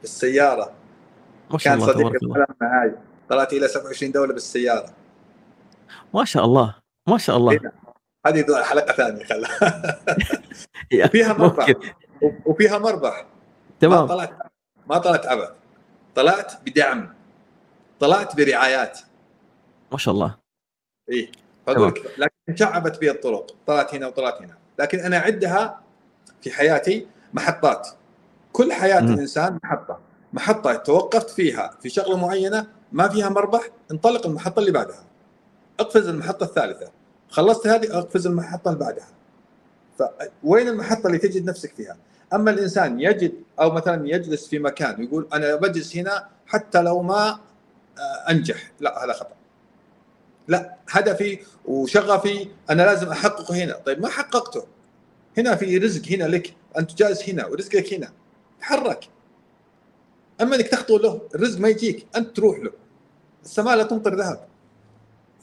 بالسيارة. 0.00 0.72
ما 1.50 1.58
شاء 1.58 1.72
كان 1.72 1.82
الله 1.82 1.92
صديق 1.92 2.08
تبارك 2.08 2.22
الله. 2.22 2.36
الكلام 2.36 2.56
معاي. 2.60 2.92
طلعت 3.28 3.52
إلى 3.52 3.68
27 3.68 4.12
دولة 4.12 4.32
بالسيارة. 4.32 4.90
ما 6.14 6.24
شاء 6.24 6.44
الله. 6.44 6.74
ما 7.08 7.18
شاء 7.18 7.36
الله. 7.36 7.52
هنا. 7.52 7.72
هذه 8.26 8.62
حلقة 8.62 8.92
ثانية 8.92 9.24
خلها. 9.24 9.98
وفيها 11.04 11.32
مربح 11.32 11.72
وفيها 12.46 12.78
مربح 12.78 13.24
ما 13.24 13.76
تمام 13.80 14.06
طلعت 14.06 14.30
ما 14.86 14.98
طلعت 14.98 15.26
عبث. 15.26 15.50
طلعت 16.14 16.52
بدعم. 16.66 17.14
طلعت 18.00 18.36
برعايات. 18.36 18.98
ما 19.92 19.98
شاء 19.98 20.14
الله. 20.14 20.34
إيه. 21.10 21.32
فأقول 21.66 21.88
لك 21.88 22.12
لكن 22.18 22.54
تشعبت 22.54 22.98
بي 22.98 23.10
الطرق. 23.10 23.56
طلعت 23.66 23.94
هنا 23.94 24.06
وطلعت 24.06 24.42
هنا. 24.42 24.58
لكن 24.78 25.00
أنا 25.00 25.16
اعدها 25.16 25.80
في 26.42 26.50
حياتي 26.50 27.06
محطات. 27.34 27.88
كل 28.52 28.72
حياة. 28.72 28.98
الإنسان 28.98 29.58
محطة. 29.64 30.00
محطة 30.32 30.74
توقفت 30.74 31.30
فيها 31.30 31.78
في 31.82 31.88
شغلة 31.88 32.16
معينة 32.16 32.66
ما 32.92 33.08
فيها 33.08 33.28
مربح 33.28 33.68
انطلق 33.90 34.26
المحطة 34.26 34.60
اللي 34.60 34.70
بعدها. 34.70 35.04
اقفز 35.80 36.08
المحطة 36.08 36.44
الثالثة. 36.44 36.97
خلصت 37.28 37.66
هذه 37.66 37.98
أقفز 37.98 38.26
المحطة 38.26 38.68
اللي 38.68 38.80
بعدها. 38.80 39.08
فوين 39.98 40.68
المحطة 40.68 41.06
اللي 41.06 41.18
تجد 41.18 41.44
نفسك 41.44 41.74
فيها؟ 41.74 41.96
أما 42.34 42.50
الإنسان 42.50 43.00
يجد 43.00 43.32
أو 43.60 43.70
مثلا 43.70 44.08
يجلس 44.08 44.48
في 44.48 44.58
مكان 44.58 45.00
ويقول 45.00 45.28
أنا 45.32 45.54
بجلس 45.54 45.96
هنا 45.96 46.28
حتى 46.46 46.82
لو 46.82 47.02
ما 47.02 47.40
آه، 47.98 48.30
أنجح. 48.30 48.72
لا 48.80 49.04
هذا 49.04 49.12
خطأ. 49.12 49.34
لا 50.48 50.76
هدفي 50.90 51.38
وشغفي 51.64 52.48
أنا 52.70 52.82
لازم 52.82 53.08
أحققه 53.08 53.64
هنا. 53.64 53.72
طيب 53.72 54.00
ما 54.00 54.08
حققته؟ 54.08 54.66
هنا 55.38 55.56
في 55.56 55.78
رزق 55.78 56.08
هنا 56.08 56.24
لك. 56.24 56.54
أنت 56.78 56.94
جالس 56.94 57.28
هنا 57.28 57.46
ورزقك 57.46 57.94
هنا. 57.94 58.12
تحرك. 58.60 59.08
أما 60.40 60.56
إنك 60.56 60.68
تخطو 60.68 60.98
له 60.98 61.20
الرزق 61.34 61.60
ما 61.60 61.68
يجيك. 61.68 62.06
أنت 62.16 62.36
تروح 62.36 62.58
له. 62.58 62.72
السماء 63.44 63.76
لا 63.76 63.82
تمطر 63.82 64.14
ذهب. 64.14 64.48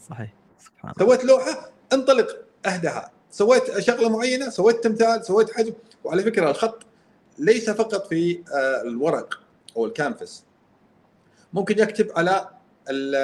صحيح. 0.09 0.33
سبحان 0.59 0.93
الله. 0.99 1.07
سويت 1.07 1.25
لوحة؟ 1.25 1.74
انطلق 1.93 2.37
أهدها. 2.65 3.11
سويت 3.31 3.79
شغلة 3.79 4.09
معينة 4.09 4.49
سويت 4.49 4.83
تمثال 4.83 5.25
سويت 5.25 5.51
حجم. 5.51 5.73
وعلى 6.03 6.23
فكرة 6.23 6.49
الخط 6.49 6.83
ليس 7.37 7.69
فقط 7.69 8.07
في 8.07 8.43
آه، 8.53 8.81
الورق 8.81 9.39
أو 9.77 9.85
الكانفس 9.85 10.43
ممكن 11.53 11.79
يكتب 11.79 12.11
على 12.15 12.49
ال- 12.89 13.15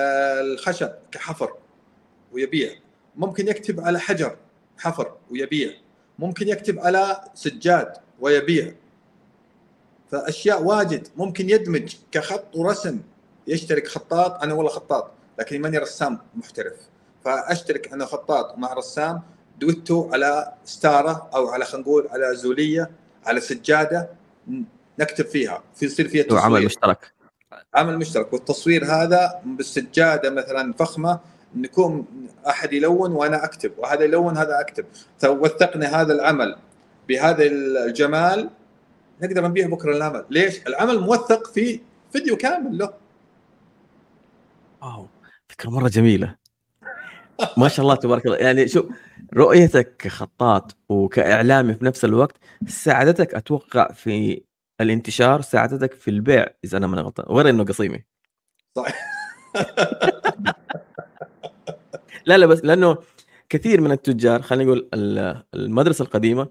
الخشب 0.52 0.92
كحفر 1.12 1.54
ويبيع. 2.32 2.76
ممكن 3.16 3.48
يكتب 3.48 3.80
على 3.80 4.00
حجر 4.00 4.38
حفر 4.78 5.14
ويبيع. 5.32 5.74
ممكن 6.20 6.48
يكتب 6.48 6.80
على 6.80 7.22
سجاد 7.34 7.94
ويبيع. 8.20 8.74
فأشياء 10.12 10.64
واجد 10.64 11.08
ممكن 11.16 11.50
يدمج 11.50 11.96
كخط 12.12 12.56
ورسم. 12.56 13.00
يشترك 13.48 13.88
خطاط. 13.88 14.44
أنا 14.44 14.54
والله 14.54 14.72
خطاط 14.72 15.12
لكن 15.40 15.62
ماني 15.62 15.78
رسام 15.78 16.20
محترف. 16.36 16.74
فأشترك 17.26 17.94
أنا 17.94 18.06
خطاط 18.06 18.58
مع 18.58 18.74
رسام 18.74 19.22
دويتو 19.60 20.10
على 20.14 20.54
ستارة 20.66 21.30
أو 21.36 21.50
على 21.50 21.66
خلينا 21.66 21.88
نقول 21.88 22.08
على 22.12 22.36
زولية 22.36 22.92
على 23.26 23.40
سجادة 23.40 24.10
نكتب 25.00 25.26
فيها. 25.26 25.64
في 25.76 25.86
يصير 25.86 26.08
فيها 26.08 26.26
هو 26.32 26.38
عمل 26.38 26.54
تصوير. 26.54 26.66
مشترك. 26.66 27.14
عمل 27.74 27.98
مشترك. 27.98 28.34
والتصوير 28.34 28.86
هذا 28.86 29.42
بالسجادة 29.46 30.30
مثلا 30.30 30.74
فخمة 30.74 31.20
نكون 31.56 32.06
أحد 32.48 32.74
يلون 32.74 33.12
وأنا 33.12 33.46
أكتب 33.46 33.72
وهذا 33.78 34.04
يلون 34.04 34.38
هذا 34.38 34.60
أكتب. 34.60 34.86
وثقنا 35.26 36.02
هذا 36.02 36.14
العمل 36.14 36.56
بهذا 37.08 37.44
الجمال 37.44 38.50
نقدر 39.22 39.48
نبيع 39.48 39.68
بكرة 39.68 39.98
العمل. 39.98 40.26
ليش؟ 40.30 40.68
العمل 40.68 41.00
موثق 41.00 41.48
في 41.48 41.80
فيديو 42.14 42.38
كامل 42.38 42.78
له. 42.78 42.94
واو 44.82 45.08
فكرة 45.50 45.70
مرة 45.70 45.88
جميلة. 45.88 46.41
ما 47.58 47.68
شاء 47.68 47.84
الله 47.84 47.96
تبارك 47.96 48.26
الله. 48.26 48.38
يعني 48.38 48.68
شوف 48.68 48.86
رؤيتك 49.34 49.96
كخطاط 49.98 50.78
وكاعلامي 50.90 51.74
في 51.74 51.86
نفس 51.86 52.06
الوقت 52.06 52.38
ساعدتك 52.68 53.36
أتوقع 53.36 53.92
في 53.92 54.42
الانتشار 54.82 55.42
ساعدتك 55.42 55.94
في 55.94 56.12
البيع 56.12 56.48
إذا 56.64 56.78
أنا 56.78 56.88
ماني 56.88 57.02
غلطان. 57.02 57.26
غير 57.36 57.50
إنه 57.50 57.64
قصيمي 57.64 58.04
صحيح. 58.76 59.06
لا 62.26 62.38
لا 62.38 62.46
بس 62.46 62.66
لأنه 62.66 62.98
كثير 63.50 63.82
من 63.82 63.92
التجار 63.92 64.42
خلينا 64.42 64.64
نقول 64.66 64.90
ال- 64.94 65.44
المدرسة 65.54 66.04
القديمة 66.04 66.48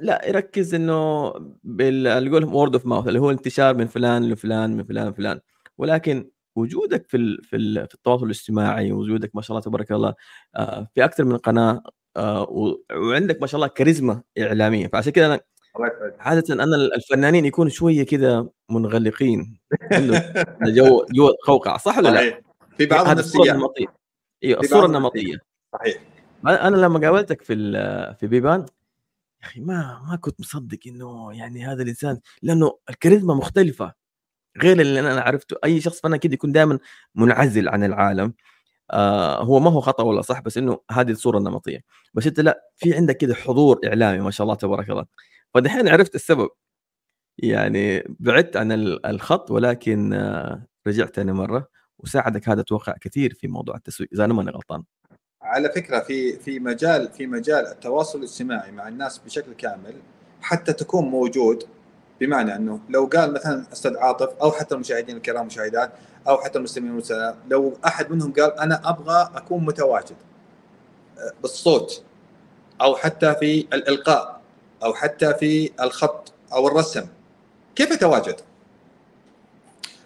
لا 0.00 0.28
يركز 0.28 0.74
إنه 0.74 1.32
بال 1.64 2.06
يقولهم 2.26 2.54
word 2.54 2.74
of 2.74 2.86
mouth 2.86 3.08
اللي 3.08 3.18
هو 3.18 3.30
انتشار 3.30 3.74
من 3.76 3.86
فلان 3.86 4.28
لفلان 4.28 4.76
من 4.76 4.84
فلان 4.84 5.08
لفلان. 5.08 5.40
ولكن 5.78 6.30
وجودك 6.56 7.06
في 7.08 7.16
ال- 7.16 7.42
في 7.44 7.56
ال- 7.56 7.88
في 7.88 7.94
التواصل 7.94 8.24
الاجتماعي 8.24 8.92
وجودك 8.92 9.30
ما 9.36 9.42
شاء 9.42 9.50
الله 9.56 9.64
تبارك 9.64 9.92
الله 9.92 10.14
آه، 10.56 10.88
في 10.94 11.04
أكثر 11.04 11.24
من 11.24 11.36
قناة 11.36 11.82
آه، 12.16 12.46
وعندك 12.90 13.40
ما 13.40 13.46
شاء 13.46 13.56
الله 13.58 13.66
كاريزما 13.68 14.22
إعلامية. 14.38 14.86
فعشان 14.88 15.12
كذا 15.12 15.26
أنا 15.26 15.40
عادة 16.18 16.54
أنا 16.54 16.76
الفنانين 16.76 17.44
يكونوا 17.44 17.70
شوية 17.70 18.02
كذا 18.06 18.48
منغلقين. 18.70 19.58
جو 20.76 21.06
جو 21.10 21.28
قوقعه 21.46 21.78
صح 21.78 21.98
ولا 21.98 22.08
لا؟ 22.08 22.40
في 22.78 22.86
بعض 22.86 23.08
النفسيات 23.08 23.48
النمطية. 23.48 23.86
أيوه 24.44 24.60
الصورة 24.60 24.86
النمطية. 24.86 25.36
صحيح. 25.72 26.02
أنا 26.46 26.76
لما 26.76 26.98
قابلتك 27.00 27.42
في 27.42 27.54
في 28.20 28.26
بيبان 28.26 28.60
يا 28.60 29.46
أخي 29.46 29.60
ما 29.60 30.02
ما 30.10 30.16
كنت 30.16 30.40
مصدق 30.40 30.78
إنه 30.86 31.32
يعني 31.38 31.64
هذا 31.66 31.82
الإنسان 31.82 32.18
لأنه 32.42 32.78
الكاريزما 32.90 33.34
مختلفة. 33.34 33.92
غير 34.62 34.80
اللي 34.80 35.00
أنا 35.00 35.20
عرفته 35.20 35.56
أي 35.64 35.80
شخص 35.80 36.00
فنان 36.00 36.18
كده 36.18 36.34
يكون 36.34 36.52
دائما 36.52 36.78
منعزل 37.14 37.68
عن 37.68 37.84
العالم 37.84 38.34
آه 38.90 39.42
هو 39.44 39.60
ما 39.60 39.70
هو 39.70 39.80
خطأ 39.80 40.02
ولا 40.04 40.22
صح 40.22 40.40
بس 40.40 40.58
إنه 40.58 40.80
هذه 40.90 41.10
الصورة 41.10 41.38
النمطية. 41.38 41.80
بس 42.14 42.26
أنت 42.26 42.40
لا 42.40 42.62
في 42.76 42.94
عندك 42.94 43.16
كده 43.16 43.34
حضور 43.34 43.80
إعلامي 43.86 44.18
ما 44.20 44.30
شاء 44.30 44.44
الله 44.44 44.54
تبارك 44.56 44.90
الله. 44.90 45.06
فدحين 45.54 45.88
عرفت 45.88 46.14
السبب. 46.14 46.48
يعني 47.38 48.04
بعدت 48.20 48.56
عن 48.56 48.72
ال- 48.72 49.06
الخط 49.06 49.50
ولكن 49.50 50.12
آه 50.12 50.66
رجعت 50.86 51.16
ثاني 51.16 51.32
مرة 51.32 51.68
وساعدك 51.98 52.48
هذا 52.48 52.60
أتوقع 52.60 52.94
كثير 53.00 53.34
في 53.34 53.48
موضوع 53.48 53.76
التسويق. 53.76 54.10
إذا 54.12 54.24
أنا 54.24 54.34
ماني 54.34 54.50
غلطان. 54.50 54.82
على 55.42 55.68
فكرة 55.72 56.00
في 56.00 56.38
في 56.38 56.58
مجال 56.60 57.08
في 57.08 57.26
مجال 57.26 57.66
التواصل 57.66 58.18
الاجتماعي 58.18 58.72
مع 58.72 58.88
الناس 58.88 59.18
بشكل 59.18 59.52
كامل 59.54 59.94
حتى 60.40 60.72
تكون 60.72 61.04
موجود. 61.04 61.64
بمعنى 62.20 62.56
أنه 62.56 62.80
لو 62.88 63.04
قال 63.06 63.32
مثلا 63.32 63.64
أستاذ 63.72 63.96
عاطف 63.96 64.28
أو 64.42 64.52
حتى 64.52 64.74
المشاهدين 64.74 65.16
الكرام 65.16 65.40
المشاهدات 65.40 65.92
أو 66.28 66.38
حتى 66.38 66.58
المستمعين 66.58 66.90
والمستمعات 66.90 67.34
لو 67.50 67.78
أحد 67.86 68.10
منهم 68.10 68.32
قال 68.32 68.58
أنا 68.58 68.80
أبغى 68.84 69.30
أكون 69.34 69.64
متواجد 69.64 70.16
آه، 71.18 71.32
بالصوت 71.42 72.02
أو 72.80 72.96
حتى 72.96 73.34
في 73.34 73.60
الإلقاء 73.72 74.40
أو 74.82 74.94
حتى 74.94 75.34
في 75.34 75.70
الخط 75.80 76.32
أو 76.52 76.68
الرسم 76.68 77.06
كيف 77.76 77.92
أتواجد؟ 77.92 78.36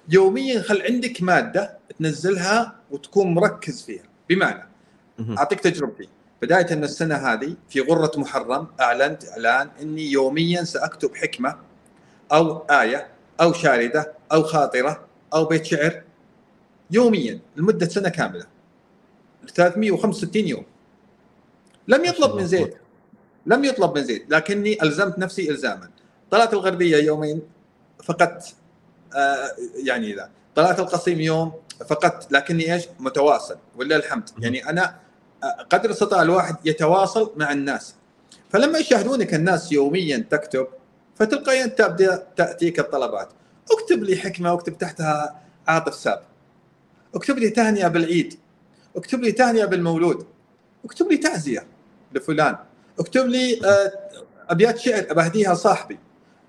يوميا 0.08 0.62
خل 0.62 0.82
عندك 0.82 1.22
مادة 1.22 1.78
تنزلها 1.98 2.74
وتكون 2.90 3.34
مركز 3.34 3.82
فيها 3.82 4.02
بمعنى. 4.28 4.66
أعطيك 5.38 5.60
تجربتي 5.60 6.08
بداية 6.42 6.74
من 6.74 6.84
السنة 6.84 7.14
هذه 7.14 7.54
في 7.68 7.80
غرة 7.80 8.12
محرم 8.16 8.66
أعلنت 8.80 9.28
إعلان 9.28 9.68
إني 9.82 10.10
يوميا 10.10 10.64
سأكتب 10.64 11.16
حكمة 11.16 11.56
أو 12.32 12.58
آية 12.58 13.08
أو 13.40 13.52
شاردة 13.52 14.12
أو 14.32 14.42
خاطرة 14.42 15.04
أو 15.34 15.44
بيت 15.44 15.64
شعر. 15.64 16.02
يوميا 16.90 17.40
لمدة 17.56 17.88
سنة 17.88 18.08
كاملة. 18.08 18.46
365 19.54 20.48
يوم. 20.48 20.64
لم 21.88 22.04
يطلب 22.04 22.34
من 22.34 22.46
زيد 22.46 22.74
لم 23.46 23.64
يطلب 23.64 23.98
من 23.98 24.04
زيد 24.04 24.34
لكني 24.34 24.82
ألزمت 24.82 25.18
نفسي 25.18 25.50
الزاما. 25.50 25.90
طلعت 26.30 26.52
الغربية 26.54 26.96
يومين 26.96 27.42
فقدت 28.04 28.54
آه 29.16 29.50
يعني 29.84 30.14
ذا 30.14 30.30
طلعت 30.54 30.80
القصيم 30.80 31.20
يوم 31.20 31.52
فقدت 31.88 32.32
لكني 32.32 32.74
إيش؟ 32.74 32.84
متواصل. 32.98 33.56
ولله 33.76 33.96
الحمد. 33.96 34.30
يعني 34.38 34.68
أنا 34.68 34.96
آه، 35.44 35.66
قدر 35.70 35.90
استطاع 35.90 36.22
الواحد 36.22 36.56
يتواصل 36.64 37.32
مع 37.36 37.52
الناس. 37.52 37.94
فلما 38.50 38.78
يشاهدونك 38.78 39.34
الناس 39.34 39.72
يوميا 39.72 40.26
تكتب 40.30 40.66
فتلقائيا 41.20 41.66
تبدا 41.66 42.26
تأتيك 42.36 42.80
الطلبات. 42.80 43.28
اكتب 43.72 44.02
لي 44.02 44.16
حكمة 44.16 44.52
واكتب 44.52 44.78
تحتها 44.78 45.40
عاطف 45.68 45.94
ساب. 45.94 46.22
اكتب 47.14 47.38
لي 47.38 47.50
تهنئة 47.50 47.88
بالعيد. 47.88 48.38
اكتب 48.96 49.20
لي 49.20 49.32
تهنئة 49.32 49.64
بالمولود. 49.64 50.26
اكتب 50.84 51.10
لي 51.10 51.16
تعزية 51.16 51.66
لفلان. 52.12 52.56
اكتب 52.98 53.26
لي 53.26 53.60
آه، 53.64 53.92
أبيات 54.48 54.78
شعر 54.78 55.02
بهديها 55.02 55.54
صاحبي. 55.54 55.98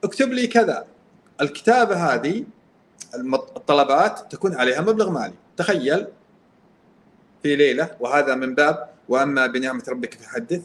اكتب 0.03 0.30
لي 0.30 0.47
كذا. 0.47 0.86
الكتابة 1.41 1.95
هذه 1.95 2.45
الطلبات 3.55 4.32
تكون 4.32 4.55
عليها 4.55 4.82
مبلغ 4.82 5.09
مالي. 5.09 5.34
تخيل. 5.57 6.07
في 7.43 7.55
ليلة 7.55 7.89
وهذا 7.99 8.36
من 8.36 8.55
باب 8.55 8.89
وأما 9.09 9.47
بنعمة 9.47 9.84
ربك 9.89 10.13
فحدث. 10.13 10.61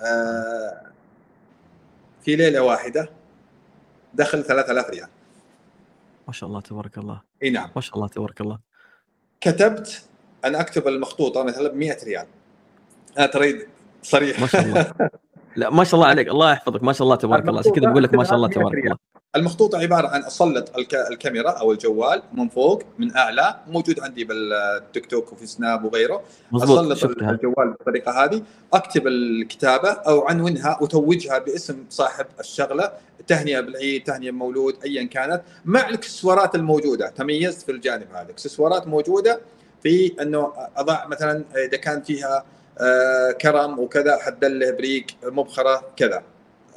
آه، 0.00 0.89
في 2.24 2.36
ليلة 2.36 2.62
واحدة 2.62 3.10
دخل 4.14 4.44
3000 4.44 4.90
ريال. 4.90 5.08
ما 6.26 6.32
شاء 6.32 6.48
الله 6.48 6.60
تبارك 6.60 6.98
الله. 6.98 7.20
إي 7.42 7.50
نعم. 7.50 7.70
ما 7.76 7.80
شاء 7.80 7.94
الله 7.94 8.08
تبارك 8.08 8.40
الله. 8.40 8.58
كتبت 9.40 10.04
أنا 10.44 10.60
أكتب 10.60 10.88
المخطوطه 10.88 11.42
مثلا 11.42 11.68
ب 11.68 11.74
100 11.74 11.96
ريال. 12.04 12.26
أنا 13.18 13.26
ترى 13.26 13.66
صريح. 14.02 14.40
ما 14.40 14.46
شاء 14.46 14.62
الله. 14.62 14.94
لا 15.56 15.70
ما 15.70 15.84
شاء 15.84 15.94
الله 15.94 16.06
عليك. 16.06 16.28
الله 16.28 16.52
يحفظك. 16.52 16.82
ما 16.82 16.92
شاء 16.92 17.04
الله 17.04 17.16
تبارك 17.16 17.48
الله. 17.48 17.58
عشان 17.58 17.72
كذا 17.72 17.90
بقول 17.90 18.02
لك 18.02 18.14
ما 18.14 18.24
شاء 18.24 18.34
الله 18.34 18.48
تبارك 18.48 18.84
الله. 18.84 18.96
المخطوطه 19.36 19.78
عبارة 19.78 20.08
عن 20.08 20.24
اسلط 20.24 20.76
الك... 20.78 20.94
الكاميرا 20.94 21.50
أو 21.50 21.72
الجوال 21.72 22.22
من 22.32 22.48
فوق 22.48 22.82
من 22.98 23.16
أعلى 23.16 23.56
موجود 23.68 24.00
عندي 24.00 24.24
بالتيك 24.24 25.06
توك 25.06 25.32
وفي 25.32 25.46
سناب 25.46 25.84
وغيره. 25.84 26.22
اسلط 26.56 27.04
الجوال 27.04 27.70
بالطريقة 27.78 28.24
هذه. 28.24 28.42
أكتب 28.72 29.06
الكتابة 29.06 29.88
أو 29.88 30.28
عنونها 30.28 30.78
اتوجها 30.80 31.38
باسم 31.38 31.84
صاحب 31.90 32.26
الشغلة 32.40 32.92
تهنئة 33.26 33.60
بالعيد 33.60 34.04
تهنئة 34.04 34.30
بمولود 34.30 34.76
ايا 34.84 35.04
كانت 35.04 35.42
مع 35.64 35.88
الإكسسوارات 35.88 36.54
الموجودة. 36.54 37.08
تميزت 37.08 37.62
في 37.62 37.72
الجانب 37.72 38.06
هذا. 38.14 38.30
إكسسوارات 38.30 38.86
موجودة 38.86 39.40
في 39.82 40.12
إنه 40.22 40.52
أضع 40.76 41.06
مثلا 41.06 41.44
إذا 41.68 41.76
كان 41.76 42.02
فيها 42.02 42.44
كرم 43.40 43.78
وكذا 43.78 44.18
حدله 44.18 44.70
بريق 44.70 45.06
مبخرة 45.22 45.92
كذا. 45.96 46.22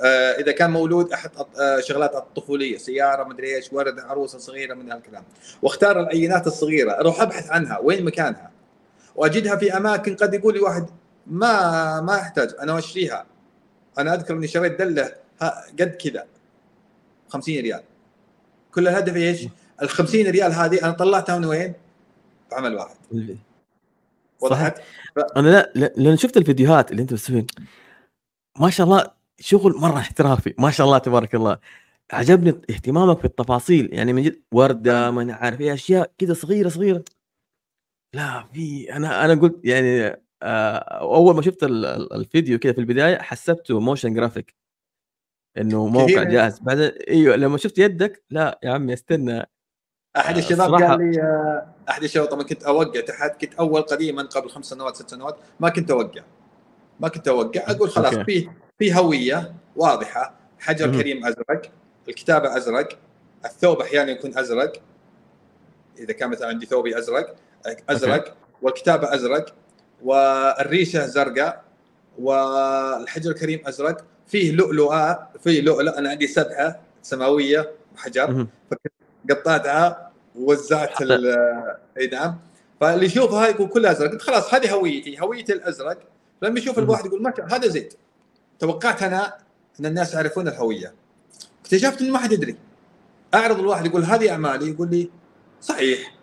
آه، 0.02 0.32
إذا 0.32 0.52
كان 0.52 0.72
مولود 0.72 1.14
أحد 1.14 1.30
آه، 1.60 1.80
شغلات 1.80 2.16
الطفولية 2.16 2.78
سيارة 2.78 3.24
مدري 3.24 3.56
إيش 3.56 3.74
ورد 3.74 4.00
عروسة 4.00 4.40
صغيرة 4.40 4.74
من 4.74 4.92
هالكلام. 4.92 5.24
واختار 5.62 6.00
العينات 6.00 6.48
الصغيرة 6.48 6.92
أروح 6.92 7.22
أبحث 7.22 7.52
عنها 7.52 7.80
وين 7.80 8.06
مكانها؟ 8.06 8.52
وأجدها 9.16 9.56
في 9.56 9.78
أماكن 9.78 10.16
قد 10.16 10.34
يقول 10.34 10.54
لي 10.54 10.60
واحد 10.60 10.86
ما 11.28 12.02
ما 12.02 12.16
أحتاج 12.16 12.50
أنا 12.62 12.80
أشتريها. 12.80 13.26
أنا 13.98 14.14
أذكر 14.14 14.34
إني 14.34 14.48
شريت 14.48 14.80
دلة 14.80 15.14
قد 15.80 15.98
كذا 16.04 16.26
50 17.30 17.60
ريال. 17.60 17.82
كل 18.76 18.88
الهدف 18.88 19.16
إيش؟ 19.16 19.48
ال 19.82 19.90
50 19.90 20.28
ريال 20.28 20.52
هذه 20.52 20.84
أنا 20.84 20.92
طلعتها 20.92 21.38
من 21.40 21.46
وين؟ 21.46 21.74
بعمل 22.52 22.76
واحد. 22.76 22.96
وضحت؟ 24.44 24.82
أنا 25.38 25.50
لا 25.50 25.72
لا- 25.76 25.94
لأن 25.98 26.18
شفت 26.18 26.38
الفيديوهات 26.38 26.92
اللي 26.92 27.02
انت 27.02 27.14
بتسوي 27.14 27.46
ما 28.60 28.70
شاء 28.70 28.88
الله 28.88 29.12
شغل 29.40 29.74
مرة 29.78 29.98
احترافي 30.00 30.54
ما 30.60 30.72
شاء 30.72 30.88
الله 30.88 30.98
تبارك 30.98 31.36
الله. 31.36 31.58
عجبني 32.12 32.50
اهتمامك 32.50 33.20
في 33.20 33.26
التفاصيل. 33.26 33.94
يعني 33.94 34.14
من 34.14 34.24
جد 34.24 34.42
وردة 34.52 35.12
ما 35.12 35.22
أنا 35.22 35.34
عارف 35.34 35.62
إيه 35.62 35.74
أشياء 35.74 36.12
كذا 36.18 36.34
صغيرة 36.34 36.70
صغيرة. 36.70 37.04
لا 38.16 38.48
في 38.54 38.94
أنا 38.96 39.26
أنا 39.26 39.42
قلت 39.42 39.60
يعني 39.66 40.18
آه، 40.44 40.76
أول 41.00 41.36
ما 41.36 41.42
شفت 41.42 41.64
ال- 41.64 41.86
ال- 41.86 42.14
الفيديو 42.14 42.60
كذا 42.60 42.74
في 42.74 42.80
البداية 42.82 43.18
حسبته 43.18 43.80
motion 43.80 44.14
graphic 44.14 44.56
إنه 45.58 45.88
موقع. 45.88 46.24
جاهز. 46.24 46.60
بعدين 46.60 46.84
أيوه 47.10 47.36
لما 47.36 47.58
شفت 47.58 47.78
يدك 47.78 48.24
لا 48.30 48.60
يا 48.64 48.72
عمي 48.72 48.94
استنى. 48.94 49.50
أحد 50.18 50.36
آه، 50.36 50.40
الشباب 50.40 50.74
قال 50.74 51.12
لي 51.12 51.22
آه، 51.22 51.68
أحد 51.90 52.04
الشباب 52.04 52.28
طبعا 52.28 52.44
كنت 52.44 52.64
أوقع 52.64 53.00
تحت 53.02 53.42
كنت 53.42 53.54
أول 53.54 53.82
قديما 53.82 54.24
قبل 54.24 54.50
خمس 54.50 54.66
سنوات 54.66 54.96
ست 54.96 55.10
سنوات 55.10 55.38
ما 55.60 55.70
كنت 55.70 55.92
أوقع. 55.92 56.22
ما 57.00 57.08
كنت 57.08 57.28
أوقع. 57.28 57.62
أقول 57.72 57.90
خلاص 57.90 58.14
okay. 58.14 58.24
في 58.26 58.50
في 58.80 58.96
هوية 58.96 59.54
واضحة. 59.76 60.34
حجر 60.60 60.88
مهم. 60.88 61.02
كريم 61.02 61.26
أزرق 61.26 61.72
الكتابة 62.10 62.58
أزرق 62.58 62.90
الثوب 63.46 63.82
أحيانا 63.82 64.12
يكون 64.12 64.38
أزرق. 64.38 64.74
إذا 65.98 66.14
كان 66.14 66.30
مثلا 66.30 66.48
عندي 66.48 66.66
ثوبي 66.66 66.98
أزرق 66.98 67.36
أزرق. 67.90 68.36
والكتابة 68.62 69.14
أزرق. 69.16 69.56
والريشة 70.04 71.06
زرقاء 71.06 71.64
والحجر 72.20 73.32
الكريم 73.32 73.62
أزرق. 73.66 74.06
فيه 74.28 74.52
لؤلؤة 74.52 75.30
فيه 75.40 75.62
لؤلؤ 75.62 75.98
أنا 75.98 76.10
عندي 76.10 76.28
سبحه 76.28 76.80
سماوية 77.02 77.72
حجر 77.98 78.32
مهم. 78.32 78.48
قطعتها 79.30 80.12
ووزعت 80.36 81.02
ال- 81.02 81.76
إي 81.98 82.08
نعم. 82.08 82.38
فاللي 82.82 83.06
يشوفها 83.06 83.48
يقول 83.48 83.70
كلها 83.70 83.92
أزرق. 83.92 84.12
قلت 84.12 84.22
خلاص 84.22 84.54
هذه 84.54 84.74
هويتي 84.74 85.22
هويتي 85.22 85.54
الأزرق. 85.54 85.98
لما 86.42 86.60
يشوف. 86.60 86.80
الواحد 86.80 87.06
يقول 87.06 87.22
ما 87.22 87.34
هذا 87.52 87.68
زيد 87.68 87.94
توقعت 88.60 89.04
أنا 89.04 89.38
أن 89.80 89.86
الناس 89.86 90.14
يعرفون 90.14 90.48
الهوية. 90.48 90.94
اكتشفت 91.62 92.02
انه 92.02 92.14
ما 92.14 92.20
حد 92.20 92.32
يدري. 92.32 92.56
أعرض 93.34 93.60
الواحد 93.60 93.86
يقول 93.86 94.04
هذه 94.04 94.32
أعمالي 94.32 94.70
يقول 94.70 94.90
لي 94.92 95.10
صحيح. 95.62 96.16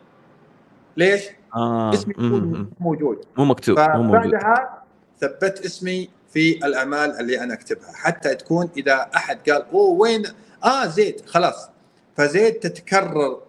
ليش؟ 0.97 1.23
آه 1.57 1.95
اسمي. 1.95 2.15
يكون. 2.15 2.71
موجود. 2.81 3.25
مو 3.39 3.45
مكتوب 3.45 3.81
مو 3.81 4.03
موجود. 4.03 4.31
فبعدها 4.31 4.83
ثبت 5.21 5.61
اسمي 5.65 6.09
في 6.33 6.67
الأعمال 6.67 7.21
اللي 7.21 7.41
أنا 7.41 7.55
أكتبها 7.55 7.93
حتى 7.95 8.35
تكون 8.35 8.69
إذا 8.77 9.11
أحد 9.17 9.51
قال 9.51 9.65
أوه 9.73 9.91
وين؟ 9.91 10.23
آه 10.65 10.87
زيد 10.87 11.27
خلاص. 11.27 11.69
فزيد 12.21 12.55
تتكرر 12.55 13.43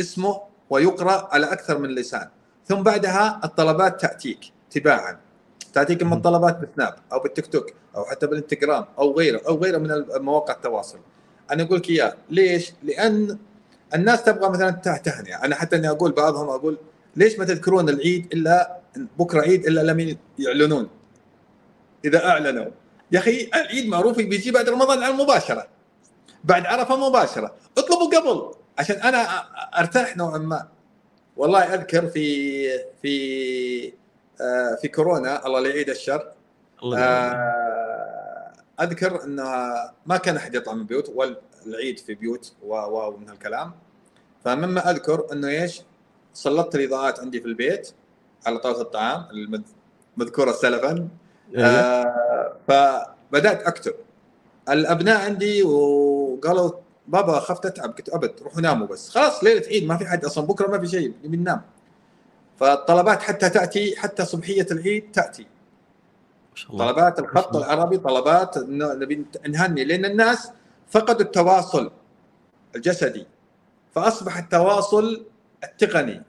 اسمه 0.00 0.40
ويقرأ 0.70 1.28
على 1.32 1.52
أكثر 1.52 1.78
من 1.78 1.88
لسان. 1.94 2.28
ثم 2.66 2.82
بعدها 2.82 3.40
الطلبات 3.44 4.00
تأتيك 4.00 4.40
تباعا. 4.70 5.18
تأتيك 5.72 6.02
من. 6.02 6.12
الطلبات 6.12 6.58
بالسناب 6.58 6.94
أو 7.12 7.18
بالتيك 7.18 7.46
توك 7.46 7.72
أو 7.96 8.04
حتى 8.04 8.26
بالإنستغرام 8.26 8.84
أو 8.98 9.18
غيره 9.18 9.40
أو 9.48 9.56
غيره 9.62 9.78
من 9.78 10.04
مواقع 10.10 10.54
التواصل. 10.54 10.98
أنا 11.50 11.62
أقول 11.62 11.78
لك 11.78 11.90
إياه. 11.90 12.14
ليش؟ 12.30 12.72
لأن 12.82 13.38
الناس 13.94 14.22
تبغى 14.22 14.50
مثلا 14.50 14.70
تهنئه 15.04 15.44
أنا 15.44 15.54
حتى 15.54 15.76
إني 15.76 15.90
أقول 15.90 16.12
بعضهم 16.12 16.48
أقول 16.48 16.78
ليش 17.16 17.38
ما 17.38 17.44
تذكرون 17.44 17.88
العيد 17.88 18.32
إلا 18.32 18.76
بكرة 19.18 19.40
عيد 19.40 19.66
إلا 19.66 19.80
لم 19.80 20.16
يعلنون؟ 20.38 20.88
إذا 22.04 22.28
أعلنوا. 22.28 22.66
يا 23.12 23.18
أخي 23.18 23.50
العيد 23.54 23.88
معروف 23.88 24.16
بيجي 24.16 24.50
بعد 24.50 24.68
رمضان 24.68 25.02
على 25.02 25.14
المباشرة. 25.14 25.75
بعد 26.46 26.66
عرفة 26.66 27.08
مباشرة. 27.08 27.54
اطلبوا 27.78 28.18
قبل 28.18 28.54
عشان 28.78 28.96
أنا 28.96 29.18
أرتاح 29.80 30.16
نوعا 30.16 30.38
ما. 30.38 30.68
والله 31.36 31.74
أذكر 31.74 32.06
في 32.06 32.68
في 33.02 33.92
آه، 34.40 34.78
في 34.82 34.88
كورونا 34.88 35.46
الله 35.46 35.60
لا 35.60 35.68
يعيد 35.68 35.90
الشر. 35.90 36.32
الله. 36.82 36.98
آه، 36.98 38.52
أذكر 38.80 39.24
انها 39.24 39.92
ما 40.06 40.16
كان 40.16 40.36
أحد 40.36 40.54
يطلع 40.54 40.74
من 40.74 40.86
بيوت 40.86 41.08
والعيد 41.14 41.98
في 41.98 42.14
بيوت 42.14 42.52
و 42.62 42.74
و 42.74 43.08
ومن 43.08 43.28
هالكلام. 43.28 43.72
فمما 44.44 44.90
أذكر 44.90 45.26
إنه 45.32 45.48
إيش؟ 45.48 45.82
سلطت 46.34 46.74
الإضاءات 46.74 47.20
عندي 47.20 47.40
في 47.40 47.46
البيت 47.46 47.90
على 48.46 48.58
طاولة 48.58 48.80
الطعام 48.80 49.24
المذكوره 50.18 50.52
سلفا 50.52 51.08
أيوة. 51.56 51.68
آه 51.68 52.56
فبدأت 52.68 53.62
أكتب. 53.62 53.94
الأبناء 54.68 55.24
عندي 55.24 55.62
وقالوا 56.36 56.70
بابا 57.06 57.40
خفت 57.40 57.66
اتعب 57.66 57.90
قلت 57.90 58.08
أبد 58.08 58.34
روحوا 58.42 58.60
ناموا 58.60 58.86
بس. 58.86 59.08
خلاص 59.08 59.44
ليلة 59.44 59.66
عيد 59.66 59.86
ما 59.86 59.96
في 59.96 60.06
حد 60.06 60.24
أصلا 60.24 60.46
بكرة 60.46 60.68
ما 60.68 60.78
في 60.78 60.86
شيء 60.86 61.14
نبي 61.24 61.36
ننام. 61.36 61.62
فالطلبات 62.56 63.22
حتى 63.22 63.48
تأتي 63.50 63.96
حتى 63.96 64.24
صبحية 64.24 64.66
العيد 64.70 65.12
تأتي. 65.12 65.46
طلبات 66.78 67.18
الخط 67.18 67.56
العربي 67.56 67.98
طلبات 67.98 68.58
نبي 68.68 69.26
نهني 69.48 69.84
لأن 69.84 70.04
الناس 70.04 70.50
فقدوا 70.88 71.26
التواصل 71.26 71.90
الجسدي. 72.76 73.26
فأصبح 73.94 74.36
التواصل 74.36 75.26
التقني. 75.64 76.22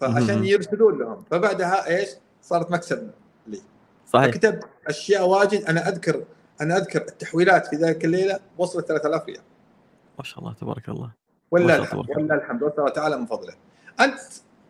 فعشان. 0.00 0.44
يرسلون 0.44 0.98
لهم. 0.98 1.24
فبعدها 1.30 1.86
إيش؟ 1.86 2.08
صارت 2.42 2.70
مكسب 2.70 3.10
لي. 3.46 3.60
صحيح. 4.12 4.26
فكتبت 4.26 4.64
أشياء 4.86 5.28
واجد. 5.28 5.64
أنا 5.64 5.88
أذكر 5.88 6.24
أنا 6.60 6.76
أذكر 6.76 7.00
التحويلات 7.00 7.66
في 7.66 7.76
ذلك 7.76 8.04
الليلة 8.04 8.38
وصلت 8.58 8.86
3000 8.88 9.24
ريال 9.26 9.40
ما 10.18 10.24
شاء 10.24 10.38
الله 10.38 10.52
تبارك 10.52 10.88
الله 10.88 11.10
ولا 11.50 11.76
الحمد 11.76 12.10
ولا 12.16 12.34
الحمد 12.34 12.62
واسال 12.62 12.78
الله 12.78 12.90
تعالى 12.90 13.16
من 13.16 13.26
فضله. 13.26 13.54
أنت 14.00 14.20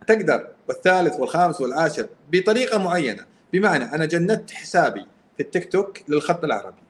تقدر 0.07 0.49
والثالث 0.68 1.20
والخامس 1.20 1.61
والعاشر 1.61 2.09
بطريقة 2.32 2.78
معينة 2.78 3.26
بمعنى 3.53 3.84
أنا 3.84 4.05
جندت 4.05 4.51
حسابي 4.51 5.07
في 5.36 5.43
التيك 5.43 5.72
توك 5.72 5.99
للخط 6.09 6.45
العربي 6.45 6.82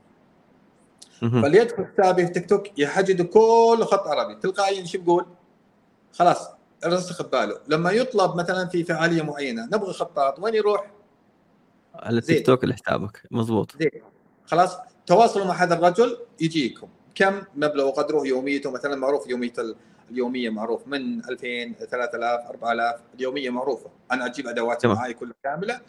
مهم. 1.23 1.43
فاللي 1.43 1.59
يدخل 1.59 1.87
حسابي 1.87 2.23
في 2.23 2.29
التيك 2.29 2.49
توك 2.49 2.79
يحدد 2.79 3.23
كل 3.23 3.85
خط 3.85 4.07
عربي 4.07 4.35
تلقائيا 4.35 4.85
شو 4.85 4.99
بقول؟ 5.03 5.27
خلاص 6.13 6.51
رسخ 6.87 7.23
بباله 7.23 7.59
لما 7.69 7.91
يطلب 7.91 8.37
مثلا 8.37 8.69
في 8.69 8.85
فعالية 8.85 9.23
معينة 9.23 9.65
نبغى 9.65 9.93
خطاط 9.93 10.39
وين 10.39 10.55
يروح؟ 10.55 10.91
على. 11.95 12.19
التيك 12.19 12.47
توك 12.47 12.65
لحسابك 12.65 13.23
مزبوط 13.31 13.77
زين 13.79 13.91
خلاص 14.47 14.79
تواصلوا 15.07 15.47
مع 15.47 15.55
هذا 15.55 15.75
الرجل 15.75 16.17
يجيكم. 16.41 16.89
كم 17.15 17.43
مبلغ 17.57 17.85
وقدره 17.87 18.27
يوميته؟ 18.27 18.71
مثلا 18.71 18.97
معروف 18.97 19.27
يومية 19.29 19.53
ال- 19.59 19.77
اليومية 20.11 20.51
معروف 20.51 20.89
من 20.89 21.25
2000 21.25 21.75
3000 21.91 22.41
4000 22.51 23.01
اليومية 23.15 23.51
معروفة. 23.51 23.91
أنا 24.13 24.27
أجيب 24.27 24.47
أدواتي. 24.49 24.89
معي 24.89 25.15
كلها 25.15 25.35
كاملة 25.45 25.81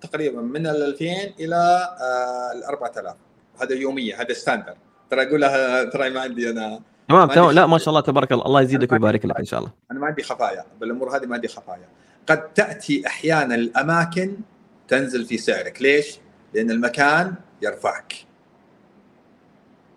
تقريبا 0.00 0.40
من 0.42 0.66
ال 0.66 0.82
2000 0.82 1.04
إلى 1.40 1.56
آه، 2.00 2.52
ال 2.58 2.64
4000 2.64 3.16
هذا 3.62 3.74
يومية 3.74 4.20
هذا 4.20 4.32
ستاندر 4.32 4.74
ترى 5.10 5.22
اقولها 5.28 5.84
ترى 5.84 6.10
ما 6.10 6.20
عندي 6.20 6.50
أنا. 6.50 6.80
تمام 7.08 7.28
ما 7.28 7.34
تمام. 7.34 7.50
لا 7.50 7.66
ما 7.66 7.78
شاء 7.78 7.88
الله 7.88 8.00
تبارك 8.00 8.32
الله. 8.32 8.46
الله 8.46 8.62
يزيدك 8.62 8.92
ويبارك 8.92 9.24
لك 9.26 9.36
إن 9.38 9.44
شاء 9.44 9.60
الله. 9.60 9.72
أنا 9.90 10.00
ما 10.00 10.06
عندي 10.06 10.22
خفايا 10.22 10.64
بالأمور 10.80 11.16
هذه 11.16 11.26
ما 11.26 11.34
عندي 11.34 11.48
خفايا 11.48 11.88
قد 12.26 12.52
تأتي 12.54 13.06
أحيانا 13.06 13.54
الأماكن 13.54 14.36
تنزل 14.88 15.24
في 15.24 15.38
سعرك. 15.38 15.82
ليش؟ 15.82 16.18
لأن 16.54 16.70
المكان 16.70 17.34
يرفعك. 17.62 18.14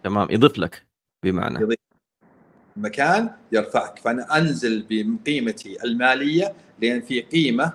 تمام 0.06 0.28
يضيف 0.32 0.58
لك 0.58 0.86
بمعنى. 1.24 1.62
يضيف. 1.62 1.78
المكان 2.78 3.32
يرفعك. 3.52 4.00
فأنا 4.00 4.38
أنزل 4.38 4.86
بقيمتي 4.90 5.84
المالية 5.84 6.54
لأن 6.82 7.02
في 7.02 7.22
قيمة 7.22 7.74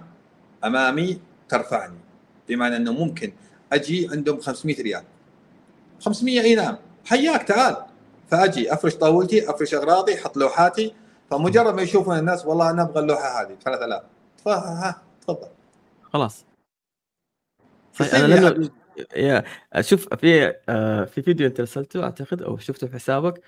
أمامي 0.64 1.20
ترفعني. 1.48 1.98
بمعنى 2.48 2.76
أنه 2.76 2.92
ممكن 2.92 3.32
أجي 3.72 4.08
عندهم 4.12 4.40
500 4.40 4.82
ريال. 4.82 5.02
500 6.00 6.40
أي 6.40 6.54
نعم. 6.54 6.76
حياك 7.04 7.42
تعال. 7.42 7.76
فأجي 8.28 8.72
أفرش 8.72 8.94
طاولتي 8.94 9.50
أفرش 9.50 9.74
أغراضي 9.74 10.14
أحط 10.14 10.36
لوحاتي. 10.36 10.94
فمجرد 11.30 11.74
ما 11.74 11.82
يشوفون 11.82 12.18
الناس 12.18 12.46
والله 12.46 12.70
أنا 12.70 12.82
أبغى 12.82 13.00
اللوحة 13.00 13.42
هذه 13.42 13.56
3000 13.64 14.02
ها 14.48 15.02
تفضل. 15.20 15.48
خلاص. 16.02 16.44
صحيح 17.92 18.14
أنا 18.14 18.34
السنة 18.34 18.70
يا 19.16 19.44
شوف 19.80 20.14
في 20.14 20.54
آه 20.68 21.04
في 21.04 21.22
فيديو 21.22 21.46
أنت 21.46 21.60
ارسلته 21.60 22.02
أعتقد 22.04 22.42
أو 22.42 22.58
شفته 22.58 22.86
في 22.86 22.94
حسابك 22.94 23.40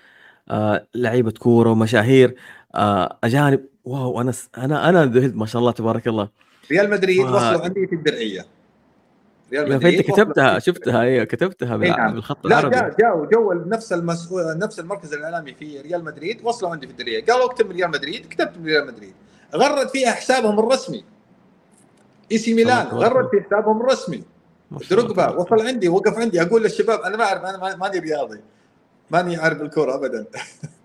آه 0.49 0.87
لعيبة 0.95 1.31
كورة 1.31 1.69
ومشاهير 1.69 2.35
آه 2.75 3.17
أجانب. 3.23 3.65
واو 3.85 4.21
أنا 4.21 4.31
س- 4.31 4.49
أنا 4.57 4.89
أنا 4.89 5.05
ذهلت 5.05 5.35
ما 5.35 5.45
شاء 5.45 5.59
الله 5.59 5.71
تبارك 5.71 6.07
الله. 6.07 6.29
ريال 6.71 6.89
مدريد 6.89 7.21
ف- 7.27 7.29
وصلوا 7.29 7.61
عندي 7.63 7.87
في 7.87 7.95
الدرعية. 7.95 8.45
ريال 9.53 9.71
يا 9.71 9.77
فانت 9.79 10.01
كتبتها 10.01 10.59
شفتها 10.59 11.01
أيوه 11.01 11.23
كتبتها 11.25 11.73
إي 11.73 11.77
بالع- 11.79 11.97
نعم. 11.97 12.13
بالخط 12.13 12.45
لا 12.47 12.59
العربي. 12.59 12.75
جاء 12.75 12.89
جاء 12.99 13.25
جو 13.25 13.53
نفس 13.53 13.93
المسؤول 13.93 14.57
نفس 14.57 14.79
المركز 14.79 15.13
الإعلامي 15.13 15.53
في 15.53 15.81
ريال 15.81 16.03
مدريد 16.03 16.39
وصلوا 16.43 16.71
عندي 16.71 16.87
في 16.87 16.91
الدرعية 16.91 17.25
قالوا 17.25 17.45
اكتب 17.45 17.71
ريال 17.71 17.89
مدريد 17.91 18.25
كتبت 18.25 18.51
ريال 18.65 18.87
مدريد. 18.87 19.13
غرد 19.55 19.87
فيها 19.89 20.11
حسابهم 20.11 20.59
الرسمي. 20.59 21.03
AC 22.31 22.53
Milan. 22.53 22.87
غرد 22.87 23.29
في 23.29 23.41
حسابهم 23.41 23.81
الرسمي. 23.81 24.23
دروجبا 24.89 25.29
وصل 25.29 25.67
عندي 25.67 25.89
وقف 25.89 26.13
عندي 26.17 26.41
أقول 26.41 26.63
للشباب 26.63 27.01
أنا 27.01 27.17
ما 27.17 27.23
أعرف 27.23 27.43
أنا 27.43 27.57
ما- 27.57 27.75
ماني 27.75 27.99
رياضي. 27.99 28.41
ماني 29.11 29.37
عارف 29.37 29.61
الكورة 29.61 29.95
ابدا. 29.95 30.25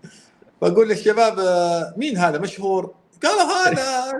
بقول 0.61 0.89
للشباب 0.89 1.39
آه، 1.39 1.93
مين 1.97 2.17
هذا 2.17 2.37
مشهور؟ 2.39 2.93
قالوا 3.23 3.41
هذا 3.41 4.13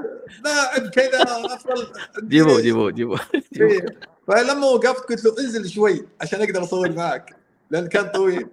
لاعب 0.44 0.90
كذا 0.90 1.24
افضل 1.24 1.88
جيبوا 2.28 2.92
جيبوا. 2.92 3.18
إيه. 3.62 3.86
فلما 4.28 4.68
وقفت 4.68 5.04
قلت 5.10 5.26
له 5.26 5.36
انزل 5.40 5.70
شوي 5.70 6.06
عشان 6.22 6.42
أقدر 6.42 6.64
أصور 6.64 6.92
معك 6.92 7.36
لأن 7.72 7.88
كان 7.88 8.08
طويل. 8.08 8.48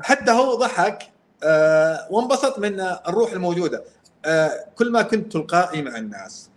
حتى 0.00 0.30
هو 0.30 0.54
ضحك 0.54 0.98
آه 1.44 2.08
وانبسط 2.10 2.58
من 2.58 2.80
الروح 2.80 3.32
الموجودة. 3.32 3.84
آه 4.24 4.64
كل 4.76 4.92
ما 4.92 5.02
كنت 5.02 5.32
تلقائي 5.32 5.82
مع 5.82 5.96
الناس. 5.96 6.50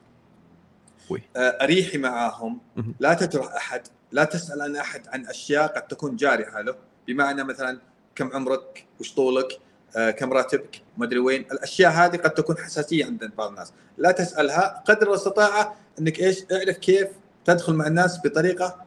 أريحي 1.37 1.97
معاهم. 1.97 2.59
لا 2.99 3.13
تجرح 3.13 3.55
أحد. 3.55 3.81
لا 4.11 4.23
تسأل 4.23 4.61
عن 4.61 4.75
أحد 4.75 5.07
عن 5.07 5.25
أشياء 5.25 5.67
قد 5.67 5.87
تكون 5.87 6.15
جارحة 6.15 6.61
له. 6.61 6.75
بمعنى 7.07 7.43
مثلا 7.43 7.79
كم 8.15 8.33
عمرك؟ 8.33 8.85
وش 8.99 9.13
طولك؟ 9.13 9.59
آه 9.97 10.11
كم 10.11 10.33
راتبك؟ 10.33 10.81
ما 10.97 11.05
أدري 11.05 11.19
وين. 11.19 11.41
الأشياء 11.51 11.91
هذه 11.91 12.17
قد 12.17 12.31
تكون 12.31 12.57
حساسية 12.57 13.05
عند 13.05 13.31
بعض 13.37 13.49
الناس. 13.49 13.73
لا 13.97 14.11
تسألها 14.11 14.83
قدر 14.87 15.09
الأستطاعة 15.09 15.75
إنك 15.99 16.19
إيش؟ 16.19 16.43
اعرف 16.51 16.77
كيف 16.77 17.07
تدخل 17.45 17.73
مع 17.73 17.87
الناس 17.87 18.19
بطريقة 18.25 18.85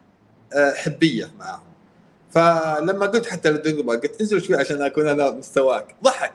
آه، 0.52 0.72
حبية 0.72 1.30
معهم 1.38 1.68
فلما 2.30 3.06
قلت 3.06 3.26
حتى 3.26 3.50
للدقبه 3.50 3.96
قلت 3.96 4.20
انزل 4.20 4.42
شوي 4.42 4.56
عشان 4.56 4.82
أكون 4.82 5.08
أنا 5.08 5.30
مستواك. 5.30 5.96
ضحك. 6.04 6.34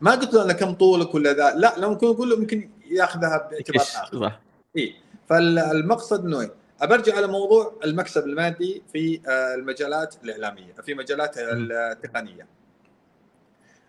ما 0.00 0.10
قلت 0.10 0.34
له 0.34 0.42
أنا 0.42 0.52
كم 0.52 0.72
طولك 0.74 1.14
ولا 1.14 1.32
ذا. 1.32 1.54
لا 1.56 1.74
لما 1.78 1.94
كنت 1.94 2.04
أقول 2.04 2.30
له 2.30 2.36
يمكن 2.36 2.70
ياخذها 2.90 3.48
باعتبار 3.50 3.82
آخر. 3.82 4.20
صح. 4.20 4.40
اي 4.76 4.94
فالمقصد 5.32 6.24
انه 6.24 6.40
إيه؟ 6.40 6.54
برجع 6.82 7.16
على 7.16 7.26
موضوع 7.26 7.74
المكسب 7.84 8.26
المادي 8.26 8.82
في 8.92 9.20
آه، 9.28 9.54
المجالات 9.54 10.14
الإعلامية 10.24 10.72
في 10.72 10.94
مجالات 10.94 11.34
التقنية. 11.38 12.46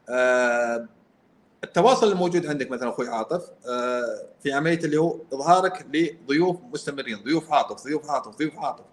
آه، 0.09 0.87
التواصل 1.63 2.11
الموجود 2.11 2.45
عندك 2.45 2.71
مثلا 2.71 2.89
أخوي 2.89 3.07
عاطف 3.07 3.49
آه، 3.67 4.23
في 4.43 4.53
عمليه 4.53 4.79
اللي 4.79 4.97
هو 4.97 5.19
إظهارك 5.33 5.85
لضيوف 5.93 6.57
مستمرين 6.73 7.23
ضيوف 7.23 7.53
عاطف 7.53 7.83
ضيوف 7.83 8.09
عاطف 8.09 8.37
ضيوف 8.37 8.59
عاطف. 8.59 8.85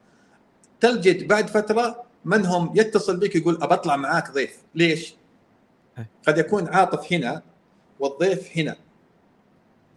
تجد 0.81 1.29
بعد 1.29 1.49
فترة 1.49 2.03
من 2.25 2.47
هم 2.47 2.73
يتصل 2.77 3.17
بك 3.17 3.37
يقول 3.37 3.63
أبى 3.63 3.75
أطلع 3.75 3.97
معاك 3.97 4.31
ضيف. 4.31 4.59
ليش؟ 4.75 5.15
قد 6.27 6.39
يكون 6.39 6.69
عاطف 6.69 7.13
هنا 7.13 7.43
والضيف 8.01 8.59
هنا. 8.59 8.77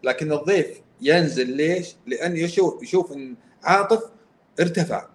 لكن 0.03 0.31
الضيف 0.31 0.82
ينزل 1.01 1.49
ليش؟ 1.49 1.95
لأن 2.07 2.37
يشوف 2.37 2.83
يشوف 2.83 3.11
إن 3.11 3.35
عاطف 3.63 4.03
ارتفع. 4.59 5.07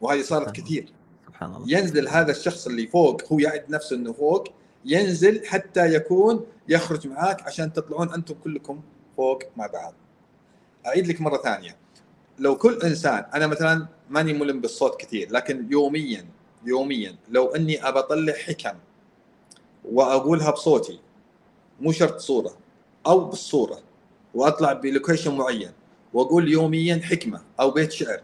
وهذه 0.00 0.22
صارت 0.22 0.56
كثير. 0.56 0.92
سبحان 1.26 1.54
الله. 1.54 1.78
ينزل 1.78 2.08
هذا 2.08 2.30
الشخص 2.30 2.66
اللي 2.66 2.86
فوق 2.86 3.32
هو 3.32 3.38
يعد 3.38 3.64
نفسه 3.70 3.96
إنه 3.96 4.12
فوق 4.12 4.48
ينزل 4.84 5.46
حتى 5.46 5.94
يكون 5.94 6.46
يخرج 6.68 7.06
معاك 7.06 7.42
عشان 7.42 7.72
تطلعون 7.72 8.12
أنتم 8.12 8.34
كلكم 8.34 8.80
فوق 9.16 9.42
مع 9.56 9.66
بعض. 9.66 9.94
أعيد 10.86 11.06
لك 11.06 11.20
مرة 11.20 11.36
ثانية. 11.36 11.76
لو 12.38 12.56
كل 12.56 12.80
إنسان 12.82 13.24
أنا 13.34 13.46
مثلا 13.46 13.86
ماني 14.10 14.32
ملم 14.32 14.60
بالصوت 14.60 15.00
كثير 15.00 15.32
لكن 15.32 15.66
يوميا 15.70 16.26
يوميا 16.64 17.16
لو 17.28 17.46
إني 17.46 17.88
أبى 17.88 17.98
أطلع 17.98 18.32
حكم 18.32 18.78
وأقولها 19.84 20.50
بصوتي 20.50 21.00
مو 21.80 21.92
شرط 21.92 22.18
صورة 22.18 22.56
أو 23.06 23.24
بالصورة 23.24 23.78
وأطلع 24.34 24.72
بلوكيشن 24.72 25.36
معين 25.36 25.72
وأقول 26.12 26.48
يوميا 26.48 27.00
حكمة 27.04 27.40
أو 27.60 27.70
بيت 27.70 27.92
شعر 27.92 28.20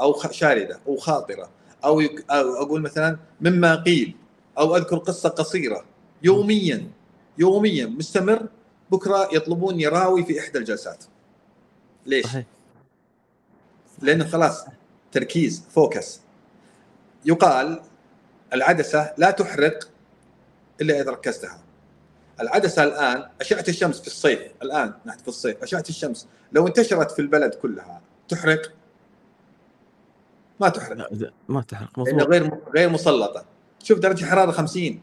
أو 0.00 0.20
شاردة 0.30 0.80
أو 0.86 0.96
خاطرة 0.96 1.50
أو 1.84 2.00
أقول 2.30 2.82
مثلا 2.82 3.18
مما 3.40 3.74
قيل 3.74 4.16
أو 4.58 4.76
أذكر 4.76 4.98
قصة 4.98 5.28
قصيرة. 5.28 5.84
يوميا 6.22 6.90
يوميا 7.38 7.86
مستمر. 7.86 8.48
بكرة 8.90 9.28
يطلبوني 9.32 9.88
راوي 9.88 10.24
في 10.24 10.40
إحدى 10.40 10.58
الجلسات. 10.58 11.04
ليش؟ 12.06 12.24
صحيح. 12.24 12.44
لأنه 14.02 14.28
خلاص 14.28 14.64
تركيز 15.12 15.64
فوكس. 15.70 16.20
يقال 17.24 17.82
العدسة 18.52 19.14
لا 19.18 19.30
تحرق 19.30 19.88
إلا 20.80 21.00
إذا 21.00 21.10
ركزتها. 21.10 21.63
العدسة 22.40 22.84
الآن 22.84 23.28
أشعة 23.40 23.64
الشمس 23.68 24.00
في 24.00 24.06
الصيف 24.06 24.40
الآن 24.62 24.94
نحن 25.06 25.18
في 25.18 25.28
الصيف 25.28 25.62
أشعة 25.62 25.84
الشمس 25.88 26.28
لو 26.52 26.66
انتشرت 26.66 27.10
في 27.10 27.18
البلد 27.18 27.54
كلها 27.54 28.00
تحرق؟ 28.28 28.72
ما 30.60 30.68
تحرق. 30.68 31.10
ما 31.48 31.62
تحرق 31.62 32.00
لأنه 32.00 32.16
مضبوط 32.16 32.28
غير 32.28 32.58
غير 32.76 32.88
مسلطة. 32.88 33.44
شوف 33.82 33.98
درجة 33.98 34.24
حرارة 34.24 34.50
50 34.50 35.00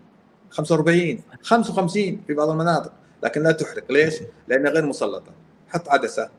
45 0.50 1.24
55 1.42 2.24
في 2.28 2.34
بعض 2.34 2.50
المناطق 2.50 2.94
لكن 3.24 3.44
لا 3.44 3.52
تحرق. 3.52 3.92
ليش؟ 3.92 4.16
لانها 4.48 4.72
غير 4.72 4.86
مسلطة. 4.86 5.32
حط 5.70 5.90
عدسة. 5.90 6.30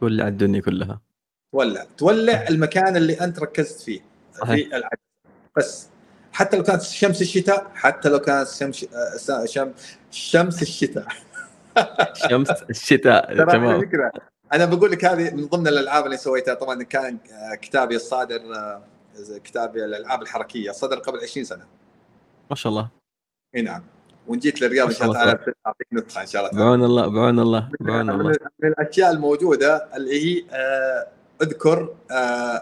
ولع 0.00 0.28
الدنيا 0.28 0.60
كلها. 0.60 1.00
تولع 1.52 1.86
تولع 1.98 2.44
المكان 2.50 2.96
اللي 2.96 3.20
أنت 3.20 3.38
ركزت 3.38 3.80
فيه 3.80 4.00
صحيح. 4.34 4.68
في 4.68 4.76
العدسة. 4.76 4.96
بس. 5.56 5.88
حتى 6.36 6.56
لو 6.56 6.62
كانت 6.62 6.82
شمس 6.82 7.22
الشتاء 7.22 7.70
حتى 7.74 8.08
لو 8.08 8.18
كانت 8.18 8.48
شمس 8.48 8.84
آه، 8.94 9.16
س- 9.16 9.50
شم 9.52 9.72
شمس 10.10 10.62
الشتاء. 10.62 11.06
شمس 12.14 12.50
الشتاء 12.70 13.36
تمام. 13.44 13.90
أنا 14.52 14.64
بقول 14.64 14.90
لك 14.90 15.04
هذه 15.04 15.34
من 15.34 15.46
ضمن 15.46 15.68
الألعاب 15.68 16.04
اللي 16.06 16.16
سويتها. 16.16 16.54
طبعا 16.54 16.82
كان 16.82 17.18
آه، 17.32 17.54
كتابي 17.54 17.96
الصادر 17.96 18.54
آه، 18.56 18.82
كتابي 19.44 19.84
الألعاب 19.84 20.22
الحركية 20.22 20.70
صدر 20.70 20.98
قبل 20.98 21.18
20 21.22 21.44
سنة. 21.44 21.64
ما 22.50 22.56
شاء 22.56 22.70
الله. 22.70 22.88
إي 23.56 23.62
نعم. 23.62 23.82
وان 24.26 24.38
جيت 24.38 24.60
للرياض 24.60 24.88
ان 24.88 24.94
شاء 24.94 25.02
الله. 25.04 25.14
تعالى 25.14 25.38
أعطيك 25.66 25.86
نكته 25.92 26.20
إن 26.20 26.26
شاء 26.26 26.46
الله. 26.50 26.58
بعون 26.64 26.84
الله 26.84 27.06
بعون 27.08 27.38
الله 27.38 27.68
بعون 27.80 28.10
الله. 28.10 28.36
من 28.62 28.68
الأشياء 28.68 29.10
الموجودة 29.10 29.88
اللي 29.96 30.24
هي 30.24 30.44
أذكر 31.42 31.94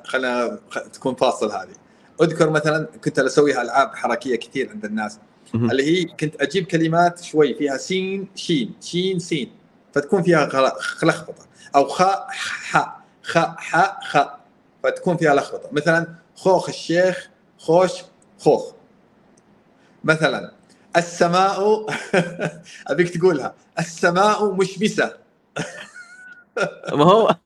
خلينا 0.05 0.59
تكون 0.93 1.15
فاصل 1.15 1.51
هذه. 1.53 1.84
أذكر 2.23 2.51
مثلا 2.51 2.87
كنت 3.05 3.19
اسويها 3.19 3.63
ألعاب 3.63 3.95
حركية 3.95 4.37
كثير 4.37 4.71
عند 4.71 4.85
الناس. 4.85 5.19
اللي 5.55 5.85
هي 5.85 6.05
كنت 6.05 6.43
أجيب 6.43 6.67
كلمات 6.67 7.23
شوي 7.23 7.55
فيها 7.55 7.77
سين 7.77 8.29
شين 8.35 8.75
شين 8.81 9.19
سين. 9.19 9.51
فتكون 9.93 10.23
فيها 10.23 10.47
لخبطه 11.03 11.47
أو 11.77 11.89
خاء 11.89 12.27
حاء 12.31 13.01
خاء 13.23 13.55
حاء 13.59 13.99
خاء 14.05 14.41
فتكون 14.83 15.17
فيها 15.17 15.35
لخبطة. 15.35 15.69
مثلا 15.73 16.15
خوخ 16.37 16.69
الشيخ 16.69 17.31
خوش 17.59 17.93
خوخ. 18.39 18.73
مثلا 20.05 20.53
السماء 20.97 21.87
أبيك 22.91 23.19
تقولها. 23.19 23.55
السماء 23.79 24.55
مشمسه 24.55 25.25
ما 26.93 27.05
هو؟ 27.05 27.37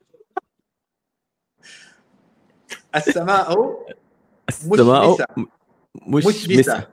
السماء 2.95 3.57
السماء 4.49 5.11
مشمسة. 5.11 5.25
مش 6.07 6.25
مشمسة. 6.25 6.59
مسة 6.59 6.87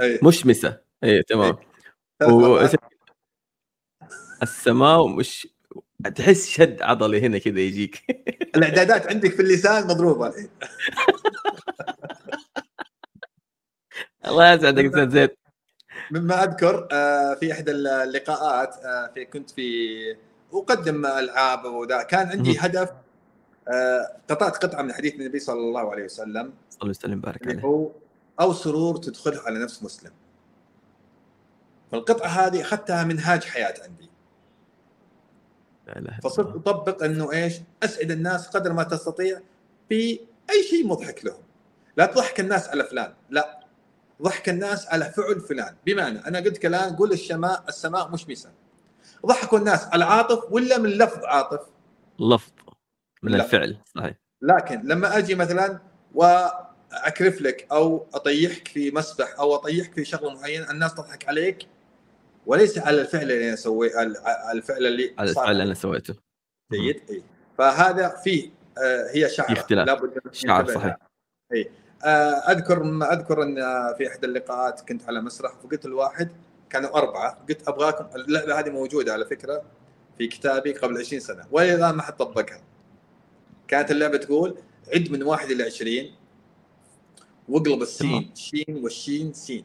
أي. 0.00 0.20
مشمسه 0.22 0.80
أي 1.04 1.22
تمام. 1.22 1.56
و... 2.22 2.68
السماء 4.42 5.06
مش 5.06 5.48
تحس 6.16 6.48
شد 6.48 6.82
عضلي 6.82 7.20
هنا 7.20 7.38
كذا 7.38 7.60
يجيك. 7.60 8.02
الإعدادات 8.56 9.06
عندك 9.06 9.30
في 9.30 9.42
اللسان 9.42 9.86
مضروبة. 9.86 10.26
الحين 10.26 10.48
الله 14.26 14.52
يسعدك 14.52 14.84
أستاذ 14.84 15.10
زيد. 15.10 15.30
مما 16.10 16.44
أذكر 16.44 16.88
آه، 16.92 17.34
في 17.34 17.52
إحدى 17.52 17.70
اللقاءات 17.70 18.74
آه، 18.84 19.10
في 19.14 19.24
كنت 19.24 19.50
في 19.50 19.98
أقدم 20.52 21.06
ألعاب 21.06 21.64
وذا. 21.64 22.02
كان 22.02 22.26
عندي. 22.26 22.56
هدف 22.58 22.90
آه، 23.68 24.16
قطعت 24.28 24.64
قطعة 24.64 24.82
من 24.82 24.92
حديث 24.92 25.14
النبي 25.14 25.38
صلى 25.38 25.60
الله 25.60 25.90
عليه 25.90 26.04
وسلم. 26.04 26.52
صلى 26.82 26.90
الله 26.90 26.98
وسلم 26.98 27.20
بارك 27.20 27.48
عليه 27.48 27.62
هو 27.62 27.90
أو 28.40 28.52
سرور 28.52 28.96
تدخله 28.96 29.40
على 29.40 29.58
نفس 29.58 29.82
مسلم 29.82 30.12
فالقطعة 31.92 32.26
هذه 32.26 32.60
أخذتها 32.60 33.04
منهاج 33.04 33.44
حياة 33.44 33.74
عندي 33.82 34.10
فصرت 36.22 36.46
الله. 36.46 36.60
أطبق 36.60 37.04
إنه 37.04 37.32
إيش؟ 37.32 37.60
أسعد 37.82 38.10
الناس 38.10 38.48
قدر 38.48 38.72
ما 38.72 38.82
تستطيع 38.82 39.40
باي 39.90 40.26
شيء 40.70 40.86
مضحك 40.86 41.24
لهم. 41.24 41.42
لا 41.96 42.06
تضحك 42.06 42.40
الناس 42.40 42.68
على 42.68 42.84
فلان، 42.84 43.14
لا 43.30 43.60
ضحك 44.22 44.48
الناس 44.48 44.86
على 44.86 45.04
فعل 45.04 45.40
فلان، 45.40 45.76
بمعنى 45.86 46.18
أنا 46.18 46.38
قلت 46.38 46.58
كلام 46.58 46.96
قول 46.96 47.12
السماء 47.12 47.64
السماء 47.68 48.10
مشمسه. 48.10 48.50
ضحكوا 49.26 49.58
الناس 49.58 49.84
على 49.84 50.04
عاطف 50.04 50.52
ولا 50.52 50.78
من 50.78 50.90
لفظ 50.90 51.24
عاطف؟ 51.24 51.60
لفظ 52.20 52.52
من 53.22 53.32
لا. 53.32 53.44
الفعل 53.44 53.78
صحيح 53.94 54.16
لكن 54.42 54.82
لما 54.84 55.18
أجي 55.18 55.34
مثلا 55.34 55.80
واكرف 56.92 57.40
لك 57.40 57.66
أو 57.72 58.06
أطيحك 58.14 58.68
في 58.68 58.90
مسبح 58.90 59.34
أو 59.38 59.54
أطيحك 59.54 59.94
في 59.94 60.04
شغلة 60.04 60.34
معينة 60.34 60.70
الناس 60.70 60.94
تضحك 60.94 61.28
عليك 61.28 61.66
وليس 62.46 62.78
على 62.78 63.00
الفعل 63.00 63.22
اللي 63.22 63.48
أنا 63.48 63.56
سوي 63.56 63.96
على 63.96 64.12
الفعل 64.52 64.86
اللي 64.86 65.14
على 65.18 65.30
الفعل 65.30 65.50
اللي 65.50 65.62
أنا 65.62 65.74
سويته. 65.74 66.14
جيد 66.72 67.00
إي. 67.10 67.22
فهذا 67.58 68.08
فيه 68.08 68.50
آه 68.78 69.10
هي 69.14 69.28
شعره 69.28 69.46
في 69.54 69.60
اختلاف. 69.60 69.86
لابد 69.86 70.20
من 70.24 70.32
شعر 70.32 70.66
صحيح. 70.66 70.96
إي. 71.54 71.70
آه 72.04 72.06
أذكر 72.52 72.82
ما 72.82 73.12
أذكر 73.12 73.42
أن 73.42 73.54
في 73.98 74.08
إحدى 74.08 74.26
اللقاءات 74.26 74.80
كنت 74.80 75.04
على 75.04 75.20
مسرح 75.20 75.52
فقلت 75.52 75.86
الواحد 75.86 76.28
كانوا 76.70 76.96
أربعة 76.98 77.38
قلت 77.48 77.68
أبغاكم 77.68 78.06
اللعبة 78.16 78.58
هذه 78.60 78.70
موجودة 78.70 79.12
على 79.12 79.24
فكرة 79.24 79.62
في 80.18 80.26
كتابي 80.26 80.72
قبل 80.72 80.98
20 80.98 81.20
سنة 81.20 81.44
وإلى 81.50 81.74
الآن 81.74 81.94
ما 81.94 82.02
حد 82.02 82.16
طبقها. 82.16 82.62
كانت 83.68 83.90
اللعبة 83.90 84.16
تقول 84.16 84.56
عد 84.94 85.10
من 85.10 85.22
واحد 85.22 85.50
إلى 85.50 85.64
20 85.64 86.21
واقلب 87.48 87.82
السين 87.82 88.30
شين 88.34 88.80
والشين 88.82 89.32
سين. 89.32 89.64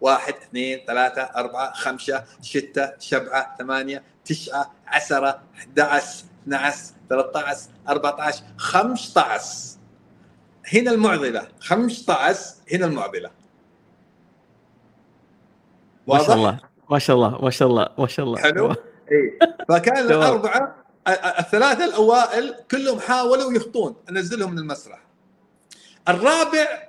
واحد 0.00 0.34
اثنين 0.34 0.80
ثلاثة 0.86 1.22
أربعة 1.22 1.72
خمسة 1.72 2.24
ستة 2.42 2.92
سبعة 2.98 3.56
ثمانية 3.58 4.02
تسعة 4.24 4.72
عشرة 4.86 5.42
11 5.54 6.24
12 6.42 6.94
13 7.08 7.60
14 7.88 8.44
15 8.56 9.78
هنا 10.72 10.90
المعضلة. 10.90 11.48
15 11.60 12.54
هنا 12.72 12.86
المعضلة. 12.86 13.30
ما 16.08 16.18
شاء؟ 16.18 16.36
الله. 16.36 16.60
ما 16.90 16.98
شاء 16.98 17.16
الله 17.16 17.42
ما 17.42 17.50
شاء 17.50 17.68
الله 17.68 17.88
ما 17.98 18.06
شاء 18.06 18.26
الله. 18.26 18.38
حلو؟ 18.38 18.70
إي. 18.70 19.38
فكان. 19.68 20.06
الأربعة 20.06 20.76
الثلاثة 21.38 21.84
الأوائل 21.84 22.54
كلهم 22.70 23.00
حاولوا 23.00 23.52
يخطون. 23.52 23.96
أنزلهم 24.10 24.52
من 24.52 24.58
المسرح 24.58 25.09
الرابع 26.08 26.88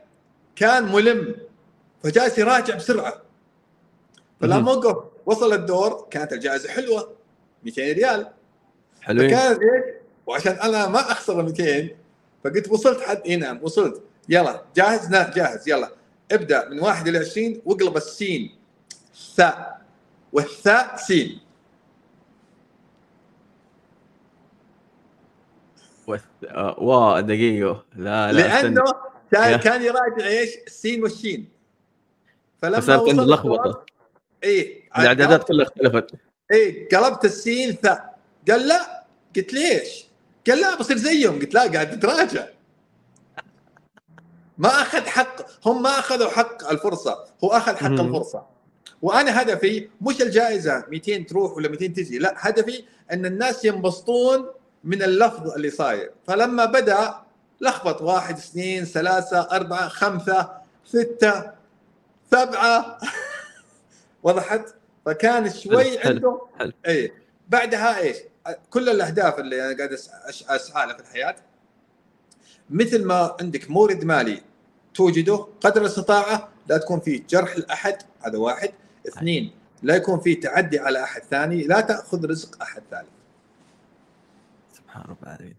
كان 0.56 0.92
ملم 0.92 1.36
فجالس 2.04 2.38
يراجع 2.38 2.76
بسرعة. 2.76 3.22
فلما 4.42 4.72
وقف 4.72 5.04
وصل 5.26 5.54
الدور 5.54 6.08
كانت 6.12 6.34
الجائزة 6.34 6.70
حلوة 6.70 7.14
200 7.64 7.92
ريال. 7.92 8.32
حلوين. 9.02 9.30
فكانت 9.30 9.60
إيش؟ 9.62 9.84
وعشان 10.26 10.54
أنا 10.54 10.88
ما 10.88 11.12
أخسر 11.12 11.40
ال 11.40 11.46
200 11.46 11.96
فقلت 12.44 12.70
وصلت 12.70 13.02
حد. 13.02 13.22
إي 13.26 13.36
نعم 13.36 13.60
وصلت. 13.62 14.04
يلا 14.30 14.66
جاهز؟ 14.76 15.12
لا 15.12 15.32
جاهز. 15.36 15.70
يلا. 15.70 15.92
ابدأ 16.32 16.70
من 16.70 16.80
واحد 16.80 17.08
إلى 17.08 17.18
20 17.18 17.62
واقلب 17.66 17.98
السين. 17.98 18.56
ثاء. 19.36 19.82
والثاء 20.34 20.96
سين. 20.96 21.40
وث- 26.12 26.46
آه، 26.48 26.76
وا 26.80 27.20
دقيقة 27.20 27.86
لا 27.96 28.32
لا 28.32 28.42
لأنه. 28.42 28.84
كان. 29.32 29.60
كان 29.60 29.82
يراجع 29.82 30.28
إيش؟ 30.28 30.50
السين 30.68 31.04
والشين 31.04 31.50
فلما 32.62 32.80
فصارت 32.80 33.10
عنده 33.10 33.24
لخبطة 33.24 33.86
اي 34.44 34.84
الإعدادات 34.98 35.44
كلها 35.48 35.66
اختلفت 35.66 36.12
اي 36.52 36.88
قلبت 36.92 37.26
السين 37.26 37.72
ثاء 37.72 38.18
قال 38.50 38.68
لا 38.68 39.06
قلت 39.36 39.54
ليش؟ 39.54 40.06
قال 40.48 40.62
لا 40.62 40.76
بصير 40.80 40.98
زيهم 40.98 41.40
قلت 41.40 41.54
لا 41.54 41.62
قاعد 41.72 42.00
تتراجع 42.00 42.46
ما 44.58 44.70
أخذ 44.70 45.06
حق 45.06 45.36
هم 45.68 45.82
ما 45.84 45.90
أخذوا 45.90 46.30
حق 46.30 46.70
الفرصة 46.70 47.26
هو 47.44 47.50
أخذ 47.50 47.76
حق 47.76 47.90
مم. 47.90 48.00
الفرصة 48.08 48.46
وأنا 49.02 49.42
هدفي 49.42 49.90
مش 50.02 50.22
الجائزة 50.22 50.86
200 50.90 51.18
تروح 51.26 51.52
ولا 51.58 51.70
200 51.70 51.88
تجي 51.88 52.18
لا 52.20 52.34
هدفي 52.38 52.84
أن 53.12 53.26
الناس 53.26 53.66
ينبسطون 53.66 54.46
من 54.84 55.04
اللفظ 55.04 55.52
اللي 55.52 55.70
صاير. 55.70 56.12
فلما 56.28 56.66
بدأ 56.66 57.16
لخبط 57.62 58.02
واحد 58.02 58.38
اثنين 58.38 58.86
ثلاثة 58.86 59.40
أربعة 59.52 59.88
خمسة 59.88 60.50
ستة 60.86 61.52
سبعة 62.32 62.98
وضحت؟ 64.24 64.66
فكان 65.06 65.50
شوي 65.54 66.00
حلو، 66.00 66.16
عنده 66.16 66.42
حلو. 66.60 66.72
اي 66.88 67.14
بعدها 67.50 68.00
إيش؟ 68.00 68.18
كل 68.70 68.90
الأهداف 68.90 69.40
اللي 69.40 69.66
أنا 69.66 69.78
قاعد 69.78 69.94
أسعى 70.50 70.88
لها 70.88 70.96
في 70.96 71.02
الحياة 71.02 71.36
مثل 72.70 73.06
ما 73.06 73.36
عندك 73.42 73.70
مورد 73.72 74.04
مالي 74.04 74.42
توجده 74.94 75.48
قدر 75.62 75.82
الاستطاعه 75.82 76.50
لا 76.68 76.78
تكون 76.78 77.00
فيه 77.00 77.24
جرح 77.30 77.58
لأحد 77.58 77.98
هذا 78.22 78.38
واحد. 78.38 78.72
اثنين 79.08 79.52
لا 79.84 79.96
يكون 79.96 80.20
فيه 80.20 80.40
تعدي 80.40 80.80
على 80.80 81.04
أحد 81.04 81.22
ثاني 81.22 81.64
لا 81.64 81.82
تأخذ 81.82 82.26
رزق 82.26 82.62
أحد 82.62 82.82
ثالث. 82.92 83.10
سبحان 84.92 85.06
رب 85.10 85.24
العالمين 85.24 85.56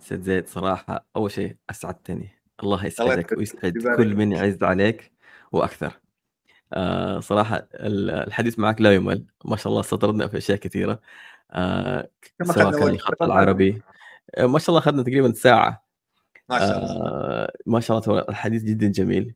سيد 0.00 0.22
زيد 0.22 0.48
صراحة 0.48 1.06
أول 1.16 1.30
شيء 1.30 1.56
اسعدتني 1.70 2.28
الله 2.62 2.86
يسعدك. 2.86 3.32
ويسعد 3.38 3.72
كل 3.96 4.16
من 4.16 4.32
يعز 4.32 4.62
عليك 4.62 5.12
وأكثر. 5.52 6.00
آه 6.72 7.20
صراحة 7.20 7.56
ال- 7.74 8.10
الحديث 8.10 8.58
معك 8.58 8.80
لا 8.80 8.94
يمل. 8.94 9.26
ما 9.44 9.56
شاء 9.56 9.70
الله 9.70 9.82
سطرنا 9.82 10.28
في 10.28 10.36
أشياء 10.36 10.58
كثيرة. 10.58 11.00
آه 11.50 12.08
سواء 12.42 12.68
أخذنا 12.68 12.78
كان. 12.78 12.88
الخط 12.88 13.22
العربي. 13.22 13.82
آه 14.34 14.46
ما 14.46 14.58
شاء 14.58 14.68
الله 14.68 14.78
اخذنا 14.78 15.02
تقريبا 15.02 15.32
ساعة. 15.32 15.84
ما 16.48 16.58
شاء 16.58 16.78
الله. 16.78 17.06
آه 17.06 17.52
ما 17.66 17.80
شاء 17.80 17.98
الله. 17.98 18.24
الحديث 18.28 18.62
جدا 18.62 18.86
جميل. 18.86 19.34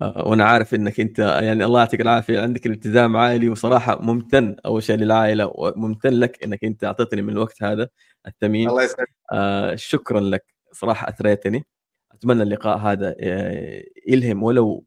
وأنا 0.00 0.44
عارف 0.44 0.74
إنك 0.74 1.00
أنت 1.00 1.18
يعني 1.18 1.64
الله 1.64 1.78
يعطيك 1.80 2.00
العافية 2.00 2.40
عندك 2.40 2.66
الالتزام 2.66 3.16
عالي 3.16 3.48
وصراحة 3.48 4.02
ممتن 4.02 4.56
أول 4.66 4.82
شيء 4.82 4.96
للعائلة 4.96 5.52
وممتن 5.54 6.12
لك 6.12 6.44
إنك 6.44 6.64
أنت 6.64 6.84
أعطيتني 6.84 7.22
من 7.22 7.30
الوقت 7.32 7.62
هذا 7.62 7.88
الثمين 8.26 8.68
الله 8.68 8.82
يسعدك 8.82 9.10
آه 9.32 9.74
شكرا 9.74 10.20
لك 10.20 10.44
صراحة 10.72 11.08
أثريتني 11.08 11.66
أتمنى 12.12 12.42
اللقاء 12.42 12.78
هذا 12.78 13.14
آه، 13.20 13.82
يلهم 14.08 14.42
ولو 14.42 14.84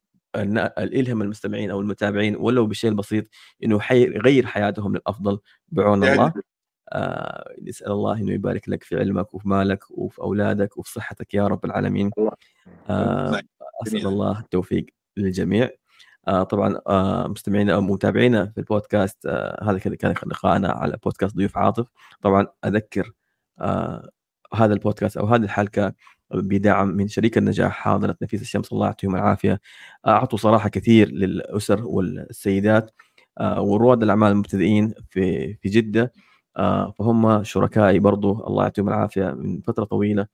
يلهم 0.80 1.22
المستمعين 1.22 1.72
أو 1.72 1.80
المتابعين 1.82 2.36
ولو 2.36 2.66
بشيء 2.68 2.92
بسيط 2.94 3.26
إنه 3.64 3.80
حي- 3.80 4.04
يغير 4.04 4.46
حياتهم 4.46 4.94
للأفضل 4.96 5.40
بعون 5.70 6.04
الله 6.14 6.34
آه 6.92 7.54
نسأل 7.62 7.92
الله 7.92 8.14
إنه 8.20 8.32
يبارك 8.34 8.70
لك 8.70 8.84
في 8.84 9.00
علمك 9.00 9.34
وفي 9.34 9.50
مالك 9.50 9.92
وفي 9.92 10.22
أولادك 10.22 10.78
وفي 10.78 10.92
صحتك 10.92 11.34
يا 11.34 11.48
رب 11.48 11.66
العالمين 11.66 12.12
الله. 12.18 12.32
آه. 12.90 13.42
أسأل. 13.88 14.08
الله 14.08 14.40
التوفيق 14.40 14.86
للجميع. 15.18 15.70
آه 16.28 16.44
طبعا 16.44 16.80
آه 16.88 17.28
مستمعينا 17.28 17.76
أو 17.76 17.82
متابعينا 17.82 18.46
في 18.46 18.58
البودكاست 18.58 19.26
آه 19.26 19.64
هذا 19.72 19.78
كان 19.80 20.14
لقاءنا 20.28 20.70
على 20.72 20.98
بودكاست 21.04 21.36
ضيوف 21.36 21.58
عاطف. 21.58 21.88
طبعا 22.22 22.48
أذكر 22.66 23.12
آه 23.62 24.10
هذا 24.54 24.74
البودكاست 24.74 25.18
أو 25.18 25.26
هذه 25.26 25.44
الحلقة 25.44 25.94
بدعم 26.32 26.88
من 26.88 27.08
شريك 27.08 27.38
النجاح 27.38 27.72
حاضنه 27.74 28.16
نفيس 28.22 28.42
الشمس. 28.42 28.74
الله 28.74 28.86
يعطيهم 28.88 29.16
العافية. 29.16 29.62
أعطوا 30.08 30.38
صراحة 30.40 30.70
كثير 30.70 31.12
للأسر 31.12 31.86
والسيدات 31.86 32.92
آه 33.40 33.62
ورواد 33.62 34.04
الأعمال 34.04 34.32
المبتدئين 34.32 34.94
في 35.10 35.54
في 35.56 35.70
جدة. 35.70 36.14
آه 36.58 36.92
فهم 36.92 37.44
شركائي 37.44 38.00
برضو. 38.00 38.48
الله 38.48 38.64
يعطيهم 38.64 38.90
العافية 38.90 39.32
من 39.32 39.62
فترة 39.62 39.84
طويلة. 39.86 40.28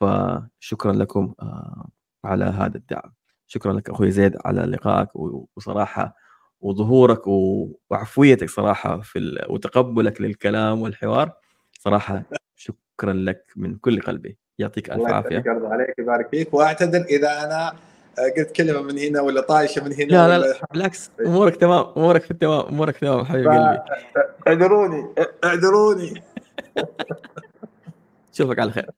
فشكرا 0.00 0.92
لكم 0.92 1.34
على 2.24 2.44
هذا 2.44 2.76
الدعم. 2.76 3.19
شكرا 3.52 3.72
لك 3.72 3.90
أخوي 3.90 4.10
زيد 4.10 4.36
على 4.44 4.60
لقائك 4.60 5.08
وصراحة 5.56 6.16
وظهورك 6.60 7.22
وعفويتك 7.26 8.50
صراحة 8.50 9.00
في 9.00 9.18
ال... 9.18 9.46
وتقبلك 9.48 10.20
للكلام 10.20 10.82
والحوار. 10.82 11.32
صراحة 11.78 12.22
شكرا 12.56 13.12
لك 13.12 13.44
من 13.56 13.76
كل 13.76 14.00
قلبي. 14.00 14.38
يعطيك 14.58 14.90
ألف 14.90 14.96
الله 14.96 15.14
عافية. 15.14 15.42
يرضى 15.46 15.66
عليك 15.66 15.98
يبارك 15.98 16.28
فيك. 16.28 16.54
واعتذر 16.54 17.00
إذا 17.00 17.44
أنا 17.44 17.72
قلت 18.36 18.50
كلمة 18.50 18.82
من 18.82 18.98
هنا 18.98 19.20
ولا 19.20 19.40
طايشة 19.40 19.84
من 19.84 19.92
هنا 19.92 20.04
لا 20.04 20.28
لا, 20.28 20.38
لا 20.38 20.60
بالعكس. 20.72 21.10
أمورك 21.26 21.56
تمام 21.56 21.92
أمورك 21.96 22.22
في 22.22 22.30
التمام 22.30 22.66
أمورك 22.66 22.96
تمام 22.96 23.24
حبيب 23.24 23.46
قلبي. 23.46 23.80
اعذروني 24.48 25.14
اعذروني. 25.44 26.22
اشوفك 28.34 28.58
على 28.58 28.70
خير. 28.70 28.90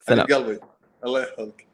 سلام. 0.00 0.26
قلبي. 0.26 0.60
الله 1.04 1.20
يحفظك. 1.22 1.66